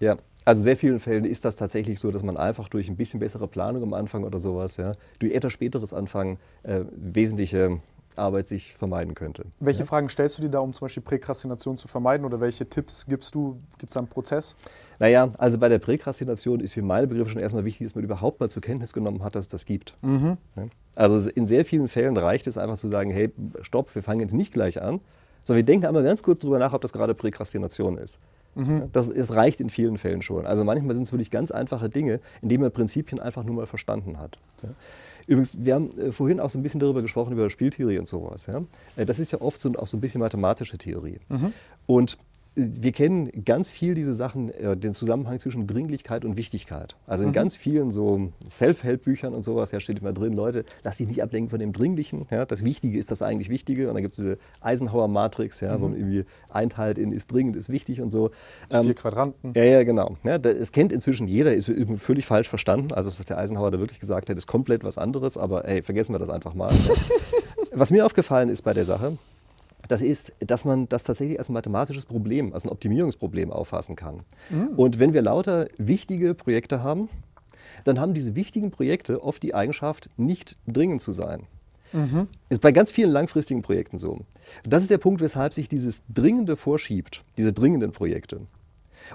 Ja, 0.00 0.16
also 0.44 0.60
in 0.60 0.64
sehr 0.64 0.76
vielen 0.76 1.00
Fällen 1.00 1.24
ist 1.24 1.44
das 1.44 1.56
tatsächlich 1.56 1.98
so, 1.98 2.10
dass 2.10 2.22
man 2.22 2.36
einfach 2.36 2.68
durch 2.68 2.88
ein 2.88 2.96
bisschen 2.96 3.20
bessere 3.20 3.48
Planung 3.48 3.82
am 3.82 3.94
Anfang 3.94 4.24
oder 4.24 4.38
sowas, 4.38 4.76
ja, 4.76 4.92
durch 5.18 5.32
etwas 5.32 5.52
späteres 5.52 5.92
Anfangen 5.92 6.38
äh, 6.62 6.84
wesentliche 6.92 7.80
Arbeit 8.18 8.48
sich 8.48 8.74
vermeiden 8.74 9.14
könnte. 9.14 9.44
Welche 9.60 9.80
ja? 9.80 9.86
Fragen 9.86 10.08
stellst 10.08 10.38
du 10.38 10.42
dir 10.42 10.48
da, 10.48 10.60
um 10.60 10.72
zum 10.72 10.86
Beispiel 10.86 11.02
Präkrastination 11.02 11.76
zu 11.76 11.88
vermeiden 11.88 12.24
oder 12.24 12.40
welche 12.40 12.68
Tipps 12.68 13.06
gibst 13.06 13.34
du? 13.34 13.58
Gibt 13.78 13.90
es 13.90 13.96
einen 13.96 14.08
Prozess? 14.08 14.56
Naja, 14.98 15.28
also 15.38 15.58
bei 15.58 15.68
der 15.68 15.78
Präkrastination 15.78 16.60
ist 16.60 16.74
für 16.74 16.82
meine 16.82 17.06
Begriffe 17.06 17.30
schon 17.30 17.42
erstmal 17.42 17.64
wichtig, 17.64 17.86
dass 17.86 17.94
man 17.94 18.04
überhaupt 18.04 18.40
mal 18.40 18.48
zur 18.48 18.62
Kenntnis 18.62 18.92
genommen 18.92 19.22
hat, 19.22 19.34
dass 19.34 19.44
es 19.44 19.48
das 19.48 19.66
gibt. 19.66 19.94
Mhm. 20.02 20.38
Also 20.94 21.28
in 21.30 21.46
sehr 21.46 21.64
vielen 21.64 21.88
Fällen 21.88 22.16
reicht 22.16 22.46
es 22.46 22.56
einfach 22.56 22.76
zu 22.76 22.88
sagen, 22.88 23.10
hey, 23.10 23.30
stopp, 23.60 23.94
wir 23.94 24.02
fangen 24.02 24.20
jetzt 24.20 24.32
nicht 24.32 24.52
gleich 24.52 24.80
an, 24.80 25.00
sondern 25.46 25.58
wir 25.58 25.64
denken 25.64 25.86
einmal 25.86 26.02
ganz 26.02 26.24
kurz 26.24 26.40
darüber 26.40 26.58
nach, 26.58 26.72
ob 26.72 26.82
das 26.82 26.92
gerade 26.92 27.14
Präkrastination 27.14 27.98
ist. 27.98 28.18
Mhm. 28.56 28.88
Das, 28.92 29.08
das 29.08 29.32
reicht 29.32 29.60
in 29.60 29.70
vielen 29.70 29.96
Fällen 29.96 30.20
schon. 30.20 30.44
Also 30.44 30.64
manchmal 30.64 30.94
sind 30.96 31.04
es 31.04 31.12
wirklich 31.12 31.30
ganz 31.30 31.52
einfache 31.52 31.88
Dinge, 31.88 32.18
indem 32.42 32.62
man 32.62 32.72
Prinzipien 32.72 33.20
einfach 33.20 33.44
nur 33.44 33.54
mal 33.54 33.66
verstanden 33.66 34.18
hat. 34.18 34.38
Übrigens, 35.28 35.56
wir 35.64 35.74
haben 35.74 35.96
äh, 35.98 36.10
vorhin 36.10 36.40
auch 36.40 36.50
so 36.50 36.58
ein 36.58 36.64
bisschen 36.64 36.80
darüber 36.80 37.00
gesprochen, 37.00 37.32
über 37.32 37.48
Spieltheorie 37.48 37.98
und 37.98 38.08
sowas. 38.08 38.46
Ja? 38.46 38.62
Äh, 38.96 39.06
das 39.06 39.20
ist 39.20 39.30
ja 39.30 39.40
oft 39.40 39.60
so, 39.60 39.72
auch 39.74 39.86
so 39.86 39.96
ein 39.96 40.00
bisschen 40.00 40.20
mathematische 40.20 40.78
Theorie. 40.78 41.20
Mhm. 41.28 41.52
Und 41.86 42.18
wir 42.56 42.92
kennen 42.92 43.44
ganz 43.44 43.68
viel 43.68 43.94
diese 43.94 44.14
Sachen, 44.14 44.50
äh, 44.50 44.76
den 44.76 44.94
Zusammenhang 44.94 45.38
zwischen 45.38 45.66
Dringlichkeit 45.66 46.24
und 46.24 46.38
Wichtigkeit. 46.38 46.96
Also 47.06 47.22
in 47.22 47.30
mhm. 47.30 47.34
ganz 47.34 47.54
vielen 47.54 47.90
so 47.90 48.32
Self-Help-Büchern 48.48 49.34
und 49.34 49.42
sowas, 49.42 49.72
ja, 49.72 49.80
steht 49.80 49.98
immer 49.98 50.14
drin, 50.14 50.32
Leute, 50.32 50.64
lass 50.82 50.96
dich 50.96 51.06
nicht 51.06 51.22
ablenken 51.22 51.50
von 51.50 51.60
dem 51.60 51.74
Dringlichen. 51.74 52.26
Ja, 52.30 52.46
das 52.46 52.64
Wichtige 52.64 52.98
ist 52.98 53.10
das 53.10 53.20
eigentlich 53.20 53.50
Wichtige. 53.50 53.88
Und 53.88 53.94
dann 53.94 54.02
gibt 54.02 54.12
es 54.12 54.16
diese 54.16 54.38
Eisenhower-Matrix, 54.62 55.60
ja, 55.60 55.76
mhm. 55.76 55.80
wo 55.80 55.88
man 55.88 55.96
irgendwie 55.98 56.24
einteilt 56.48 56.96
in 56.96 57.12
ist 57.12 57.30
dringend, 57.30 57.56
ist 57.56 57.68
wichtig 57.68 58.00
und 58.00 58.10
so. 58.10 58.30
Vier 58.70 58.80
ähm, 58.80 58.94
Quadranten. 58.94 59.52
Ja, 59.54 59.64
ja, 59.64 59.82
genau. 59.84 60.16
Ja, 60.24 60.38
das 60.38 60.72
kennt 60.72 60.92
inzwischen 60.92 61.28
jeder, 61.28 61.52
ist 61.54 61.70
völlig 61.98 62.24
falsch 62.24 62.48
verstanden. 62.48 62.92
Also, 62.92 63.10
was 63.10 63.22
der 63.26 63.36
Eisenhower 63.36 63.70
da 63.70 63.78
wirklich 63.80 64.00
gesagt 64.00 64.30
hat, 64.30 64.36
ist 64.36 64.46
komplett 64.46 64.82
was 64.82 64.96
anderes. 64.96 65.36
Aber 65.36 65.64
hey, 65.66 65.82
vergessen 65.82 66.14
wir 66.14 66.18
das 66.18 66.30
einfach 66.30 66.54
mal. 66.54 66.72
was 67.72 67.90
mir 67.90 68.06
aufgefallen 68.06 68.48
ist 68.48 68.62
bei 68.62 68.72
der 68.72 68.86
Sache, 68.86 69.18
das 69.88 70.02
ist, 70.02 70.32
dass 70.40 70.64
man 70.64 70.88
das 70.88 71.04
tatsächlich 71.04 71.38
als 71.38 71.48
ein 71.48 71.52
mathematisches 71.52 72.06
Problem, 72.06 72.52
als 72.52 72.64
ein 72.64 72.70
Optimierungsproblem 72.70 73.52
auffassen 73.52 73.96
kann. 73.96 74.22
Mhm. 74.50 74.68
Und 74.76 74.98
wenn 74.98 75.12
wir 75.12 75.22
lauter 75.22 75.68
wichtige 75.78 76.34
Projekte 76.34 76.82
haben, 76.82 77.08
dann 77.84 78.00
haben 78.00 78.14
diese 78.14 78.34
wichtigen 78.34 78.70
Projekte 78.70 79.22
oft 79.22 79.42
die 79.42 79.54
Eigenschaft, 79.54 80.10
nicht 80.16 80.56
dringend 80.66 81.02
zu 81.02 81.12
sein. 81.12 81.42
Mhm. 81.92 82.28
Ist 82.48 82.60
bei 82.60 82.72
ganz 82.72 82.90
vielen 82.90 83.10
langfristigen 83.10 83.62
Projekten 83.62 83.96
so. 83.96 84.20
Das 84.64 84.82
ist 84.82 84.90
der 84.90 84.98
Punkt, 84.98 85.20
weshalb 85.20 85.54
sich 85.54 85.68
dieses 85.68 86.02
Dringende 86.12 86.56
vorschiebt, 86.56 87.24
diese 87.36 87.52
dringenden 87.52 87.92
Projekte. 87.92 88.40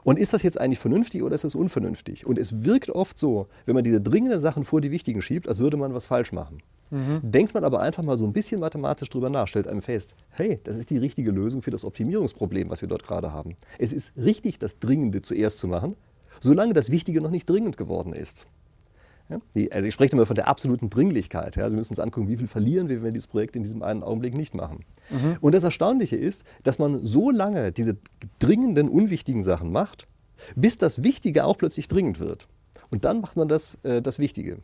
Und 0.03 0.19
ist 0.19 0.33
das 0.33 0.43
jetzt 0.43 0.59
eigentlich 0.59 0.79
vernünftig 0.79 1.23
oder 1.23 1.35
ist 1.35 1.43
das 1.43 1.55
unvernünftig? 1.55 2.25
Und 2.25 2.37
es 2.37 2.63
wirkt 2.65 2.89
oft 2.89 3.17
so, 3.17 3.47
wenn 3.65 3.75
man 3.75 3.83
diese 3.83 4.01
dringenden 4.01 4.39
Sachen 4.39 4.63
vor 4.63 4.81
die 4.81 4.91
wichtigen 4.91 5.21
schiebt, 5.21 5.47
als 5.47 5.59
würde 5.59 5.77
man 5.77 5.93
was 5.93 6.05
falsch 6.05 6.31
machen. 6.31 6.61
Mhm. 6.89 7.19
Denkt 7.23 7.53
man 7.53 7.63
aber 7.63 7.81
einfach 7.81 8.03
mal 8.03 8.17
so 8.17 8.25
ein 8.25 8.33
bisschen 8.33 8.59
mathematisch 8.59 9.09
drüber 9.09 9.29
nach, 9.29 9.47
stellt 9.47 9.67
einem 9.67 9.81
fest, 9.81 10.15
hey, 10.29 10.59
das 10.63 10.77
ist 10.77 10.89
die 10.89 10.97
richtige 10.97 11.31
Lösung 11.31 11.61
für 11.61 11.71
das 11.71 11.85
Optimierungsproblem, 11.85 12.69
was 12.69 12.81
wir 12.81 12.89
dort 12.89 13.03
gerade 13.03 13.31
haben. 13.31 13.55
Es 13.79 13.93
ist 13.93 14.13
richtig, 14.17 14.59
das 14.59 14.77
Dringende 14.79 15.21
zuerst 15.21 15.59
zu 15.59 15.67
machen, 15.67 15.95
solange 16.41 16.73
das 16.73 16.91
Wichtige 16.91 17.21
noch 17.21 17.31
nicht 17.31 17.49
dringend 17.49 17.77
geworden 17.77 18.13
ist. 18.13 18.47
Die, 19.55 19.71
also 19.71 19.87
ich 19.87 19.93
spreche 19.93 20.13
immer 20.13 20.25
von 20.25 20.35
der 20.35 20.47
absoluten 20.47 20.89
Dringlichkeit. 20.89 21.55
Ja. 21.55 21.63
Also 21.63 21.73
wir 21.73 21.77
müssen 21.77 21.93
uns 21.93 21.99
angucken, 21.99 22.27
wie 22.27 22.37
viel 22.37 22.47
verlieren 22.47 22.89
wir, 22.89 22.97
wenn 22.97 23.05
wir 23.05 23.11
dieses 23.11 23.27
Projekt 23.27 23.55
in 23.55 23.63
diesem 23.63 23.83
einen 23.83 24.03
Augenblick 24.03 24.35
nicht 24.35 24.53
machen. 24.53 24.83
Mhm. 25.09 25.37
Und 25.41 25.53
das 25.53 25.63
Erstaunliche 25.63 26.15
ist, 26.15 26.43
dass 26.63 26.79
man 26.79 27.03
so 27.03 27.31
lange 27.31 27.71
diese 27.71 27.97
dringenden, 28.39 28.89
unwichtigen 28.89 29.43
Sachen 29.43 29.71
macht, 29.71 30.07
bis 30.55 30.77
das 30.77 31.03
Wichtige 31.03 31.45
auch 31.45 31.57
plötzlich 31.57 31.87
dringend 31.87 32.19
wird. 32.19 32.47
Und 32.89 33.05
dann 33.05 33.21
macht 33.21 33.37
man 33.37 33.47
das, 33.47 33.77
äh, 33.83 34.01
das 34.01 34.19
Wichtige. 34.19 34.57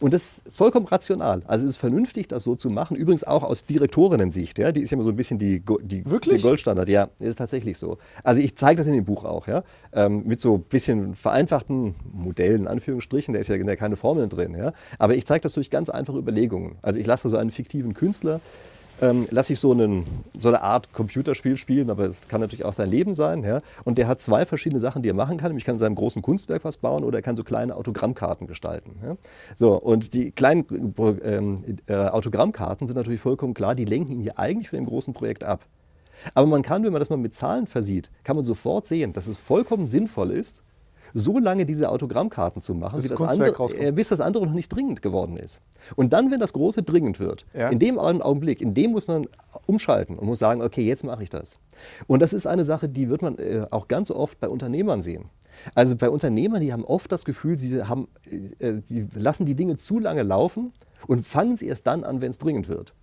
Und 0.00 0.14
das 0.14 0.22
ist 0.22 0.42
vollkommen 0.50 0.86
rational. 0.86 1.42
Also 1.46 1.64
es 1.64 1.72
ist 1.72 1.76
vernünftig, 1.76 2.28
das 2.28 2.44
so 2.44 2.56
zu 2.56 2.70
machen. 2.70 2.96
Übrigens 2.96 3.24
auch 3.24 3.42
aus 3.42 3.64
Direktorinnen-Sicht. 3.64 4.58
Ja? 4.58 4.72
Die 4.72 4.80
ist 4.82 4.90
ja 4.90 4.96
immer 4.96 5.04
so 5.04 5.10
ein 5.10 5.16
bisschen 5.16 5.38
die, 5.38 5.62
die, 5.82 6.04
Wirklich? 6.08 6.42
die 6.42 6.48
Goldstandard. 6.48 6.88
Ja, 6.88 7.08
ist 7.18 7.36
tatsächlich 7.36 7.78
so. 7.78 7.98
Also 8.22 8.40
ich 8.40 8.56
zeige 8.56 8.78
das 8.78 8.86
in 8.86 8.94
dem 8.94 9.04
Buch 9.04 9.24
auch. 9.24 9.46
Ja? 9.46 9.62
Ähm, 9.92 10.22
mit 10.26 10.40
so 10.40 10.54
ein 10.54 10.62
bisschen 10.62 11.14
vereinfachten 11.14 11.94
Modellen, 12.12 12.66
Anführungsstrichen. 12.66 13.34
Da 13.34 13.40
ist 13.40 13.48
ja 13.48 13.58
keine 13.76 13.96
Formeln 13.96 14.28
drin. 14.28 14.54
Ja? 14.54 14.72
Aber 14.98 15.14
ich 15.14 15.26
zeige 15.26 15.42
das 15.42 15.54
durch 15.54 15.70
ganz 15.70 15.90
einfache 15.90 16.18
Überlegungen. 16.18 16.76
Also 16.82 16.98
ich 16.98 17.06
lasse 17.06 17.28
so 17.28 17.36
einen 17.36 17.50
fiktiven 17.50 17.94
Künstler 17.94 18.40
ähm, 19.02 19.26
lasse 19.30 19.52
ich 19.52 19.60
so, 19.60 19.72
einen, 19.72 20.06
so, 20.32 20.48
eine 20.48 20.62
Art 20.62 20.92
Computerspiel 20.92 21.56
spielen, 21.56 21.90
aber 21.90 22.04
es 22.04 22.28
kann 22.28 22.40
natürlich 22.40 22.64
auch 22.64 22.72
sein 22.72 22.88
Leben 22.88 23.14
sein. 23.14 23.42
Ja? 23.42 23.60
Und 23.84 23.98
der 23.98 24.06
hat 24.06 24.20
zwei 24.20 24.46
verschiedene 24.46 24.80
Sachen, 24.80 25.02
die 25.02 25.10
er 25.10 25.14
machen 25.14 25.36
kann. 25.36 25.54
Ich 25.56 25.64
kann 25.64 25.74
in 25.74 25.80
seinem 25.80 25.96
großen 25.96 26.22
Kunstwerk 26.22 26.64
was 26.64 26.78
bauen 26.78 27.04
oder 27.04 27.18
er 27.18 27.22
kann 27.22 27.36
so 27.36 27.44
kleine 27.44 27.76
Autogrammkarten 27.76 28.46
gestalten. 28.46 28.92
Ja? 29.04 29.16
So, 29.56 29.78
und 29.78 30.14
die 30.14 30.30
kleinen 30.30 30.64
ähm, 31.24 31.64
äh, 31.86 31.94
Autogrammkarten 31.94 32.86
sind 32.86 32.96
natürlich 32.96 33.20
vollkommen 33.20 33.54
klar, 33.54 33.74
die 33.74 33.84
lenken 33.84 34.12
ihn 34.12 34.20
hier 34.20 34.38
eigentlich 34.38 34.70
von 34.70 34.78
dem 34.78 34.86
großen 34.86 35.12
Projekt 35.12 35.44
ab. 35.44 35.66
Aber 36.34 36.46
man 36.46 36.62
kann, 36.62 36.84
wenn 36.84 36.92
man 36.92 37.00
das 37.00 37.10
mal 37.10 37.16
mit 37.16 37.34
Zahlen 37.34 37.66
versieht, 37.66 38.10
kann 38.22 38.36
man 38.36 38.44
sofort 38.44 38.86
sehen, 38.86 39.12
dass 39.12 39.26
es 39.26 39.36
vollkommen 39.36 39.88
sinnvoll 39.88 40.30
ist, 40.30 40.62
so 41.14 41.38
lange 41.38 41.66
diese 41.66 41.88
Autogrammkarten 41.90 42.62
zu 42.62 42.74
machen, 42.74 42.96
bis, 42.96 43.08
das 43.08 43.20
andere, 43.20 43.78
äh, 43.78 43.92
bis 43.92 44.08
das 44.08 44.20
andere 44.20 44.46
noch 44.46 44.54
nicht 44.54 44.68
dringend 44.68 45.02
geworden 45.02 45.36
ist. 45.36 45.60
Und 45.96 46.12
dann, 46.12 46.30
wenn 46.30 46.40
das 46.40 46.52
Große 46.52 46.82
dringend 46.82 47.20
wird, 47.20 47.46
ja. 47.54 47.68
in 47.68 47.78
dem 47.78 47.98
Augenblick, 47.98 48.60
in 48.60 48.74
dem 48.74 48.92
muss 48.92 49.08
man 49.08 49.26
umschalten 49.66 50.18
und 50.18 50.26
muss 50.26 50.38
sagen, 50.38 50.62
okay, 50.62 50.82
jetzt 50.82 51.04
mache 51.04 51.22
ich 51.22 51.30
das. 51.30 51.58
Und 52.06 52.20
das 52.20 52.32
ist 52.32 52.46
eine 52.46 52.64
Sache, 52.64 52.88
die 52.88 53.08
wird 53.08 53.22
man 53.22 53.38
äh, 53.38 53.66
auch 53.70 53.88
ganz 53.88 54.10
oft 54.10 54.40
bei 54.40 54.48
Unternehmern 54.48 55.02
sehen. 55.02 55.26
Also 55.74 55.96
bei 55.96 56.08
Unternehmern, 56.08 56.60
die 56.60 56.72
haben 56.72 56.84
oft 56.84 57.10
das 57.12 57.24
Gefühl, 57.24 57.58
sie, 57.58 57.82
haben, 57.82 58.08
äh, 58.58 58.74
sie 58.82 59.06
lassen 59.14 59.46
die 59.46 59.54
Dinge 59.54 59.76
zu 59.76 59.98
lange 59.98 60.22
laufen 60.22 60.72
und 61.06 61.26
fangen 61.26 61.56
sie 61.56 61.66
erst 61.66 61.86
dann 61.86 62.04
an, 62.04 62.20
wenn 62.20 62.30
es 62.30 62.38
dringend 62.38 62.68
wird. 62.68 62.94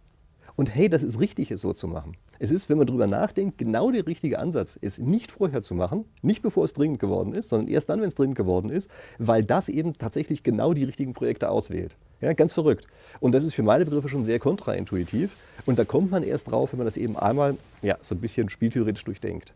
Und 0.59 0.75
hey, 0.75 0.89
das 0.89 1.03
ist 1.03 1.21
richtig, 1.21 1.51
es 1.51 1.61
so 1.61 1.71
zu 1.71 1.87
machen. 1.87 2.17
Es 2.37 2.51
ist, 2.51 2.67
wenn 2.67 2.77
man 2.77 2.85
darüber 2.85 3.07
nachdenkt, 3.07 3.57
genau 3.57 3.91
der 3.91 4.05
richtige 4.05 4.39
Ansatz, 4.39 4.77
es 4.81 4.99
nicht 4.99 5.31
vorher 5.31 5.63
zu 5.63 5.73
machen, 5.73 6.03
nicht 6.21 6.41
bevor 6.41 6.65
es 6.65 6.73
dringend 6.73 6.99
geworden 6.99 7.33
ist, 7.33 7.47
sondern 7.47 7.69
erst 7.69 7.87
dann, 7.87 8.01
wenn 8.01 8.09
es 8.09 8.15
dringend 8.15 8.35
geworden 8.35 8.69
ist, 8.69 8.91
weil 9.19 9.41
das 9.41 9.69
eben 9.69 9.93
tatsächlich 9.93 10.43
genau 10.43 10.73
die 10.73 10.83
richtigen 10.83 11.13
Projekte 11.13 11.49
auswählt. 11.49 11.95
Ja, 12.19 12.33
ganz 12.33 12.51
verrückt. 12.51 12.87
Und 13.21 13.33
das 13.35 13.45
ist 13.45 13.53
für 13.53 13.63
meine 13.63 13.85
Begriffe 13.85 14.09
schon 14.09 14.25
sehr 14.25 14.37
kontraintuitiv. 14.37 15.37
Und 15.65 15.79
da 15.79 15.85
kommt 15.85 16.11
man 16.11 16.23
erst 16.23 16.51
drauf, 16.51 16.73
wenn 16.73 16.79
man 16.79 16.87
das 16.87 16.97
eben 16.97 17.15
einmal 17.15 17.55
ja, 17.81 17.95
so 18.01 18.13
ein 18.13 18.19
bisschen 18.19 18.49
spieltheoretisch 18.49 19.05
durchdenkt. 19.05 19.53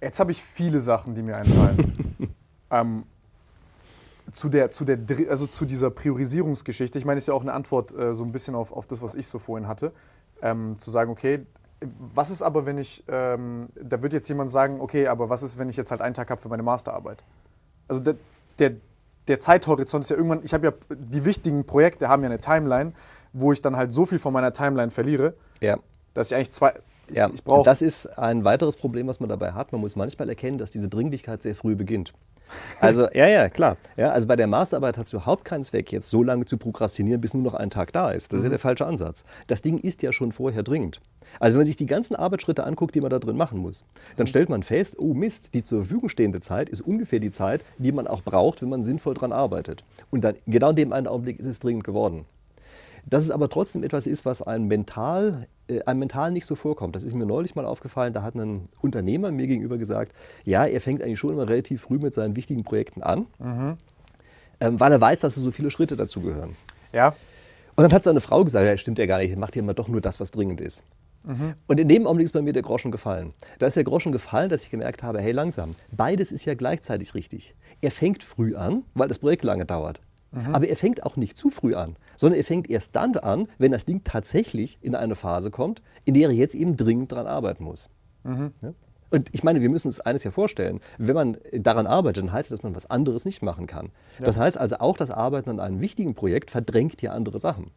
Jetzt 0.00 0.20
habe 0.20 0.30
ich 0.30 0.40
viele 0.40 0.80
Sachen, 0.80 1.16
die 1.16 1.22
mir 1.22 1.38
einfallen. 1.38 1.92
ähm, 2.70 3.02
zu, 4.34 4.48
der, 4.48 4.68
zu, 4.70 4.84
der, 4.84 4.98
also 5.30 5.46
zu 5.46 5.64
dieser 5.64 5.90
Priorisierungsgeschichte, 5.90 6.98
ich 6.98 7.04
meine, 7.04 7.18
ist 7.18 7.28
ja 7.28 7.34
auch 7.34 7.42
eine 7.42 7.52
Antwort 7.52 7.96
äh, 7.96 8.12
so 8.14 8.24
ein 8.24 8.32
bisschen 8.32 8.54
auf, 8.54 8.72
auf 8.72 8.86
das, 8.86 9.00
was 9.00 9.14
ich 9.14 9.28
so 9.28 9.38
vorhin 9.38 9.68
hatte, 9.68 9.92
ähm, 10.42 10.76
zu 10.76 10.90
sagen, 10.90 11.10
okay, 11.10 11.46
was 12.14 12.30
ist 12.30 12.42
aber, 12.42 12.66
wenn 12.66 12.78
ich, 12.78 13.04
ähm, 13.08 13.68
da 13.80 14.02
wird 14.02 14.12
jetzt 14.12 14.28
jemand 14.28 14.50
sagen, 14.50 14.80
okay, 14.80 15.06
aber 15.06 15.28
was 15.28 15.42
ist, 15.42 15.56
wenn 15.58 15.68
ich 15.68 15.76
jetzt 15.76 15.90
halt 15.90 16.00
einen 16.00 16.14
Tag 16.14 16.30
habe 16.30 16.40
für 16.40 16.48
meine 16.48 16.64
Masterarbeit? 16.64 17.22
Also 17.86 18.02
der, 18.02 18.16
der, 18.58 18.72
der 19.28 19.38
Zeithorizont 19.38 20.04
ist 20.04 20.10
ja 20.10 20.16
irgendwann, 20.16 20.40
ich 20.42 20.52
habe 20.52 20.66
ja, 20.66 20.72
die 20.90 21.24
wichtigen 21.24 21.64
Projekte 21.64 22.08
haben 22.08 22.22
ja 22.22 22.28
eine 22.28 22.40
Timeline, 22.40 22.92
wo 23.32 23.52
ich 23.52 23.62
dann 23.62 23.76
halt 23.76 23.92
so 23.92 24.04
viel 24.04 24.18
von 24.18 24.32
meiner 24.32 24.52
Timeline 24.52 24.90
verliere, 24.90 25.34
ja. 25.60 25.76
dass 26.12 26.30
ich 26.30 26.34
eigentlich 26.34 26.50
zwei, 26.50 26.72
ich, 27.08 27.16
ja, 27.16 27.28
ich 27.32 27.42
das 27.64 27.82
ist 27.82 28.06
ein 28.18 28.44
weiteres 28.44 28.76
Problem, 28.76 29.06
was 29.06 29.20
man 29.20 29.28
dabei 29.28 29.52
hat. 29.52 29.70
Man 29.70 29.80
muss 29.80 29.94
manchmal 29.94 30.28
erkennen, 30.28 30.58
dass 30.58 30.70
diese 30.70 30.88
Dringlichkeit 30.88 31.42
sehr 31.42 31.54
früh 31.54 31.76
beginnt. 31.76 32.14
Also, 32.80 33.08
ja, 33.14 33.26
ja, 33.26 33.48
klar. 33.48 33.76
Ja, 33.96 34.10
also 34.10 34.26
bei 34.28 34.36
der 34.36 34.46
Masterarbeit 34.46 34.98
hat 34.98 35.06
es 35.06 35.12
überhaupt 35.12 35.44
keinen 35.44 35.64
Zweck, 35.64 35.92
jetzt 35.92 36.10
so 36.10 36.22
lange 36.22 36.44
zu 36.44 36.56
prokrastinieren, 36.56 37.20
bis 37.20 37.34
nur 37.34 37.42
noch 37.42 37.54
ein 37.54 37.70
Tag 37.70 37.92
da 37.92 38.10
ist. 38.10 38.32
Das 38.32 38.38
ist 38.38 38.44
ja 38.44 38.48
mhm. 38.48 38.52
der 38.52 38.58
falsche 38.58 38.86
Ansatz. 38.86 39.24
Das 39.46 39.62
Ding 39.62 39.78
ist 39.78 40.02
ja 40.02 40.12
schon 40.12 40.32
vorher 40.32 40.62
dringend. 40.62 41.00
Also 41.40 41.54
wenn 41.54 41.60
man 41.60 41.66
sich 41.66 41.76
die 41.76 41.86
ganzen 41.86 42.14
Arbeitsschritte 42.14 42.64
anguckt, 42.64 42.94
die 42.94 43.00
man 43.00 43.10
da 43.10 43.18
drin 43.18 43.36
machen 43.36 43.58
muss, 43.58 43.84
dann 44.16 44.24
mhm. 44.24 44.28
stellt 44.28 44.48
man 44.48 44.62
fest, 44.62 44.96
oh 44.98 45.14
Mist, 45.14 45.54
die 45.54 45.62
zur 45.62 45.82
Verfügung 45.82 46.08
stehende 46.08 46.40
Zeit 46.40 46.68
ist 46.68 46.80
ungefähr 46.80 47.20
die 47.20 47.30
Zeit, 47.30 47.62
die 47.78 47.92
man 47.92 48.06
auch 48.06 48.22
braucht, 48.22 48.62
wenn 48.62 48.68
man 48.68 48.84
sinnvoll 48.84 49.14
dran 49.14 49.32
arbeitet. 49.32 49.84
Und 50.10 50.24
dann 50.24 50.34
genau 50.46 50.70
in 50.70 50.76
dem 50.76 50.92
einen 50.92 51.06
Augenblick 51.06 51.38
ist 51.38 51.46
es 51.46 51.58
dringend 51.58 51.84
geworden. 51.84 52.26
Dass 53.06 53.24
es 53.24 53.30
aber 53.30 53.48
trotzdem 53.48 53.82
etwas 53.82 54.06
ist, 54.06 54.24
was 54.24 54.42
einem 54.42 54.66
mental, 54.66 55.46
äh, 55.68 55.82
einem 55.82 56.00
mental 56.00 56.30
nicht 56.30 56.46
so 56.46 56.54
vorkommt. 56.54 56.96
Das 56.96 57.04
ist 57.04 57.14
mir 57.14 57.26
neulich 57.26 57.54
mal 57.54 57.66
aufgefallen. 57.66 58.12
Da 58.12 58.22
hat 58.22 58.34
ein 58.34 58.62
Unternehmer 58.80 59.30
mir 59.30 59.46
gegenüber 59.46 59.76
gesagt, 59.78 60.12
ja, 60.44 60.64
er 60.64 60.80
fängt 60.80 61.02
eigentlich 61.02 61.18
schon 61.18 61.32
immer 61.32 61.48
relativ 61.48 61.82
früh 61.82 61.98
mit 61.98 62.14
seinen 62.14 62.36
wichtigen 62.36 62.64
Projekten 62.64 63.02
an, 63.02 63.26
mhm. 63.38 63.76
ähm, 64.60 64.80
weil 64.80 64.92
er 64.92 65.00
weiß, 65.00 65.20
dass 65.20 65.36
es 65.36 65.42
so 65.42 65.50
viele 65.50 65.70
Schritte 65.70 65.96
dazu 65.96 66.20
gehören. 66.20 66.56
Ja. 66.92 67.14
Und 67.76 67.82
dann 67.82 67.92
hat 67.92 68.04
seine 68.04 68.20
Frau 68.20 68.44
gesagt, 68.44 68.64
ja, 68.64 68.76
stimmt 68.78 68.98
ja 68.98 69.06
gar 69.06 69.18
nicht, 69.18 69.36
macht 69.36 69.56
ja 69.56 69.60
immer 69.60 69.74
doch 69.74 69.88
nur 69.88 70.00
das, 70.00 70.20
was 70.20 70.30
dringend 70.30 70.60
ist. 70.60 70.84
Mhm. 71.24 71.54
Und 71.66 71.80
in 71.80 71.88
dem 71.88 72.06
Augenblick 72.06 72.26
ist 72.26 72.32
bei 72.32 72.42
mir 72.42 72.52
der 72.52 72.62
Groschen 72.62 72.92
gefallen. 72.92 73.32
Da 73.58 73.66
ist 73.66 73.76
der 73.76 73.84
Groschen 73.84 74.12
gefallen, 74.12 74.48
dass 74.48 74.62
ich 74.62 74.70
gemerkt 74.70 75.02
habe, 75.02 75.20
hey, 75.20 75.32
langsam, 75.32 75.74
beides 75.90 76.32
ist 76.32 76.44
ja 76.44 76.54
gleichzeitig 76.54 77.14
richtig. 77.14 77.54
Er 77.80 77.90
fängt 77.90 78.22
früh 78.22 78.54
an, 78.54 78.84
weil 78.94 79.08
das 79.08 79.18
Projekt 79.18 79.44
lange 79.44 79.64
dauert. 79.64 80.00
Mhm. 80.30 80.54
Aber 80.54 80.68
er 80.68 80.76
fängt 80.76 81.02
auch 81.02 81.16
nicht 81.16 81.38
zu 81.38 81.50
früh 81.50 81.74
an, 81.74 81.96
sondern 82.16 82.38
er 82.38 82.44
fängt 82.44 82.68
erst 82.70 82.96
dann 82.96 83.16
an, 83.16 83.48
wenn 83.58 83.72
das 83.72 83.84
Ding 83.84 84.02
tatsächlich 84.04 84.78
in 84.80 84.94
eine 84.94 85.14
Phase 85.14 85.50
kommt, 85.50 85.82
in 86.04 86.14
der 86.14 86.28
er 86.28 86.34
jetzt 86.34 86.54
eben 86.54 86.76
dringend 86.76 87.12
daran 87.12 87.26
arbeiten 87.26 87.64
muss. 87.64 87.88
Mhm. 88.24 88.52
Ja? 88.62 88.72
Und 89.10 89.28
ich 89.32 89.44
meine, 89.44 89.60
wir 89.60 89.70
müssen 89.70 89.88
uns 89.88 90.00
eines 90.00 90.24
ja 90.24 90.32
vorstellen, 90.32 90.80
wenn 90.98 91.14
man 91.14 91.36
daran 91.52 91.86
arbeitet, 91.86 92.24
dann 92.24 92.32
heißt 92.32 92.50
das, 92.50 92.58
dass 92.58 92.64
man 92.64 92.74
was 92.74 92.90
anderes 92.90 93.24
nicht 93.24 93.42
machen 93.42 93.68
kann. 93.68 93.92
Ja. 94.18 94.24
Das 94.24 94.38
heißt 94.38 94.58
also 94.58 94.78
auch, 94.78 94.96
das 94.96 95.12
Arbeiten 95.12 95.50
an 95.50 95.60
einem 95.60 95.80
wichtigen 95.80 96.14
Projekt 96.14 96.50
verdrängt 96.50 97.00
ja 97.00 97.12
andere 97.12 97.38
Sachen. 97.38 97.70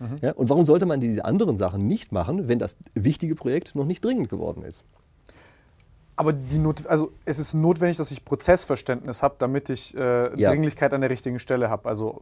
Mhm. 0.00 0.18
Ja, 0.20 0.32
und 0.32 0.50
warum 0.50 0.66
sollte 0.66 0.84
man 0.84 1.00
diese 1.00 1.24
anderen 1.24 1.56
Sachen 1.56 1.86
nicht 1.86 2.12
machen, 2.12 2.48
wenn 2.48 2.58
das 2.58 2.76
wichtige 2.94 3.34
Projekt 3.34 3.74
noch 3.74 3.86
nicht 3.86 4.04
dringend 4.04 4.28
geworden 4.28 4.62
ist? 4.64 4.84
Aber 6.22 6.32
die 6.32 6.58
Not 6.58 6.86
also 6.86 7.10
es 7.24 7.40
ist 7.40 7.52
notwendig, 7.52 7.96
dass 7.96 8.12
ich 8.12 8.24
Prozessverständnis 8.24 9.24
habe, 9.24 9.34
damit 9.38 9.68
ich 9.70 9.92
äh, 9.96 10.40
ja. 10.40 10.50
Dringlichkeit 10.50 10.94
an 10.94 11.00
der 11.00 11.10
richtigen 11.10 11.40
Stelle 11.40 11.68
habe. 11.68 11.88
Also 11.88 12.20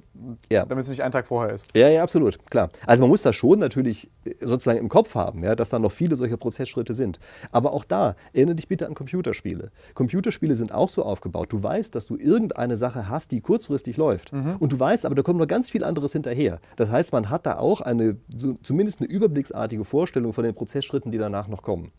ja. 0.50 0.64
damit 0.64 0.84
es 0.84 0.88
nicht 0.88 1.02
einen 1.02 1.12
Tag 1.12 1.26
vorher 1.26 1.52
ist. 1.52 1.66
Ja, 1.74 1.86
ja, 1.86 2.02
absolut, 2.02 2.38
klar. 2.46 2.70
Also 2.86 3.02
man 3.02 3.10
muss 3.10 3.20
das 3.20 3.36
schon 3.36 3.58
natürlich 3.58 4.08
äh, 4.24 4.36
sozusagen 4.40 4.78
im 4.78 4.88
Kopf 4.88 5.14
haben, 5.14 5.44
ja, 5.44 5.54
dass 5.54 5.68
da 5.68 5.78
noch 5.78 5.92
viele 5.92 6.16
solche 6.16 6.38
Prozessschritte 6.38 6.94
sind. 6.94 7.20
Aber 7.52 7.74
auch 7.74 7.84
da, 7.84 8.16
erinnere 8.32 8.54
dich 8.54 8.68
bitte 8.68 8.86
an 8.86 8.94
Computerspiele. 8.94 9.70
Computerspiele 9.92 10.54
sind 10.54 10.72
auch 10.72 10.88
so 10.88 11.02
aufgebaut. 11.02 11.52
Du 11.52 11.62
weißt, 11.62 11.94
dass 11.94 12.06
du 12.06 12.16
irgendeine 12.16 12.78
Sache 12.78 13.06
hast, 13.06 13.32
die 13.32 13.42
kurzfristig 13.42 13.98
läuft. 13.98 14.32
Mhm. 14.32 14.56
Und 14.60 14.72
du 14.72 14.80
weißt, 14.80 15.04
aber 15.04 15.14
da 15.14 15.20
kommt 15.20 15.38
noch 15.38 15.46
ganz 15.46 15.68
viel 15.68 15.84
anderes 15.84 16.12
hinterher. 16.12 16.58
Das 16.76 16.88
heißt, 16.88 17.12
man 17.12 17.28
hat 17.28 17.44
da 17.44 17.58
auch 17.58 17.82
eine, 17.82 18.16
so, 18.34 18.54
zumindest 18.62 19.00
eine 19.00 19.10
überblicksartige 19.10 19.84
Vorstellung 19.84 20.32
von 20.32 20.44
den 20.44 20.54
Prozessschritten, 20.54 21.12
die 21.12 21.18
danach 21.18 21.48
noch 21.48 21.62
kommen. 21.62 21.92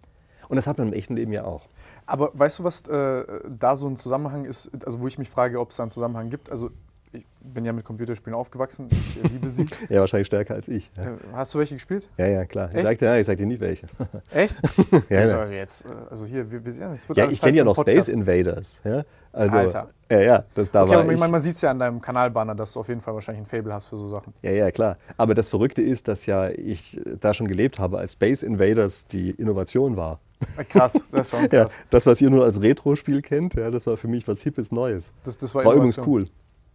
Und 0.52 0.58
das 0.58 0.68
hat 0.68 0.78
man 0.78 0.90
im 0.90 0.94
echten 0.94 1.16
Leben 1.16 1.32
ja 1.32 1.46
auch. 1.46 1.62
Aber 2.06 2.32
weißt 2.34 2.60
du, 2.60 2.66
was 2.66 2.86
äh, 2.90 3.24
da 3.48 3.78
so 3.78 3.88
ein 3.88 3.96
Zusammenhang 3.96 4.44
ist, 4.44 4.70
also 4.86 5.00
wo 5.00 5.08
ich 5.08 5.18
mich 5.18 5.30
frage, 5.30 5.58
ob 5.58 5.70
es 5.70 5.78
da 5.78 5.84
einen 5.84 5.90
Zusammenhang 5.90 6.30
gibt? 6.30 6.52
Also 6.52 6.72
ich 7.14 7.26
bin 7.40 7.64
ja 7.64 7.72
mit 7.72 7.86
Computerspielen 7.86 8.38
aufgewachsen, 8.38 8.90
ich 8.92 9.24
äh, 9.24 9.28
liebe 9.30 9.50
sie. 9.50 9.66
ja, 9.90 10.02
wahrscheinlich 10.02 10.28
stärker 10.28 10.56
als 10.56 10.68
ich. 10.68 10.92
Ja. 10.98 11.04
Äh, 11.04 11.18
hast 11.32 11.54
du 11.54 11.60
welche 11.60 11.76
gespielt? 11.76 12.10
Ja, 12.18 12.28
ja, 12.28 12.44
klar. 12.44 12.70
Ich 12.76 12.86
sag, 12.86 12.98
dir, 12.98 13.06
ja, 13.06 13.18
ich 13.18 13.26
sag 13.26 13.38
dir 13.38 13.46
nicht 13.46 13.62
welche. 13.62 13.88
Echt? 14.32 14.62
ja, 15.10 15.26
ja. 15.26 15.46
jetzt, 15.46 15.86
äh, 15.86 15.90
also 16.10 16.26
hier, 16.26 16.52
wir, 16.52 16.60
ja, 16.74 16.94
ja 17.16 17.30
ich 17.30 17.40
kenne 17.40 17.58
ja 17.58 17.64
noch 17.64 17.78
Space 17.78 18.10
Invaders. 18.10 18.82
Ja? 18.84 19.04
Also, 19.32 19.56
Alter. 19.56 19.90
Ja, 20.10 20.20
ja, 20.20 20.44
das 20.54 20.70
da 20.70 20.84
okay, 20.84 20.92
war 20.92 21.00
aber 21.00 21.14
ich. 21.14 21.20
meine, 21.20 21.32
man 21.32 21.40
sieht 21.40 21.56
es 21.56 21.62
ja 21.62 21.72
an 21.72 21.80
deinem 21.80 22.02
Kanalbanner, 22.02 22.56
dass 22.56 22.74
du 22.74 22.82
auf 22.82 22.90
jeden 22.90 23.00
Fall 23.00 23.14
wahrscheinlich 23.14 23.44
ein 23.44 23.46
Fable 23.46 23.74
hast 23.74 23.86
für 23.86 23.96
so 23.96 24.10
Sachen. 24.10 24.34
Ja, 24.42 24.52
ja, 24.52 24.72
klar. 24.72 24.98
Aber 25.16 25.34
das 25.34 25.48
Verrückte 25.48 25.82
ist, 25.82 26.10
dass 26.10 26.26
ja 26.26 26.50
ich 26.50 27.00
da 27.22 27.34
schon 27.34 27.48
gelebt 27.48 27.80
habe, 27.80 28.00
als 28.00 28.14
Space 28.14 28.44
Invaders 28.44 29.06
die 29.08 29.32
Innovation 29.32 29.96
war. 29.96 30.20
Krass, 30.69 31.06
das 31.12 31.27
ist 31.27 31.32
schon 31.32 31.39
krass. 31.49 31.73
Ja, 31.73 31.80
das, 31.89 32.06
was 32.06 32.21
ihr 32.21 32.30
nur 32.30 32.43
als 32.43 32.62
Retro-Spiel 32.62 33.21
kennt, 33.21 33.56
ja, 33.56 33.71
das 33.71 33.88
war 33.88 33.97
für 33.97 34.08
mich 34.08 34.27
was 34.27 34.41
Hippes 34.41 34.71
Neues. 34.71 35.13
Das, 35.23 35.38
das 35.38 35.54
war, 35.56 35.65
war 35.65 35.75
übrigens 35.75 35.97
cool. 35.99 36.27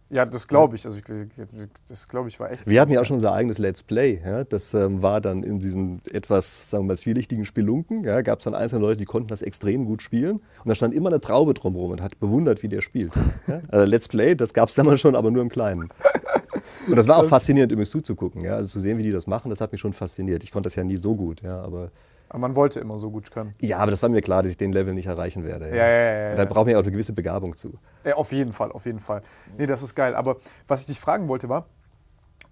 Ja, 0.09 0.25
das 0.25 0.47
glaube 0.47 0.75
ich. 0.77 0.85
Also 0.85 0.99
ich, 0.99 1.05
das 1.87 2.07
glaube 2.07 2.29
ich 2.29 2.39
war 2.39 2.51
echt. 2.51 2.65
Wir 2.65 2.79
hatten 2.79 2.91
ja 2.91 3.01
auch 3.01 3.05
schon 3.05 3.15
unser 3.17 3.33
eigenes 3.33 3.57
Let's 3.57 3.83
Play. 3.83 4.21
Ja? 4.23 4.45
Das 4.45 4.73
ähm, 4.73 5.01
war 5.01 5.19
dann 5.19 5.43
in 5.43 5.59
diesen 5.59 6.01
etwas, 6.11 6.69
sagen 6.69 6.85
wir 6.85 6.93
mal, 6.93 6.97
zwielichtigen 6.97 7.43
Spelunken. 7.43 8.03
Ja? 8.05 8.21
Gab 8.21 8.39
es 8.39 8.45
dann 8.45 8.55
einzelne 8.55 8.81
Leute, 8.81 8.97
die 8.97 9.05
konnten 9.05 9.27
das 9.27 9.41
extrem 9.41 9.83
gut 9.83 10.01
spielen. 10.01 10.37
Und 10.37 10.67
da 10.67 10.75
stand 10.75 10.93
immer 10.93 11.09
eine 11.09 11.19
Traube 11.19 11.53
drumherum 11.53 11.91
und 11.91 12.01
hat 12.01 12.19
bewundert, 12.19 12.63
wie 12.63 12.69
der 12.69 12.81
spielt. 12.81 13.13
Ja? 13.47 13.61
Also 13.67 13.89
Let's 13.89 14.07
Play, 14.07 14.35
das 14.35 14.53
gab 14.53 14.69
es 14.69 14.75
damals 14.75 15.01
schon, 15.01 15.15
aber 15.15 15.29
nur 15.29 15.41
im 15.41 15.49
Kleinen. 15.49 15.89
Und 16.87 16.95
das 16.95 17.07
war 17.07 17.17
auch 17.17 17.25
faszinierend, 17.25 17.71
übrigens 17.71 17.89
zuzugucken. 17.89 18.43
Ja? 18.43 18.55
Also 18.55 18.69
zu 18.69 18.79
sehen, 18.79 18.97
wie 18.97 19.03
die 19.03 19.11
das 19.11 19.27
machen, 19.27 19.49
das 19.49 19.59
hat 19.59 19.71
mich 19.73 19.81
schon 19.81 19.93
fasziniert. 19.93 20.43
Ich 20.43 20.51
konnte 20.51 20.67
das 20.67 20.75
ja 20.75 20.83
nie 20.83 20.97
so 20.97 21.15
gut, 21.15 21.41
ja, 21.41 21.61
aber 21.61 21.91
aber 22.29 22.39
man 22.39 22.55
wollte 22.55 22.79
immer 22.79 22.97
so 22.97 23.09
gut 23.09 23.31
können. 23.31 23.55
Ja, 23.59 23.77
aber 23.79 23.91
das 23.91 24.01
war 24.01 24.09
mir 24.09 24.21
klar, 24.21 24.43
dass 24.43 24.51
ich 24.51 24.57
den 24.57 24.71
Level 24.71 24.93
nicht 24.93 25.07
erreichen 25.07 25.43
werde. 25.43 25.69
Ja, 25.69 25.75
ja, 25.75 25.87
ja. 25.87 26.29
ja 26.29 26.35
da 26.35 26.45
braucht 26.45 26.65
man 26.65 26.73
ja 26.73 26.77
auch 26.77 26.83
eine 26.83 26.91
gewisse 26.91 27.13
Begabung 27.13 27.55
zu. 27.55 27.73
Ja, 28.03 28.15
auf 28.15 28.31
jeden 28.31 28.53
Fall, 28.53 28.71
auf 28.71 28.85
jeden 28.85 28.99
Fall. 28.99 29.21
Nee, 29.57 29.65
das 29.65 29.81
ist 29.81 29.95
geil. 29.95 30.15
Aber 30.15 30.37
was 30.67 30.81
ich 30.81 30.87
dich 30.87 30.99
fragen 30.99 31.27
wollte 31.27 31.49
war, 31.49 31.67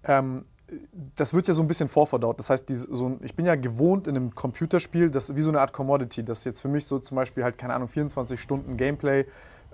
ähm, 0.04 0.44
das 1.14 1.32
wird 1.32 1.46
ja 1.46 1.54
so 1.54 1.62
ein 1.62 1.68
bisschen 1.68 1.88
vorverdaut. 1.88 2.38
Das 2.38 2.50
heißt, 2.50 2.68
diese, 2.68 2.92
so, 2.92 3.18
ich 3.22 3.36
bin 3.36 3.46
ja 3.46 3.54
gewohnt 3.54 4.08
in 4.08 4.16
einem 4.16 4.34
Computerspiel, 4.34 5.10
das 5.10 5.30
ist 5.30 5.36
wie 5.36 5.42
so 5.42 5.50
eine 5.50 5.60
Art 5.60 5.72
Commodity, 5.72 6.24
das 6.24 6.44
jetzt 6.44 6.60
für 6.60 6.68
mich 6.68 6.86
so 6.86 6.98
zum 6.98 7.16
Beispiel 7.16 7.44
halt, 7.44 7.56
keine 7.58 7.74
Ahnung, 7.74 7.88
24 7.88 8.40
Stunden 8.40 8.76
Gameplay 8.76 9.26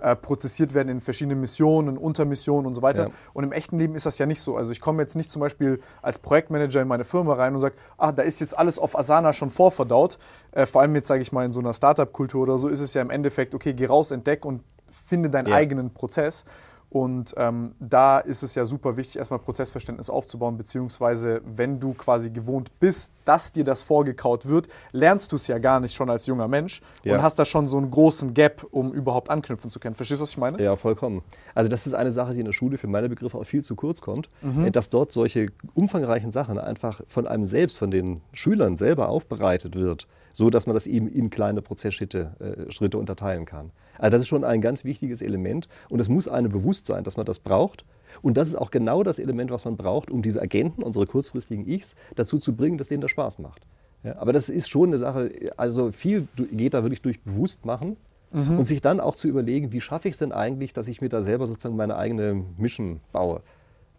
äh, 0.03 0.17
prozessiert 0.17 0.73
werden 0.73 0.89
in 0.89 0.99
verschiedenen 0.99 1.39
Missionen, 1.39 1.97
Untermissionen 1.97 2.67
und 2.67 2.73
so 2.73 2.81
weiter. 2.81 3.03
Ja. 3.03 3.11
Und 3.31 3.45
im 3.45 3.53
echten 3.53 3.79
Leben 3.79 3.95
ist 3.95 4.05
das 4.05 4.17
ja 4.17 4.25
nicht 4.25 4.41
so. 4.41 4.57
Also 4.57 4.73
ich 4.73 4.81
komme 4.81 5.01
jetzt 5.01 5.15
nicht 5.15 5.31
zum 5.31 5.39
Beispiel 5.39 5.79
als 6.01 6.19
Projektmanager 6.19 6.81
in 6.81 6.89
meine 6.89 7.05
Firma 7.05 7.35
rein 7.35 7.53
und 7.53 7.61
sage, 7.61 7.75
ah, 7.97 8.11
da 8.11 8.21
ist 8.21 8.41
jetzt 8.41 8.57
alles 8.57 8.77
auf 8.77 8.97
Asana 8.97 9.31
schon 9.31 9.49
vorverdaut. 9.49 10.17
Äh, 10.51 10.65
vor 10.65 10.81
allem 10.81 10.93
jetzt, 10.95 11.07
sage 11.07 11.21
ich 11.21 11.31
mal, 11.31 11.45
in 11.45 11.53
so 11.53 11.61
einer 11.61 11.73
Startup-Kultur 11.73 12.43
oder 12.43 12.57
so, 12.57 12.67
ist 12.67 12.81
es 12.81 12.93
ja 12.93 13.01
im 13.01 13.09
Endeffekt, 13.09 13.55
okay, 13.55 13.73
geh 13.73 13.85
raus, 13.85 14.11
entdeck 14.11 14.43
und 14.43 14.61
finde 14.91 15.29
deinen 15.29 15.47
ja. 15.47 15.55
eigenen 15.55 15.93
Prozess. 15.93 16.43
Und 16.93 17.33
ähm, 17.37 17.73
da 17.79 18.19
ist 18.19 18.43
es 18.43 18.53
ja 18.53 18.65
super 18.65 18.97
wichtig, 18.97 19.17
erstmal 19.17 19.39
Prozessverständnis 19.39 20.11
aufzubauen, 20.11 20.57
beziehungsweise 20.57 21.41
wenn 21.43 21.79
du 21.79 21.95
quasi 21.95 22.29
gewohnt 22.29 22.69
bist, 22.79 23.13
dass 23.25 23.51
dir 23.51 23.63
das 23.63 23.81
vorgekaut 23.81 24.47
wird, 24.47 24.67
lernst 24.91 25.31
du 25.31 25.37
es 25.37 25.47
ja 25.47 25.57
gar 25.57 25.79
nicht 25.79 25.95
schon 25.95 26.11
als 26.11 26.27
junger 26.27 26.47
Mensch 26.47 26.81
ja. 27.03 27.15
und 27.15 27.23
hast 27.23 27.39
da 27.39 27.45
schon 27.45 27.67
so 27.67 27.77
einen 27.77 27.89
großen 27.89 28.35
Gap, 28.35 28.67
um 28.69 28.93
überhaupt 28.93 29.31
anknüpfen 29.31 29.71
zu 29.71 29.79
können. 29.79 29.95
Verstehst 29.95 30.21
du, 30.21 30.21
was 30.21 30.29
ich 30.29 30.37
meine? 30.37 30.61
Ja, 30.61 30.75
vollkommen. 30.75 31.23
Also 31.55 31.67
das 31.67 31.87
ist 31.87 31.95
eine 31.95 32.11
Sache, 32.11 32.35
die 32.35 32.41
in 32.41 32.45
der 32.45 32.53
Schule 32.53 32.77
für 32.77 32.85
meine 32.85 33.09
Begriffe 33.09 33.39
auch 33.39 33.43
viel 33.43 33.63
zu 33.63 33.73
kurz 33.75 33.99
kommt, 33.99 34.29
mhm. 34.43 34.71
dass 34.71 34.91
dort 34.91 35.11
solche 35.11 35.47
umfangreichen 35.73 36.31
Sachen 36.31 36.59
einfach 36.59 37.01
von 37.07 37.25
einem 37.25 37.47
selbst, 37.47 37.79
von 37.79 37.89
den 37.89 38.21
Schülern 38.33 38.77
selber 38.77 39.09
aufbereitet 39.09 39.75
wird 39.75 40.05
so 40.33 40.49
dass 40.49 40.67
man 40.67 40.73
das 40.73 40.87
eben 40.87 41.07
in 41.07 41.29
kleine 41.29 41.61
Prozessschritte 41.61 42.65
äh, 42.67 42.71
Schritte 42.71 42.97
unterteilen 42.97 43.45
kann. 43.45 43.71
Also 43.97 44.11
das 44.11 44.21
ist 44.23 44.27
schon 44.27 44.43
ein 44.43 44.59
ganz 44.59 44.83
wichtiges 44.83 45.21
Element 45.21 45.69
und 45.89 45.99
es 45.99 46.09
muss 46.09 46.27
einem 46.27 46.51
bewusst 46.51 46.87
sein, 46.87 47.03
dass 47.03 47.15
man 47.15 47.25
das 47.25 47.39
braucht. 47.39 47.85
Und 48.21 48.37
das 48.37 48.47
ist 48.47 48.55
auch 48.55 48.69
genau 48.69 49.03
das 49.03 49.17
Element, 49.17 49.49
was 49.51 49.65
man 49.65 49.77
braucht, 49.77 50.11
um 50.11 50.21
diese 50.21 50.41
Agenten, 50.41 50.83
unsere 50.83 51.07
kurzfristigen 51.07 51.67
Ichs, 51.67 51.95
dazu 52.15 52.37
zu 52.37 52.55
bringen, 52.55 52.77
dass 52.77 52.89
denen 52.89 53.01
das 53.01 53.11
Spaß 53.11 53.39
macht. 53.39 53.65
Ja, 54.03 54.17
aber 54.17 54.33
das 54.33 54.49
ist 54.49 54.69
schon 54.69 54.89
eine 54.89 54.97
Sache, 54.97 55.31
also 55.55 55.91
viel 55.91 56.27
geht 56.51 56.73
da 56.73 56.83
wirklich 56.83 57.01
durch 57.01 57.21
Bewusstmachen 57.21 57.95
mhm. 58.31 58.59
und 58.59 58.65
sich 58.65 58.81
dann 58.81 58.99
auch 58.99 59.15
zu 59.15 59.27
überlegen, 59.27 59.71
wie 59.71 59.81
schaffe 59.81 60.09
ich 60.09 60.13
es 60.13 60.19
denn 60.19 60.31
eigentlich, 60.31 60.73
dass 60.73 60.87
ich 60.87 61.01
mir 61.01 61.09
da 61.09 61.21
selber 61.21 61.47
sozusagen 61.47 61.77
meine 61.77 61.95
eigene 61.95 62.43
Mission 62.57 62.99
baue. 63.11 63.41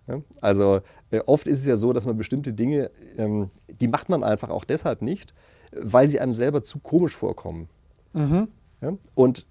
Ja, 0.07 0.21
also 0.43 0.81
äh, 1.11 1.21
oft 1.25 1.47
ist 1.47 1.61
es 1.61 1.67
ja 1.67 1.77
so, 1.77 1.95
dass 1.95 2.05
man 2.05 2.19
bestimmte 2.19 2.53
Dinge, 2.53 2.91
ähm, 3.17 3.49
die 3.81 3.89
macht 3.89 4.11
man 4.11 4.23
einfach 4.23 4.51
auch 4.51 4.65
deshalb 4.65 5.01
nicht, 5.01 5.33
weil 5.81 6.09
sie 6.09 6.21
einem 6.21 6.35
selber 6.35 6.63
zu 6.63 6.79
komisch 6.79 7.17
vorkommen. 7.17 7.69
Mhm. 8.13 8.49
Ja? 8.81 8.93
Und 9.15 9.47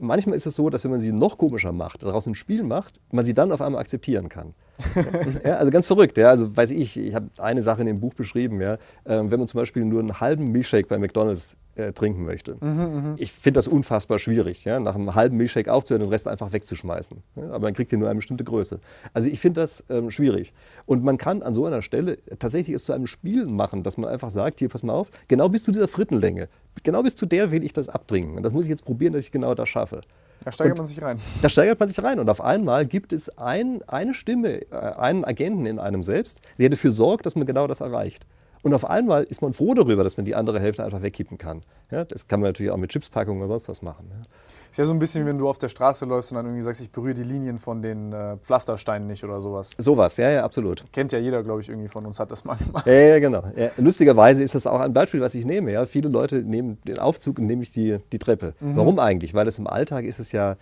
manchmal 0.00 0.36
ist 0.36 0.46
es 0.46 0.56
so, 0.56 0.70
dass 0.70 0.84
wenn 0.84 0.90
man 0.90 1.00
sie 1.00 1.12
noch 1.12 1.38
komischer 1.38 1.72
macht, 1.72 2.02
daraus 2.02 2.26
ein 2.26 2.34
Spiel 2.34 2.62
macht, 2.62 3.00
man 3.10 3.24
sie 3.24 3.34
dann 3.34 3.52
auf 3.52 3.60
einmal 3.60 3.80
akzeptieren 3.80 4.28
kann. 4.28 4.54
ja, 5.44 5.56
also 5.56 5.70
ganz 5.70 5.86
verrückt. 5.86 6.18
Ja? 6.18 6.30
Also 6.30 6.56
weiß 6.56 6.70
ich, 6.70 6.96
ich 6.96 7.14
habe 7.14 7.28
eine 7.38 7.62
Sache 7.62 7.80
in 7.80 7.86
dem 7.86 8.00
Buch 8.00 8.14
beschrieben. 8.14 8.60
Ja? 8.60 8.78
Ähm, 9.06 9.30
wenn 9.30 9.38
man 9.38 9.48
zum 9.48 9.58
Beispiel 9.58 9.84
nur 9.84 10.00
einen 10.00 10.20
halben 10.20 10.50
Milchshake 10.52 10.88
bei 10.88 10.98
McDonald's 10.98 11.56
äh, 11.74 11.92
trinken 11.92 12.24
möchte. 12.24 12.56
Mhm, 12.60 12.70
mhm. 12.70 13.14
ich 13.18 13.32
finde 13.32 13.58
das 13.58 13.68
unfassbar 13.68 14.18
schwierig, 14.18 14.64
ja? 14.64 14.80
nach 14.80 14.94
einem 14.94 15.14
halben 15.14 15.36
Milchshake 15.36 15.72
aufzuhören 15.72 16.02
und 16.02 16.08
den 16.08 16.12
Rest 16.12 16.28
einfach 16.28 16.52
wegzuschmeißen. 16.52 17.22
Ja? 17.36 17.50
Aber 17.50 17.66
dann 17.66 17.74
kriegt 17.74 17.92
ihr 17.92 17.98
nur 17.98 18.08
eine 18.08 18.16
bestimmte 18.16 18.44
Größe. 18.44 18.80
Also 19.12 19.28
ich 19.28 19.40
finde 19.40 19.60
das 19.60 19.84
ähm, 19.88 20.10
schwierig. 20.10 20.52
Und 20.86 21.04
man 21.04 21.18
kann 21.18 21.42
an 21.42 21.54
so 21.54 21.66
einer 21.66 21.82
Stelle 21.82 22.16
tatsächlich 22.38 22.74
es 22.74 22.84
zu 22.84 22.92
einem 22.92 23.06
Spiel 23.06 23.46
machen, 23.46 23.82
dass 23.82 23.96
man 23.96 24.10
einfach 24.10 24.30
sagt, 24.30 24.60
hier, 24.60 24.68
pass 24.68 24.82
mal 24.82 24.92
auf, 24.92 25.10
genau 25.28 25.48
bis 25.48 25.62
zu 25.62 25.72
dieser 25.72 25.88
Frittenlänge, 25.88 26.48
genau 26.82 27.02
bis 27.02 27.16
zu 27.16 27.26
der 27.26 27.50
will 27.50 27.64
ich 27.64 27.72
das 27.72 27.88
abdringen. 27.88 28.36
Und 28.36 28.42
das 28.42 28.52
muss 28.52 28.64
ich 28.64 28.70
jetzt 28.70 28.84
probieren, 28.84 29.12
dass 29.12 29.24
ich 29.24 29.32
genau 29.32 29.54
das 29.54 29.68
schaffe. 29.68 30.00
Da 30.44 30.52
steigert 30.52 30.78
und 30.78 30.78
man 30.78 30.86
sich 30.86 31.02
rein. 31.02 31.20
Da 31.42 31.48
steigert 31.48 31.80
man 31.80 31.88
sich 31.88 32.02
rein 32.02 32.18
und 32.18 32.30
auf 32.30 32.40
einmal 32.40 32.86
gibt 32.86 33.12
es 33.12 33.36
ein, 33.38 33.82
eine 33.86 34.14
Stimme, 34.14 34.62
äh, 34.70 34.74
einen 34.74 35.24
Agenten 35.24 35.66
in 35.66 35.78
einem 35.78 36.02
selbst, 36.02 36.40
der 36.58 36.70
dafür 36.70 36.90
sorgt, 36.90 37.26
dass 37.26 37.36
man 37.36 37.46
genau 37.46 37.66
das 37.66 37.80
erreicht. 37.80 38.26
Und 38.62 38.74
auf 38.74 38.84
einmal 38.84 39.24
ist 39.24 39.40
man 39.40 39.52
froh 39.52 39.74
darüber, 39.74 40.02
dass 40.04 40.16
man 40.16 40.26
die 40.26 40.34
andere 40.34 40.60
Hälfte 40.60 40.84
einfach 40.84 41.02
wegkippen 41.02 41.38
kann. 41.38 41.62
Ja, 41.90 42.04
das 42.04 42.26
kann 42.26 42.40
man 42.40 42.48
natürlich 42.48 42.72
auch 42.72 42.76
mit 42.76 42.90
Chipspackungen 42.90 43.42
oder 43.42 43.50
sonst 43.52 43.68
was 43.68 43.82
machen. 43.82 44.10
Ja. 44.10 44.22
Ist 44.70 44.78
ja 44.78 44.84
so 44.84 44.92
ein 44.92 44.98
bisschen, 44.98 45.26
wenn 45.26 45.38
du 45.38 45.48
auf 45.48 45.58
der 45.58 45.68
Straße 45.68 46.04
läufst 46.04 46.30
und 46.30 46.36
dann 46.36 46.46
irgendwie 46.46 46.62
sagst, 46.62 46.80
ich 46.80 46.90
berühre 46.90 47.14
die 47.14 47.22
Linien 47.22 47.58
von 47.58 47.82
den 47.82 48.12
äh, 48.12 48.36
Pflastersteinen 48.38 49.06
nicht 49.06 49.24
oder 49.24 49.40
sowas. 49.40 49.70
Sowas, 49.78 50.16
ja, 50.16 50.30
ja, 50.30 50.44
absolut. 50.44 50.84
Kennt 50.92 51.12
ja 51.12 51.18
jeder, 51.18 51.42
glaube 51.42 51.60
ich, 51.60 51.68
irgendwie 51.68 51.88
von 51.88 52.04
uns, 52.06 52.20
hat 52.20 52.30
das 52.30 52.44
mal 52.44 52.56
gemacht. 52.56 52.86
Ja, 52.86 52.92
ja 52.92 53.18
genau. 53.18 53.42
Ja, 53.56 53.70
lustigerweise 53.78 54.42
ist 54.42 54.54
das 54.54 54.66
auch 54.66 54.80
ein 54.80 54.92
Beispiel, 54.92 55.20
was 55.20 55.34
ich 55.34 55.44
nehme. 55.44 55.72
Ja. 55.72 55.84
Viele 55.84 56.08
Leute 56.08 56.42
nehmen 56.42 56.78
den 56.86 56.98
Aufzug 56.98 57.38
und 57.38 57.46
nehmen 57.46 57.62
die, 57.62 57.98
die 58.12 58.18
Treppe. 58.18 58.54
Mhm. 58.60 58.76
Warum 58.76 58.98
eigentlich? 58.98 59.34
Weil 59.34 59.46
es 59.46 59.58
im 59.58 59.66
Alltag 59.66 60.04
ist 60.04 60.18
es 60.18 60.32
ja 60.32 60.56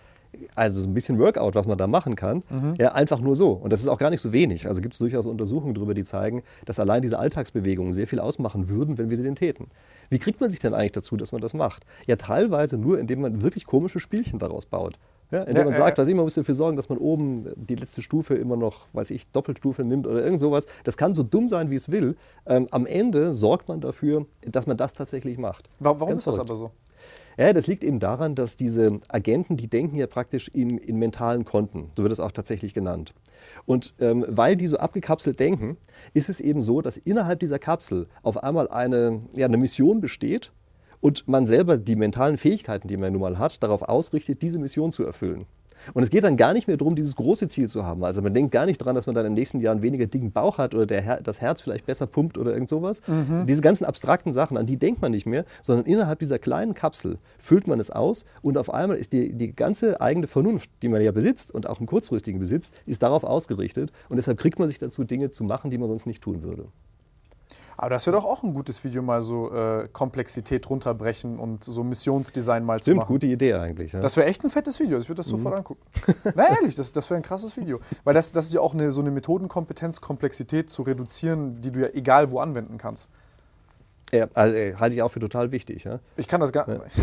also 0.55 0.81
so 0.81 0.87
ein 0.87 0.93
bisschen 0.93 1.19
Workout, 1.19 1.55
was 1.55 1.67
man 1.67 1.77
da 1.77 1.87
machen 1.87 2.15
kann, 2.15 2.43
mhm. 2.49 2.75
ja, 2.77 2.93
einfach 2.93 3.19
nur 3.19 3.35
so. 3.35 3.51
Und 3.51 3.73
das 3.73 3.81
ist 3.81 3.87
auch 3.87 3.97
gar 3.97 4.09
nicht 4.09 4.21
so 4.21 4.33
wenig. 4.33 4.67
Also 4.67 4.81
gibt 4.81 4.93
es 4.93 4.99
durchaus 4.99 5.25
Untersuchungen 5.25 5.73
darüber, 5.73 5.93
die 5.93 6.03
zeigen, 6.03 6.43
dass 6.65 6.79
allein 6.79 7.01
diese 7.01 7.19
Alltagsbewegungen 7.19 7.93
sehr 7.93 8.07
viel 8.07 8.19
ausmachen 8.19 8.69
würden, 8.69 8.97
wenn 8.97 9.09
wir 9.09 9.17
sie 9.17 9.23
denn 9.23 9.35
täten. 9.35 9.67
Wie 10.09 10.19
kriegt 10.19 10.39
man 10.39 10.49
sich 10.49 10.59
denn 10.59 10.73
eigentlich 10.73 10.93
dazu, 10.93 11.17
dass 11.17 11.31
man 11.31 11.41
das 11.41 11.53
macht? 11.53 11.85
Ja, 12.05 12.15
teilweise 12.15 12.77
nur, 12.77 12.99
indem 12.99 13.21
man 13.21 13.41
wirklich 13.41 13.65
komische 13.65 13.99
Spielchen 13.99 14.39
daraus 14.39 14.65
baut. 14.65 14.97
Ja, 15.31 15.41
indem 15.41 15.57
ja, 15.57 15.65
man 15.65 15.73
sagt, 15.73 15.97
was 15.97 16.07
ich, 16.07 16.15
man 16.15 16.23
muss 16.23 16.35
dafür 16.35 16.53
sorgen, 16.53 16.77
dass 16.77 16.87
man 16.87 16.97
oben 16.97 17.47
die 17.55 17.75
letzte 17.75 18.01
Stufe 18.01 18.35
immer 18.35 18.55
noch, 18.55 18.87
weiß 18.93 19.11
ich, 19.11 19.29
Doppelstufe 19.31 19.83
nimmt 19.83 20.07
oder 20.07 20.23
irgend 20.23 20.39
sowas. 20.39 20.67
Das 20.85 20.95
kann 20.95 21.13
so 21.13 21.23
dumm 21.23 21.49
sein, 21.49 21.69
wie 21.69 21.75
es 21.75 21.91
will. 21.91 22.15
Ähm, 22.45 22.67
am 22.71 22.85
Ende 22.85 23.33
sorgt 23.33 23.67
man 23.67 23.81
dafür, 23.81 24.25
dass 24.41 24.67
man 24.67 24.77
das 24.77 24.93
tatsächlich 24.93 25.37
macht. 25.37 25.67
Warum 25.79 26.07
Ganz 26.07 26.21
ist 26.21 26.27
das 26.27 26.35
verrückt. 26.37 26.51
aber 26.51 26.55
so? 26.57 26.71
Ja, 27.37 27.53
das 27.53 27.67
liegt 27.67 27.83
eben 27.83 27.99
daran, 27.99 28.33
dass 28.33 28.55
diese 28.55 28.99
Agenten, 29.09 29.57
die 29.57 29.67
denken 29.67 29.95
ja 29.95 30.07
praktisch 30.07 30.47
in, 30.47 30.79
in 30.79 30.97
mentalen 30.97 31.45
Konten, 31.45 31.91
so 31.95 32.01
wird 32.01 32.11
es 32.11 32.19
auch 32.19 32.31
tatsächlich 32.31 32.73
genannt. 32.73 33.13
Und 33.67 33.93
ähm, 33.99 34.25
weil 34.27 34.55
die 34.55 34.65
so 34.65 34.77
abgekapselt 34.77 35.39
denken, 35.39 35.77
ist 36.15 36.29
es 36.29 36.39
eben 36.39 36.63
so, 36.63 36.81
dass 36.81 36.97
innerhalb 36.97 37.39
dieser 37.39 37.59
Kapsel 37.59 38.07
auf 38.23 38.41
einmal 38.41 38.67
eine, 38.69 39.21
ja, 39.35 39.45
eine 39.45 39.57
Mission 39.57 40.01
besteht 40.01 40.51
und 40.99 41.27
man 41.27 41.45
selber 41.45 41.77
die 41.77 41.95
mentalen 41.95 42.37
Fähigkeiten, 42.37 42.87
die 42.87 42.97
man 42.97 43.13
nun 43.13 43.21
mal 43.21 43.37
hat, 43.37 43.61
darauf 43.61 43.83
ausrichtet, 43.83 44.41
diese 44.41 44.57
Mission 44.57 44.91
zu 44.91 45.05
erfüllen. 45.05 45.45
Und 45.93 46.03
es 46.03 46.09
geht 46.09 46.23
dann 46.23 46.37
gar 46.37 46.53
nicht 46.53 46.67
mehr 46.67 46.77
darum, 46.77 46.95
dieses 46.95 47.15
große 47.15 47.47
Ziel 47.47 47.67
zu 47.67 47.85
haben. 47.85 48.03
Also 48.03 48.21
man 48.21 48.33
denkt 48.33 48.51
gar 48.51 48.65
nicht 48.65 48.79
daran, 48.81 48.95
dass 48.95 49.05
man 49.05 49.15
dann 49.15 49.25
im 49.25 49.33
nächsten 49.33 49.59
Jahr 49.59 49.71
einen 49.73 49.81
weniger 49.81 50.05
dicken 50.07 50.31
Bauch 50.31 50.57
hat 50.57 50.73
oder 50.73 51.01
Her 51.01 51.19
das 51.21 51.41
Herz 51.41 51.61
vielleicht 51.61 51.85
besser 51.85 52.07
pumpt 52.07 52.37
oder 52.37 52.53
irgend 52.53 52.69
sowas. 52.69 53.01
Mhm. 53.07 53.45
Diese 53.47 53.61
ganzen 53.61 53.85
abstrakten 53.85 54.33
Sachen, 54.33 54.57
an 54.57 54.65
die 54.65 54.77
denkt 54.77 55.01
man 55.01 55.11
nicht 55.11 55.25
mehr, 55.25 55.45
sondern 55.61 55.85
innerhalb 55.85 56.19
dieser 56.19 56.39
kleinen 56.39 56.73
Kapsel 56.73 57.17
füllt 57.37 57.67
man 57.67 57.79
es 57.79 57.91
aus 57.91 58.25
und 58.41 58.57
auf 58.57 58.73
einmal 58.73 58.97
ist 58.97 59.13
die, 59.13 59.33
die 59.33 59.55
ganze 59.55 60.01
eigene 60.01 60.27
Vernunft, 60.27 60.69
die 60.81 60.89
man 60.89 61.01
ja 61.01 61.11
besitzt 61.11 61.53
und 61.53 61.69
auch 61.69 61.79
im 61.79 61.85
kurzfristigen 61.85 62.39
besitzt, 62.39 62.73
ist 62.85 63.03
darauf 63.03 63.23
ausgerichtet. 63.23 63.91
Und 64.09 64.17
deshalb 64.17 64.37
kriegt 64.39 64.59
man 64.59 64.67
sich 64.67 64.79
dazu, 64.79 65.03
Dinge 65.03 65.31
zu 65.31 65.43
machen, 65.43 65.69
die 65.69 65.77
man 65.77 65.89
sonst 65.89 66.05
nicht 66.05 66.21
tun 66.21 66.43
würde. 66.43 66.67
Aber 67.77 67.91
das 67.91 68.07
wäre 68.07 68.17
doch 68.17 68.25
auch 68.25 68.41
ein 68.41 68.55
gutes 68.55 68.83
Video, 68.83 69.03
mal 69.03 69.21
so 69.21 69.53
äh, 69.53 69.87
Komplexität 69.93 70.67
runterbrechen 70.67 71.37
und 71.37 71.63
so 71.63 71.83
Missionsdesign 71.83 72.65
mal 72.65 72.79
Stimmt, 72.79 72.83
zu 72.83 72.91
machen. 72.95 73.05
Stimmt, 73.05 73.21
gute 73.21 73.27
Idee 73.27 73.53
eigentlich. 73.53 73.91
Ja. 73.91 73.99
Das 73.99 74.17
wäre 74.17 74.25
echt 74.27 74.43
ein 74.43 74.49
fettes 74.49 74.79
Video. 74.79 74.97
Ich 74.97 75.07
würde 75.07 75.17
das 75.17 75.27
mhm. 75.27 75.37
sofort 75.37 75.59
angucken. 75.59 75.81
Na 76.35 76.49
ehrlich, 76.49 76.73
das, 76.73 76.91
das 76.91 77.07
wäre 77.11 77.19
ein 77.19 77.23
krasses 77.23 77.55
Video. 77.55 77.79
Weil 78.03 78.15
das, 78.15 78.31
das 78.31 78.47
ist 78.47 78.53
ja 78.53 78.61
auch 78.61 78.73
eine, 78.73 78.91
so 78.91 79.01
eine 79.01 79.11
Methodenkompetenz, 79.11 80.01
Komplexität 80.01 80.71
zu 80.71 80.81
reduzieren, 80.81 81.61
die 81.61 81.71
du 81.71 81.81
ja 81.81 81.89
egal 81.93 82.31
wo 82.31 82.39
anwenden 82.39 82.79
kannst. 82.79 83.09
Ja, 84.11 84.27
also, 84.33 84.55
äh, 84.55 84.73
halte 84.75 84.95
ich 84.95 85.03
auch 85.03 85.09
für 85.09 85.19
total 85.19 85.51
wichtig. 85.51 85.83
Ja? 85.83 85.99
Ich 86.15 86.27
kann 86.27 86.41
das 86.41 86.51
gar 86.51 86.67
nicht. 86.67 86.97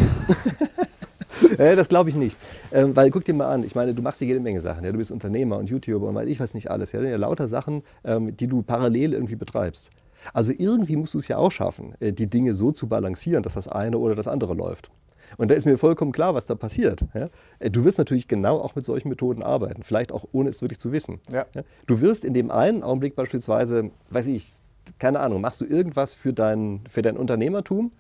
Ja. 1.57 1.77
das 1.77 1.89
glaube 1.89 2.11
ich 2.11 2.17
nicht. 2.17 2.37
Ähm, 2.73 2.97
weil 2.97 3.13
guck 3.13 3.25
dir 3.25 3.35
mal 3.35 3.53
an, 3.53 3.63
ich 3.63 3.77
meine, 3.77 3.95
du 3.95 4.03
machst 4.03 4.21
ja 4.21 4.27
jede 4.27 4.41
Menge 4.41 4.59
Sachen. 4.59 4.85
Ja? 4.85 4.91
Du 4.91 4.99
bist 4.99 5.13
Unternehmer 5.13 5.59
und 5.59 5.71
YouTuber 5.71 6.09
und 6.09 6.17
weiß 6.17 6.27
ich 6.27 6.41
weiß 6.41 6.55
nicht 6.55 6.69
alles. 6.69 6.91
Ja? 6.91 7.01
ja 7.01 7.17
lauter 7.17 7.47
Sachen, 7.47 7.85
ähm, 8.03 8.37
die 8.37 8.49
du 8.49 8.63
parallel 8.63 9.13
irgendwie 9.13 9.37
betreibst. 9.37 9.91
Also 10.33 10.53
irgendwie 10.57 10.97
musst 10.97 11.15
du 11.15 11.19
es 11.19 11.29
ja 11.29 11.37
auch 11.37 11.53
schaffen, 11.53 11.95
äh, 12.01 12.13
die 12.13 12.27
Dinge 12.27 12.55
so 12.55 12.73
zu 12.73 12.89
balancieren, 12.89 13.43
dass 13.43 13.55
das 13.55 13.69
eine 13.69 13.99
oder 13.99 14.15
das 14.15 14.29
andere 14.29 14.55
läuft. 14.55 14.91
Und 15.37 15.51
da 15.51 15.55
ist 15.55 15.65
mir 15.65 15.79
vollkommen 15.79 16.13
klar, 16.13 16.35
was 16.35 16.47
da 16.47 16.55
passiert. 16.55 17.05
Äh, 17.13 17.71
du 17.71 17.85
wirst 17.85 17.99
natürlich 17.99 18.29
genau 18.29 18.61
auch 18.61 18.75
mit 18.75 18.85
solchen 18.85 19.09
Methoden 19.09 19.43
arbeiten, 19.43 19.83
vielleicht 19.83 20.13
auch 20.13 20.25
ohne 20.33 20.49
es 20.49 20.63
wirklich 20.63 20.79
zu 20.79 20.93
wissen. 20.93 21.21
Ja. 21.31 21.47
Du 21.87 22.01
wirst 22.01 22.25
in 22.25 22.35
dem 22.35 22.51
einen 22.51 22.83
Augenblick 22.83 23.17
beispielsweise, 23.17 23.91
weiß 24.11 24.29
ich, 24.29 24.53
keine 24.99 25.21
Ahnung, 25.21 25.41
machst 25.41 25.61
du 25.61 25.65
irgendwas 25.65 26.15
für 26.15 26.33
dein, 26.33 26.81
für 26.89 27.03
dein 27.03 27.17
Unternehmertum 27.17 27.91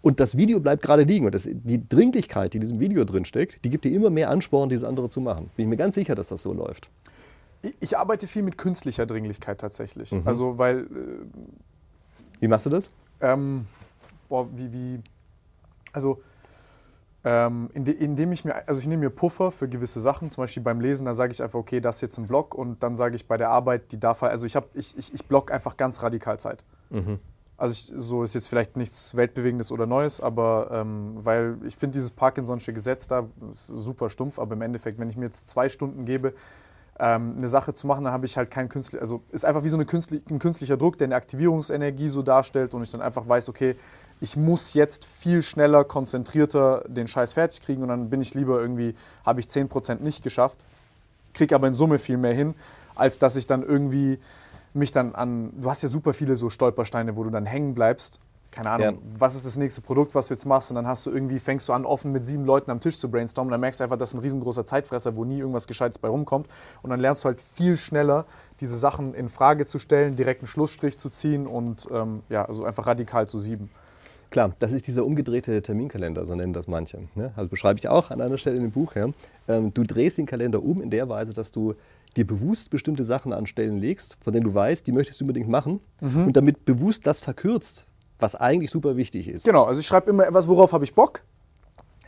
und 0.00 0.20
das 0.20 0.36
Video 0.36 0.60
bleibt 0.60 0.82
gerade 0.82 1.02
liegen. 1.02 1.26
Und 1.26 1.34
das, 1.34 1.48
die 1.50 1.88
Dringlichkeit, 1.88 2.52
die 2.52 2.58
in 2.58 2.60
diesem 2.60 2.78
Video 2.78 3.04
drinsteckt, 3.04 3.64
die 3.64 3.70
gibt 3.70 3.84
dir 3.84 3.92
immer 3.92 4.10
mehr 4.10 4.30
Ansporn, 4.30 4.68
dieses 4.68 4.84
andere 4.84 5.08
zu 5.08 5.20
machen. 5.20 5.50
Bin 5.56 5.64
ich 5.64 5.70
mir 5.70 5.76
ganz 5.76 5.94
sicher, 5.94 6.14
dass 6.14 6.28
das 6.28 6.42
so 6.42 6.52
läuft. 6.52 6.90
Ich 7.80 7.98
arbeite 7.98 8.26
viel 8.26 8.42
mit 8.42 8.58
künstlicher 8.58 9.06
Dringlichkeit 9.06 9.60
tatsächlich. 9.60 10.12
Mhm. 10.12 10.22
Also, 10.24 10.58
weil. 10.58 10.80
Äh, 10.80 10.86
wie 12.40 12.48
machst 12.48 12.66
du 12.66 12.70
das? 12.70 12.90
Ähm, 13.20 13.66
boah, 14.28 14.48
wie, 14.54 14.72
wie. 14.72 15.00
Also, 15.92 16.20
ähm, 17.26 17.70
indem 17.72 18.32
ich 18.32 18.44
mir, 18.44 18.68
also 18.68 18.80
ich 18.80 18.86
nehme 18.86 19.04
mir 19.04 19.10
Puffer 19.10 19.50
für 19.50 19.66
gewisse 19.66 19.98
Sachen, 19.98 20.28
zum 20.28 20.42
Beispiel 20.42 20.62
beim 20.62 20.80
Lesen, 20.80 21.06
da 21.06 21.14
sage 21.14 21.32
ich 21.32 21.42
einfach, 21.42 21.58
okay, 21.58 21.80
das 21.80 21.96
ist 21.96 22.02
jetzt 22.02 22.18
ein 22.18 22.26
Block 22.26 22.54
und 22.54 22.82
dann 22.82 22.94
sage 22.94 23.16
ich 23.16 23.26
bei 23.26 23.38
der 23.38 23.48
Arbeit, 23.48 23.92
die 23.92 23.98
darf, 23.98 24.22
also 24.22 24.44
ich 24.46 24.56
ich, 24.74 24.98
ich, 24.98 25.14
ich 25.14 25.24
block 25.24 25.50
einfach 25.50 25.78
ganz 25.78 26.02
radikal 26.02 26.38
Zeit. 26.38 26.64
Mhm. 26.90 27.18
Also 27.56 27.72
ich, 27.72 27.92
so 27.96 28.24
ist 28.24 28.34
jetzt 28.34 28.48
vielleicht 28.48 28.76
nichts 28.76 29.16
Weltbewegendes 29.16 29.72
oder 29.72 29.86
Neues, 29.86 30.20
aber 30.20 30.68
ähm, 30.70 31.14
weil 31.14 31.56
ich 31.64 31.76
finde 31.76 31.94
dieses 31.94 32.14
Parkinson'sche 32.14 32.72
Gesetz 32.72 33.08
da 33.08 33.26
super 33.50 34.10
stumpf, 34.10 34.38
aber 34.38 34.52
im 34.54 34.60
Endeffekt, 34.60 34.98
wenn 34.98 35.08
ich 35.08 35.16
mir 35.16 35.26
jetzt 35.26 35.48
zwei 35.48 35.70
Stunden 35.70 36.04
gebe, 36.04 36.34
ähm, 36.98 37.34
eine 37.36 37.48
Sache 37.48 37.72
zu 37.72 37.86
machen, 37.86 38.04
dann 38.04 38.12
habe 38.12 38.26
ich 38.26 38.36
halt 38.36 38.50
keinen 38.50 38.68
künstlichen, 38.68 39.00
also 39.00 39.22
ist 39.32 39.44
einfach 39.44 39.64
wie 39.64 39.68
so 39.68 39.76
eine 39.76 39.84
künstli 39.84 40.22
ein 40.30 40.38
künstlicher 40.38 40.76
Druck, 40.76 40.98
der 40.98 41.06
eine 41.06 41.16
Aktivierungsenergie 41.16 42.08
so 42.08 42.22
darstellt 42.22 42.74
und 42.74 42.82
ich 42.82 42.90
dann 42.90 43.00
einfach 43.00 43.28
weiß, 43.28 43.48
okay, 43.48 43.76
ich 44.20 44.36
muss 44.36 44.74
jetzt 44.74 45.04
viel 45.04 45.42
schneller, 45.42 45.84
konzentrierter 45.84 46.84
den 46.86 47.08
Scheiß 47.08 47.32
fertig 47.32 47.62
kriegen 47.62 47.82
und 47.82 47.88
dann 47.88 48.10
bin 48.10 48.20
ich 48.20 48.34
lieber 48.34 48.60
irgendwie, 48.60 48.94
habe 49.26 49.40
ich 49.40 49.46
10% 49.46 50.02
nicht 50.02 50.22
geschafft, 50.22 50.64
kriege 51.32 51.54
aber 51.54 51.66
in 51.66 51.74
Summe 51.74 51.98
viel 51.98 52.16
mehr 52.16 52.32
hin, 52.32 52.54
als 52.94 53.18
dass 53.18 53.36
ich 53.36 53.46
dann 53.46 53.62
irgendwie 53.62 54.18
mich 54.72 54.92
dann 54.92 55.14
an, 55.14 55.52
du 55.60 55.68
hast 55.68 55.82
ja 55.82 55.88
super 55.88 56.14
viele 56.14 56.36
so 56.36 56.48
Stolpersteine, 56.48 57.16
wo 57.16 57.24
du 57.24 57.30
dann 57.30 57.46
hängen 57.46 57.74
bleibst 57.74 58.20
keine 58.54 58.70
Ahnung, 58.70 58.94
ja. 58.94 59.00
was 59.18 59.34
ist 59.34 59.44
das 59.44 59.56
nächste 59.56 59.80
Produkt, 59.80 60.14
was 60.14 60.28
du 60.28 60.34
jetzt 60.34 60.46
machst 60.46 60.70
und 60.70 60.76
dann 60.76 60.86
hast 60.86 61.04
du 61.06 61.10
irgendwie, 61.10 61.40
fängst 61.40 61.68
du 61.68 61.72
an, 61.72 61.84
offen 61.84 62.12
mit 62.12 62.24
sieben 62.24 62.44
Leuten 62.44 62.70
am 62.70 62.78
Tisch 62.78 62.98
zu 62.98 63.10
brainstormen, 63.10 63.50
dann 63.50 63.60
merkst 63.60 63.80
du 63.80 63.84
einfach, 63.84 63.96
das 63.96 64.10
ist 64.10 64.14
ein 64.14 64.20
riesengroßer 64.20 64.64
Zeitfresser, 64.64 65.16
wo 65.16 65.24
nie 65.24 65.38
irgendwas 65.38 65.66
Gescheites 65.66 65.98
bei 65.98 66.08
rumkommt 66.08 66.46
und 66.82 66.90
dann 66.90 67.00
lernst 67.00 67.24
du 67.24 67.26
halt 67.26 67.40
viel 67.42 67.76
schneller, 67.76 68.26
diese 68.60 68.76
Sachen 68.76 69.12
in 69.14 69.28
Frage 69.28 69.66
zu 69.66 69.80
stellen, 69.80 70.14
direkt 70.14 70.42
einen 70.42 70.46
Schlussstrich 70.46 70.96
zu 70.96 71.10
ziehen 71.10 71.48
und 71.48 71.88
ähm, 71.90 72.22
ja, 72.28 72.44
also 72.44 72.64
einfach 72.64 72.86
radikal 72.86 73.26
zu 73.26 73.40
sieben. 73.40 73.70
Klar, 74.30 74.52
das 74.58 74.72
ist 74.72 74.86
dieser 74.86 75.04
umgedrehte 75.04 75.60
Terminkalender, 75.60 76.24
so 76.24 76.34
nennen 76.34 76.52
das 76.52 76.68
manche. 76.68 77.08
Ne? 77.14 77.32
Also 77.36 77.48
beschreibe 77.48 77.78
ich 77.80 77.88
auch 77.88 78.10
an 78.10 78.20
einer 78.20 78.38
Stelle 78.38 78.56
in 78.56 78.62
dem 78.62 78.72
Buch. 78.72 78.94
Ja? 78.94 79.08
Ähm, 79.48 79.74
du 79.74 79.82
drehst 79.82 80.18
den 80.18 80.26
Kalender 80.26 80.62
um 80.62 80.80
in 80.80 80.90
der 80.90 81.08
Weise, 81.08 81.32
dass 81.32 81.50
du 81.50 81.74
dir 82.16 82.26
bewusst 82.26 82.70
bestimmte 82.70 83.02
Sachen 83.04 83.32
an 83.32 83.46
Stellen 83.46 83.78
legst, 83.78 84.16
von 84.20 84.32
denen 84.32 84.44
du 84.44 84.54
weißt, 84.54 84.86
die 84.86 84.92
möchtest 84.92 85.20
du 85.20 85.24
unbedingt 85.24 85.48
machen 85.48 85.80
mhm. 86.00 86.26
und 86.26 86.36
damit 86.36 86.64
bewusst 86.64 87.06
das 87.06 87.20
verkürzt, 87.20 87.86
was 88.24 88.34
eigentlich 88.34 88.70
super 88.70 88.96
wichtig 88.96 89.28
ist. 89.28 89.44
Genau, 89.44 89.64
also 89.64 89.80
ich 89.80 89.86
schreibe 89.86 90.10
immer 90.10 90.26
etwas, 90.26 90.48
worauf 90.48 90.72
habe 90.72 90.84
ich 90.84 90.94
Bock. 90.94 91.22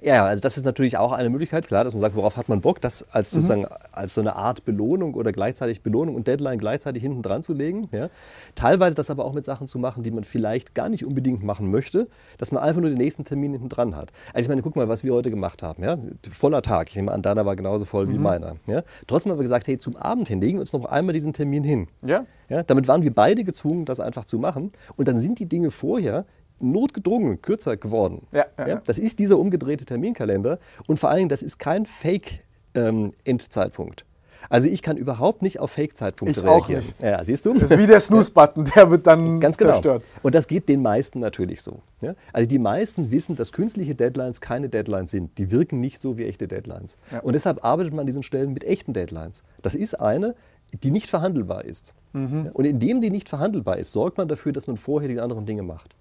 Ja, 0.03 0.26
also 0.26 0.40
das 0.40 0.57
ist 0.57 0.64
natürlich 0.64 0.99
auch 0.99 1.12
eine 1.12 1.30
Möglichkeit, 1.30 1.66
klar, 1.66 1.84
dass 1.84 1.94
man 1.94 2.01
sagt, 2.01 2.14
worauf 2.14 2.36
hat 2.36 2.49
man 2.49 2.61
Bock, 2.61 2.80
das 2.80 3.05
als 3.12 3.32
mhm. 3.32 3.36
sozusagen 3.36 3.66
als 3.92 4.14
so 4.14 4.20
eine 4.20 4.36
Art 4.36 4.64
Belohnung 4.64 5.14
oder 5.14 5.32
gleichzeitig 5.32 5.82
Belohnung 5.82 6.14
und 6.14 6.26
Deadline 6.26 6.59
gleichzeitig 6.59 7.03
hinten 7.03 7.22
dran 7.22 7.42
zu 7.42 7.55
legen. 7.55 7.88
Ja. 7.92 8.09
Teilweise 8.55 8.94
das 8.94 9.11
aber 9.11 9.24
auch 9.24 9.32
mit 9.32 9.44
Sachen 9.44 9.68
zu 9.68 9.78
machen, 9.78 10.03
die 10.03 10.11
man 10.11 10.24
vielleicht 10.24 10.74
gar 10.74 10.88
nicht 10.88 11.05
unbedingt 11.05 11.42
machen 11.42 11.70
möchte, 11.70 12.09
dass 12.38 12.53
man 12.53 12.62
einfach 12.62 12.80
nur 12.80 12.90
den 12.90 12.99
nächsten 12.99 13.24
Termin 13.24 13.53
hinten 13.53 13.68
dran 13.68 13.97
hat. 13.97 14.12
Also 14.32 14.47
ich 14.47 14.49
meine, 14.49 14.62
guck 14.62 14.76
mal, 14.76 14.88
was 14.88 15.03
wir 15.05 15.14
heute 15.14 15.30
gemacht 15.30 15.62
haben. 15.62 15.82
Ja. 15.82 15.99
Voller 16.30 16.62
Tag. 16.62 16.88
Ich 16.90 16.97
nehme 16.97 17.12
an, 17.12 17.22
deiner 17.22 17.47
war 17.47 17.57
genauso 17.57 17.84
voll 17.84 18.07
mhm. 18.07 18.12
wie 18.12 18.18
meiner. 18.18 18.57
Ja. 18.66 18.82
Trotzdem 19.07 19.32
haben 19.32 19.38
wir 19.38 19.44
gesagt, 19.44 19.66
hey, 19.66 19.78
zum 19.78 19.97
Abend 19.97 20.28
hin 20.28 20.40
legen 20.40 20.59
wir 20.59 20.61
uns 20.61 20.72
noch 20.72 20.84
einmal 20.84 21.14
diesen 21.14 21.32
Termin 21.32 21.64
hin. 21.64 21.88
Ja. 22.05 22.26
Ja, 22.49 22.62
damit 22.62 22.86
waren 22.86 23.03
wir 23.03 23.12
beide 23.12 23.42
gezwungen, 23.42 23.86
das 23.86 23.99
einfach 23.99 24.24
zu 24.24 24.38
machen. 24.38 24.70
Und 24.97 25.09
dann 25.09 25.18
sind 25.18 25.38
die 25.38 25.47
Dinge 25.47 25.70
vorher 25.70 26.26
notgedrungen 26.61 27.42
kürzer 27.42 27.76
geworden. 27.76 28.26
Ja, 28.32 28.46
ja, 28.59 28.68
ja, 28.68 28.82
Das 28.84 28.98
ist 28.98 29.18
dieser 29.18 29.38
umgedrehte 29.38 29.84
Terminkalender 29.84 30.59
und 30.86 30.98
vor 30.98 31.11
allen 31.11 31.18
Dingen, 31.18 31.28
das 31.28 31.42
ist 31.42 31.59
kein 31.59 31.86
Fake-Endzeitpunkt. 31.86 34.00
Ähm, 34.02 34.07
also 34.48 34.68
ich 34.68 34.82
kann 34.82 34.96
überhaupt 34.96 35.42
nicht 35.42 35.61
auf 35.61 35.72
Fake-Zeitpunkte 35.72 36.44
reagieren. 36.44 36.62
Auch 36.62 36.68
nicht. 36.68 37.02
Ja, 37.02 37.24
siehst 37.24 37.46
du? 37.46 37.54
Das 37.54 37.70
ist 37.70 37.78
wie 37.78 37.86
der 37.86 38.00
Snooze-Button, 38.00 38.70
der 38.76 38.90
wird 38.90 39.07
dann 39.07 39.40
Ganz 39.40 39.57
genau. 39.57 39.72
zerstört. 39.72 40.04
Und 40.22 40.34
das 40.34 40.46
geht 40.46 40.68
den 40.68 40.82
meisten 40.82 41.18
natürlich 41.18 41.62
so. 41.62 41.80
Ja? 42.00 42.14
Also 42.32 42.48
die 42.48 42.59
meisten 42.59 43.11
wissen, 43.11 43.36
dass 43.36 43.52
künstliche 43.52 43.94
Deadlines 43.94 44.40
keine 44.40 44.68
Deadlines 44.68 45.11
sind. 45.11 45.36
Die 45.38 45.50
wirken 45.50 45.80
nicht 45.80 46.00
so 46.00 46.16
wie 46.16 46.26
echte 46.26 46.48
Deadlines. 46.48 46.96
Ja. 47.11 47.20
Und 47.20 47.32
deshalb 47.32 47.64
arbeitet 47.64 47.92
man 47.92 48.00
an 48.00 48.07
diesen 48.07 48.22
Stellen 48.22 48.52
mit 48.52 48.64
echten 48.64 48.92
Deadlines. 48.92 49.42
Das 49.62 49.74
ist 49.74 49.94
eine, 49.94 50.34
die 50.82 50.90
nicht 50.90 51.09
verhandelbar 51.09 51.64
ist. 51.64 51.94
Mhm. 52.12 52.50
Und 52.52 52.64
indem 52.64 53.00
die 53.00 53.11
nicht 53.11 53.28
verhandelbar 53.28 53.78
ist, 53.78 53.92
sorgt 53.92 54.18
man 54.18 54.28
dafür, 54.28 54.52
dass 54.52 54.66
man 54.66 54.76
vorher 54.76 55.09
die 55.09 55.20
anderen 55.20 55.46
Dinge 55.46 55.62
macht. 55.62 55.94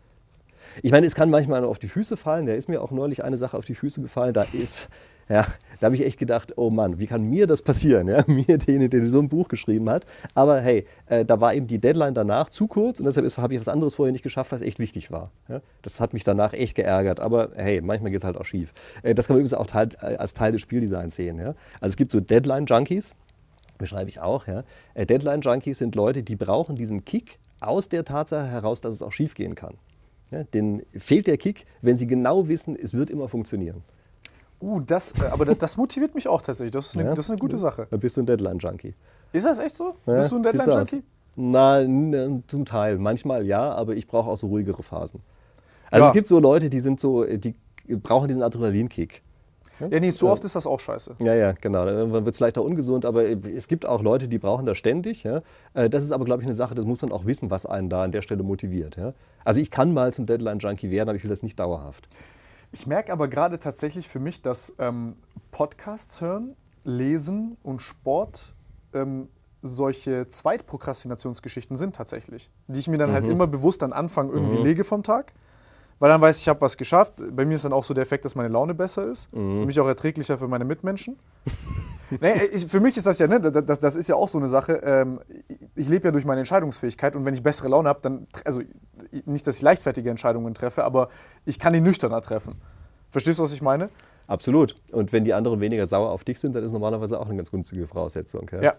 Ich 0.82 0.92
meine, 0.92 1.08
es 1.08 1.16
kann 1.16 1.30
manchmal 1.30 1.64
auf 1.64 1.80
die 1.80 1.88
Füße 1.88 2.18
fallen. 2.18 2.46
Da 2.46 2.54
ist 2.54 2.70
mir 2.70 2.82
auch 2.82 2.92
neulich 2.92 3.24
eine 3.24 3.38
Sache 3.38 3.58
auf 3.58 3.66
die 3.66 3.76
Füße 3.76 4.02
gefallen. 4.02 4.34
Da 4.34 4.46
ist, 4.54 4.90
ja, 5.30 5.46
da 5.80 5.86
habe 5.86 5.96
ich 5.96 6.06
echt 6.06 6.20
gedacht, 6.20 6.54
oh 6.58 6.70
Mann, 6.70 7.00
wie 7.00 7.08
kann 7.08 7.24
mir 7.24 7.48
das 7.48 7.62
passieren? 7.62 8.08
Ja? 8.08 8.24
Mir, 8.28 8.58
den, 8.58 8.90
der 8.90 9.08
so 9.08 9.20
ein 9.20 9.30
Buch 9.30 9.48
geschrieben 9.48 9.90
hat. 9.90 10.06
Aber 10.34 10.62
hey, 10.62 10.86
äh, 11.08 11.26
da 11.26 11.40
war 11.40 11.54
eben 11.54 11.68
die 11.68 11.80
Deadline 11.80 12.14
danach 12.14 12.50
zu 12.50 12.68
kurz 12.68 13.00
und 13.00 13.06
deshalb 13.06 13.26
habe 13.38 13.54
ich 13.54 13.60
was 13.60 13.68
anderes 13.68 13.96
vorher 13.96 14.12
nicht 14.12 14.24
geschafft, 14.24 14.52
was 14.52 14.62
echt 14.62 14.80
wichtig 14.80 15.12
war. 15.12 15.32
Ja? 15.48 15.62
Das 15.82 16.00
hat 16.00 16.14
mich 16.14 16.24
danach 16.24 16.54
echt 16.54 16.76
geärgert. 16.76 17.20
Aber 17.20 17.52
hey, 17.56 17.82
manchmal 17.82 18.12
geht 18.12 18.20
es 18.20 18.24
halt 18.24 18.38
auch 18.38 18.46
schief. 18.46 18.74
Äh, 19.04 19.16
das 19.16 19.28
kann 19.28 19.36
man 19.36 19.42
übrigens 19.42 19.54
auch 19.54 19.68
Teil, 19.68 19.90
äh, 20.02 20.18
als 20.18 20.34
Teil 20.34 20.52
des 20.52 20.62
Spieldesigns 20.62 21.16
sehen. 21.16 21.38
Ja? 21.40 21.56
Also 21.80 21.94
es 21.94 21.98
gibt 21.98 22.12
so 22.12 22.20
Deadline-Junkies, 22.20 23.16
beschreibe 23.78 24.10
ich 24.10 24.20
auch. 24.20 24.48
Ja? 24.48 24.64
Äh, 24.94 25.06
Deadline-Junkies 25.06 25.80
sind 25.80 25.96
Leute, 25.96 26.24
die 26.24 26.36
brauchen 26.36 26.76
diesen 26.76 27.06
Kick 27.06 27.40
aus 27.60 27.90
der 27.90 28.06
Tatsache 28.06 28.48
heraus, 28.48 28.82
dass 28.82 28.94
es 28.94 29.02
auch 29.02 29.12
schief 29.12 29.34
gehen 29.34 29.56
kann. 29.56 29.76
Ja, 30.32 30.44
denen 30.44 30.82
fehlt 30.94 31.28
der 31.28 31.38
Kick, 31.38 31.66
wenn 31.82 31.98
sie 31.98 32.08
genau 32.08 32.48
wissen, 32.48 32.76
es 32.76 32.94
wird 32.94 33.10
immer 33.10 33.28
funktionieren. 33.30 33.84
Uh, 34.62 34.80
das, 34.80 35.12
äh, 35.20 35.26
aber 35.32 35.46
das 35.46 35.78
motiviert 35.78 36.16
mich 36.16 36.28
auch 36.28 36.42
tatsächlich. 36.42 36.72
Das 36.72 36.88
ist 36.88 36.96
eine, 36.96 37.10
ja, 37.10 37.14
das 37.14 37.26
ist 37.26 37.32
eine 37.32 37.40
gute 37.40 37.58
Sache. 37.58 37.88
Dann 37.90 38.00
bist 38.00 38.18
du 38.18 38.22
ein 38.22 38.26
Deadline-Junkie. 38.26 38.96
Ist 39.34 39.46
das 39.46 39.60
echt 39.60 39.76
so? 39.76 39.96
Ja, 40.06 40.16
bist 40.16 40.32
du 40.32 40.38
ein 40.38 40.44
Deadline-Junkie? 40.44 41.04
Na, 41.36 41.82
zum 42.48 42.66
Teil. 42.66 42.98
Manchmal 42.98 43.46
ja, 43.46 43.74
aber 43.74 43.96
ich 43.96 44.08
brauche 44.08 44.30
auch 44.30 44.38
so 44.38 44.48
ruhigere 44.48 44.82
Phasen. 44.82 45.22
Also 45.92 46.06
ja. 46.06 46.10
es 46.10 46.14
gibt 46.14 46.28
so 46.28 46.40
Leute, 46.40 46.70
die 46.70 46.80
sind 46.80 47.00
so, 47.00 47.26
die 47.26 47.54
brauchen 47.88 48.28
diesen 48.28 48.42
Adrenalinkick. 48.42 49.22
Ja, 49.80 50.00
nee, 50.00 50.14
zu 50.14 50.30
oft 50.30 50.44
ist 50.44 50.56
das 50.56 50.68
auch 50.68 50.80
scheiße. 50.80 51.16
Ja, 51.20 51.34
ja, 51.34 51.52
genau. 51.54 51.86
Dann 51.86 52.12
wird 52.12 52.28
es 52.28 52.38
vielleicht 52.38 52.58
auch 52.58 52.64
ungesund, 52.64 53.06
aber 53.06 53.26
es 53.26 53.68
gibt 53.68 53.86
auch 53.86 54.02
Leute, 54.02 54.28
die 54.28 54.38
brauchen 54.38 54.66
das 54.66 54.78
ständig. 54.78 55.24
Ja? 55.24 55.42
Äh, 55.74 55.90
das 55.90 56.04
ist 56.04 56.12
aber, 56.12 56.26
glaube 56.26 56.42
ich, 56.42 56.48
eine 56.48 56.56
Sache, 56.56 56.76
das 56.76 56.86
muss 56.86 57.02
man 57.02 57.12
auch 57.12 57.26
wissen, 57.26 57.50
was 57.50 57.66
einen 57.66 57.90
da 57.90 58.04
an 58.04 58.12
der 58.12 58.22
Stelle 58.22 58.44
motiviert. 58.44 58.96
Ja? 58.96 59.14
Also 59.44 59.60
ich 59.60 59.72
kann 59.72 59.94
mal 59.94 60.14
zum 60.14 60.26
Deadline-Junkie 60.26 60.92
werden, 60.92 61.10
aber 61.10 61.18
ich 61.18 61.24
will 61.24 61.30
das 61.30 61.44
nicht 61.44 61.60
dauerhaft. 61.60 62.08
Ich 62.72 62.88
merke 62.88 63.12
aber 63.12 63.28
gerade 63.28 63.60
tatsächlich 63.60 64.10
für 64.10 64.20
mich, 64.20 64.42
dass 64.42 64.76
ähm, 64.80 65.16
Podcasts 65.52 66.22
hören, 66.22 66.56
Lesen 66.84 67.58
und 67.64 67.82
Sport 67.82 68.54
ähm, 68.94 69.28
solche 69.62 70.28
Zweitprokrastinationsgeschichten 70.28 71.76
sind 71.76 71.96
tatsächlich, 71.96 72.52
die 72.68 72.80
ich 72.80 72.88
mir 72.88 72.98
dann 72.98 73.12
halt 73.12 73.24
mhm. 73.24 73.28
halt 73.28 73.34
immer 73.34 73.48
bewusst 73.48 73.82
am 73.84 73.94
Anfang 73.94 74.30
irgendwie 74.30 74.58
mhm. 74.58 74.64
lege 74.64 74.84
vom 74.84 75.04
Tag 75.04 75.34
weil 76.00 76.10
dann 76.10 76.22
weiß 76.22 76.38
ich, 76.38 76.44
ich 76.44 76.50
habe 76.50 76.62
was 76.62 76.78
geschafft. 76.78 77.14
Bei 77.32 77.46
mir 77.46 77.56
ist 77.56 77.66
dann 77.66 77.74
auch 77.74 77.84
so 77.84 77.94
der 77.94 78.04
Effekt, 78.04 78.26
dass 78.26 78.36
meine 78.36 78.50
Laune 78.50 78.74
besser 78.74 79.10
ist 79.10 79.34
mhm. 79.34 79.62
und 79.62 79.66
mich 79.66 79.80
auch 79.80 79.88
erträglicher 79.88 80.38
für 80.38 80.48
meine 80.48 80.66
Mitmenschen. 80.66 81.18
nee, 82.20 82.44
ich, 82.52 82.68
für 82.68 82.80
mich 82.80 82.98
ist 82.98 83.08
das 83.08 83.20
ja, 83.20 83.28
ne, 83.28 83.40
das, 83.40 83.80
das 83.80 83.96
ist 83.96 84.08
ja 84.08 84.16
auch 84.16 84.30
so 84.30 84.38
eine 84.38 84.48
Sache. 84.48 84.82
Ähm, 84.84 85.20
ich 85.76 85.88
lebe 85.88 86.08
ja 86.08 86.12
durch 86.12 86.26
meine 86.26 86.40
Entscheidungsfähigkeit 86.42 87.16
und 87.16 87.26
wenn 87.26 87.34
ich 87.34 87.44
bessere 87.44 87.70
Laune 87.70 87.90
habe, 87.90 88.00
dann, 88.02 88.28
also 88.44 88.62
nicht, 89.26 89.48
dass 89.48 89.58
ich 89.58 89.62
leichtfertige 89.62 90.10
Entscheidungen 90.10 90.54
treffe, 90.54 90.84
aber 90.84 91.10
ich 91.46 91.60
kann 91.60 91.74
die 91.74 91.82
nüchterner 91.82 92.22
treffen. 92.22 92.56
Verstehst 93.10 93.40
du, 93.40 93.44
was 93.44 93.54
ich 93.54 93.62
meine? 93.62 93.90
Absolut. 94.28 94.76
Und 94.92 95.14
wenn 95.14 95.24
die 95.24 95.34
anderen 95.34 95.60
weniger 95.60 95.86
sauer 95.86 96.10
auf 96.10 96.24
dich 96.24 96.40
sind, 96.40 96.56
dann 96.56 96.64
ist 96.64 96.72
normalerweise 96.72 97.20
auch 97.20 97.28
eine 97.28 97.36
ganz 97.36 97.52
günstige 97.52 97.88
Voraussetzung. 97.88 98.50
Ja. 98.52 98.62
ja. 98.62 98.74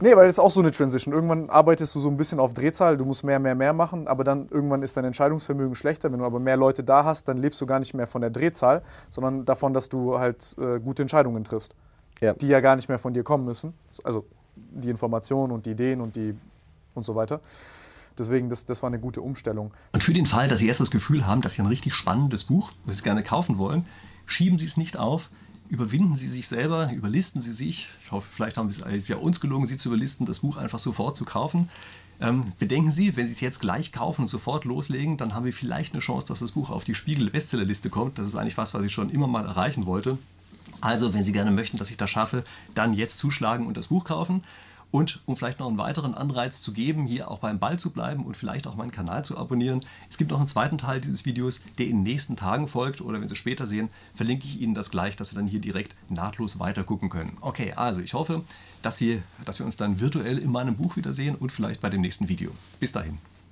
Nee, 0.00 0.14
weil 0.14 0.26
das 0.26 0.34
ist 0.34 0.38
auch 0.38 0.50
so 0.50 0.60
eine 0.60 0.70
Transition. 0.70 1.12
Irgendwann 1.12 1.50
arbeitest 1.50 1.94
du 1.94 2.00
so 2.00 2.08
ein 2.08 2.16
bisschen 2.16 2.38
auf 2.38 2.54
Drehzahl, 2.54 2.96
du 2.96 3.04
musst 3.04 3.24
mehr, 3.24 3.38
mehr, 3.38 3.54
mehr 3.54 3.72
machen, 3.72 4.06
aber 4.06 4.22
dann 4.22 4.48
irgendwann 4.50 4.82
ist 4.82 4.96
dein 4.96 5.04
Entscheidungsvermögen 5.04 5.74
schlechter. 5.74 6.12
Wenn 6.12 6.20
du 6.20 6.24
aber 6.24 6.38
mehr 6.38 6.56
Leute 6.56 6.84
da 6.84 7.04
hast, 7.04 7.26
dann 7.28 7.38
lebst 7.38 7.60
du 7.60 7.66
gar 7.66 7.80
nicht 7.80 7.94
mehr 7.94 8.06
von 8.06 8.20
der 8.20 8.30
Drehzahl, 8.30 8.82
sondern 9.10 9.44
davon, 9.44 9.74
dass 9.74 9.88
du 9.88 10.18
halt 10.18 10.54
äh, 10.58 10.78
gute 10.78 11.02
Entscheidungen 11.02 11.42
triffst. 11.42 11.74
Ja. 12.20 12.34
Die 12.34 12.48
ja 12.48 12.60
gar 12.60 12.76
nicht 12.76 12.88
mehr 12.88 12.98
von 12.98 13.12
dir 13.12 13.24
kommen 13.24 13.44
müssen. 13.44 13.74
Also 14.04 14.24
die 14.54 14.88
Informationen 14.88 15.52
und 15.52 15.66
die 15.66 15.72
Ideen 15.72 16.00
und 16.00 16.16
die 16.16 16.34
und 16.94 17.04
so 17.04 17.14
weiter. 17.14 17.40
Deswegen, 18.18 18.48
das, 18.48 18.64
das 18.64 18.82
war 18.82 18.88
eine 18.88 18.98
gute 18.98 19.20
Umstellung. 19.20 19.72
Und 19.92 20.02
für 20.02 20.12
den 20.12 20.24
Fall, 20.24 20.48
dass 20.48 20.60
Sie 20.60 20.68
erst 20.68 20.80
das 20.80 20.90
Gefühl 20.90 21.26
haben, 21.26 21.42
dass 21.42 21.54
Sie 21.54 21.60
ein 21.60 21.66
richtig 21.66 21.94
spannendes 21.94 22.44
Buch, 22.44 22.70
das 22.86 22.98
Sie 22.98 23.02
gerne 23.02 23.22
kaufen 23.22 23.58
wollen, 23.58 23.84
schieben 24.26 24.58
Sie 24.58 24.66
es 24.66 24.76
nicht 24.76 24.96
auf, 24.96 25.30
überwinden 25.68 26.16
Sie 26.16 26.28
sich 26.28 26.48
selber, 26.48 26.92
überlisten 26.92 27.42
Sie 27.42 27.52
sich. 27.52 27.88
Ich 28.04 28.12
hoffe, 28.12 28.28
vielleicht 28.30 28.56
haben 28.56 28.70
Sie 28.70 28.82
es 28.82 29.08
ja 29.08 29.16
uns 29.16 29.40
gelungen, 29.40 29.66
Sie 29.66 29.78
zu 29.78 29.88
überlisten, 29.88 30.26
das 30.26 30.40
Buch 30.40 30.56
einfach 30.56 30.78
sofort 30.78 31.16
zu 31.16 31.24
kaufen. 31.24 31.68
Ähm, 32.18 32.52
bedenken 32.58 32.90
Sie, 32.90 33.16
wenn 33.16 33.26
Sie 33.26 33.32
es 33.32 33.40
jetzt 33.40 33.60
gleich 33.60 33.92
kaufen 33.92 34.22
und 34.22 34.28
sofort 34.28 34.64
loslegen, 34.64 35.16
dann 35.16 35.34
haben 35.34 35.44
wir 35.44 35.52
vielleicht 35.52 35.92
eine 35.92 36.00
Chance, 36.00 36.26
dass 36.28 36.40
das 36.40 36.52
Buch 36.52 36.70
auf 36.70 36.84
die 36.84 36.94
Spiegel-Bestsellerliste 36.94 37.90
kommt. 37.90 38.18
Das 38.18 38.26
ist 38.26 38.36
eigentlich 38.36 38.56
was, 38.56 38.72
was 38.72 38.84
ich 38.84 38.92
schon 38.92 39.10
immer 39.10 39.26
mal 39.26 39.44
erreichen 39.44 39.86
wollte. 39.86 40.18
Also, 40.80 41.14
wenn 41.14 41.24
Sie 41.24 41.32
gerne 41.32 41.50
möchten, 41.50 41.76
dass 41.76 41.90
ich 41.90 41.96
das 41.96 42.10
schaffe, 42.10 42.44
dann 42.74 42.94
jetzt 42.94 43.18
zuschlagen 43.18 43.66
und 43.66 43.76
das 43.76 43.88
Buch 43.88 44.04
kaufen. 44.04 44.44
Und 44.90 45.20
um 45.26 45.36
vielleicht 45.36 45.58
noch 45.58 45.66
einen 45.66 45.78
weiteren 45.78 46.14
Anreiz 46.14 46.62
zu 46.62 46.72
geben, 46.72 47.06
hier 47.06 47.30
auch 47.30 47.40
beim 47.40 47.58
Ball 47.58 47.78
zu 47.78 47.90
bleiben 47.90 48.24
und 48.24 48.36
vielleicht 48.36 48.66
auch 48.66 48.76
meinen 48.76 48.92
Kanal 48.92 49.24
zu 49.24 49.36
abonnieren, 49.36 49.80
es 50.08 50.16
gibt 50.16 50.30
noch 50.30 50.38
einen 50.38 50.48
zweiten 50.48 50.78
Teil 50.78 51.00
dieses 51.00 51.24
Videos, 51.24 51.60
der 51.78 51.86
in 51.86 51.98
den 51.98 52.02
nächsten 52.04 52.36
Tagen 52.36 52.68
folgt 52.68 53.00
oder 53.00 53.20
wenn 53.20 53.28
Sie 53.28 53.36
später 53.36 53.66
sehen, 53.66 53.90
verlinke 54.14 54.46
ich 54.46 54.60
Ihnen 54.60 54.74
das 54.74 54.90
gleich, 54.90 55.16
dass 55.16 55.30
Sie 55.30 55.36
dann 55.36 55.46
hier 55.46 55.60
direkt 55.60 55.94
nahtlos 56.08 56.58
weiter 56.58 56.84
gucken 56.84 57.10
können. 57.10 57.36
Okay, 57.40 57.72
also 57.74 58.00
ich 58.00 58.14
hoffe, 58.14 58.42
dass, 58.82 58.96
Sie, 58.96 59.22
dass 59.44 59.58
wir 59.58 59.66
uns 59.66 59.76
dann 59.76 60.00
virtuell 60.00 60.38
in 60.38 60.50
meinem 60.50 60.76
Buch 60.76 60.96
wiedersehen 60.96 61.34
und 61.34 61.52
vielleicht 61.52 61.80
bei 61.80 61.90
dem 61.90 62.00
nächsten 62.00 62.28
Video. 62.28 62.52
Bis 62.80 62.92
dahin. 62.92 63.18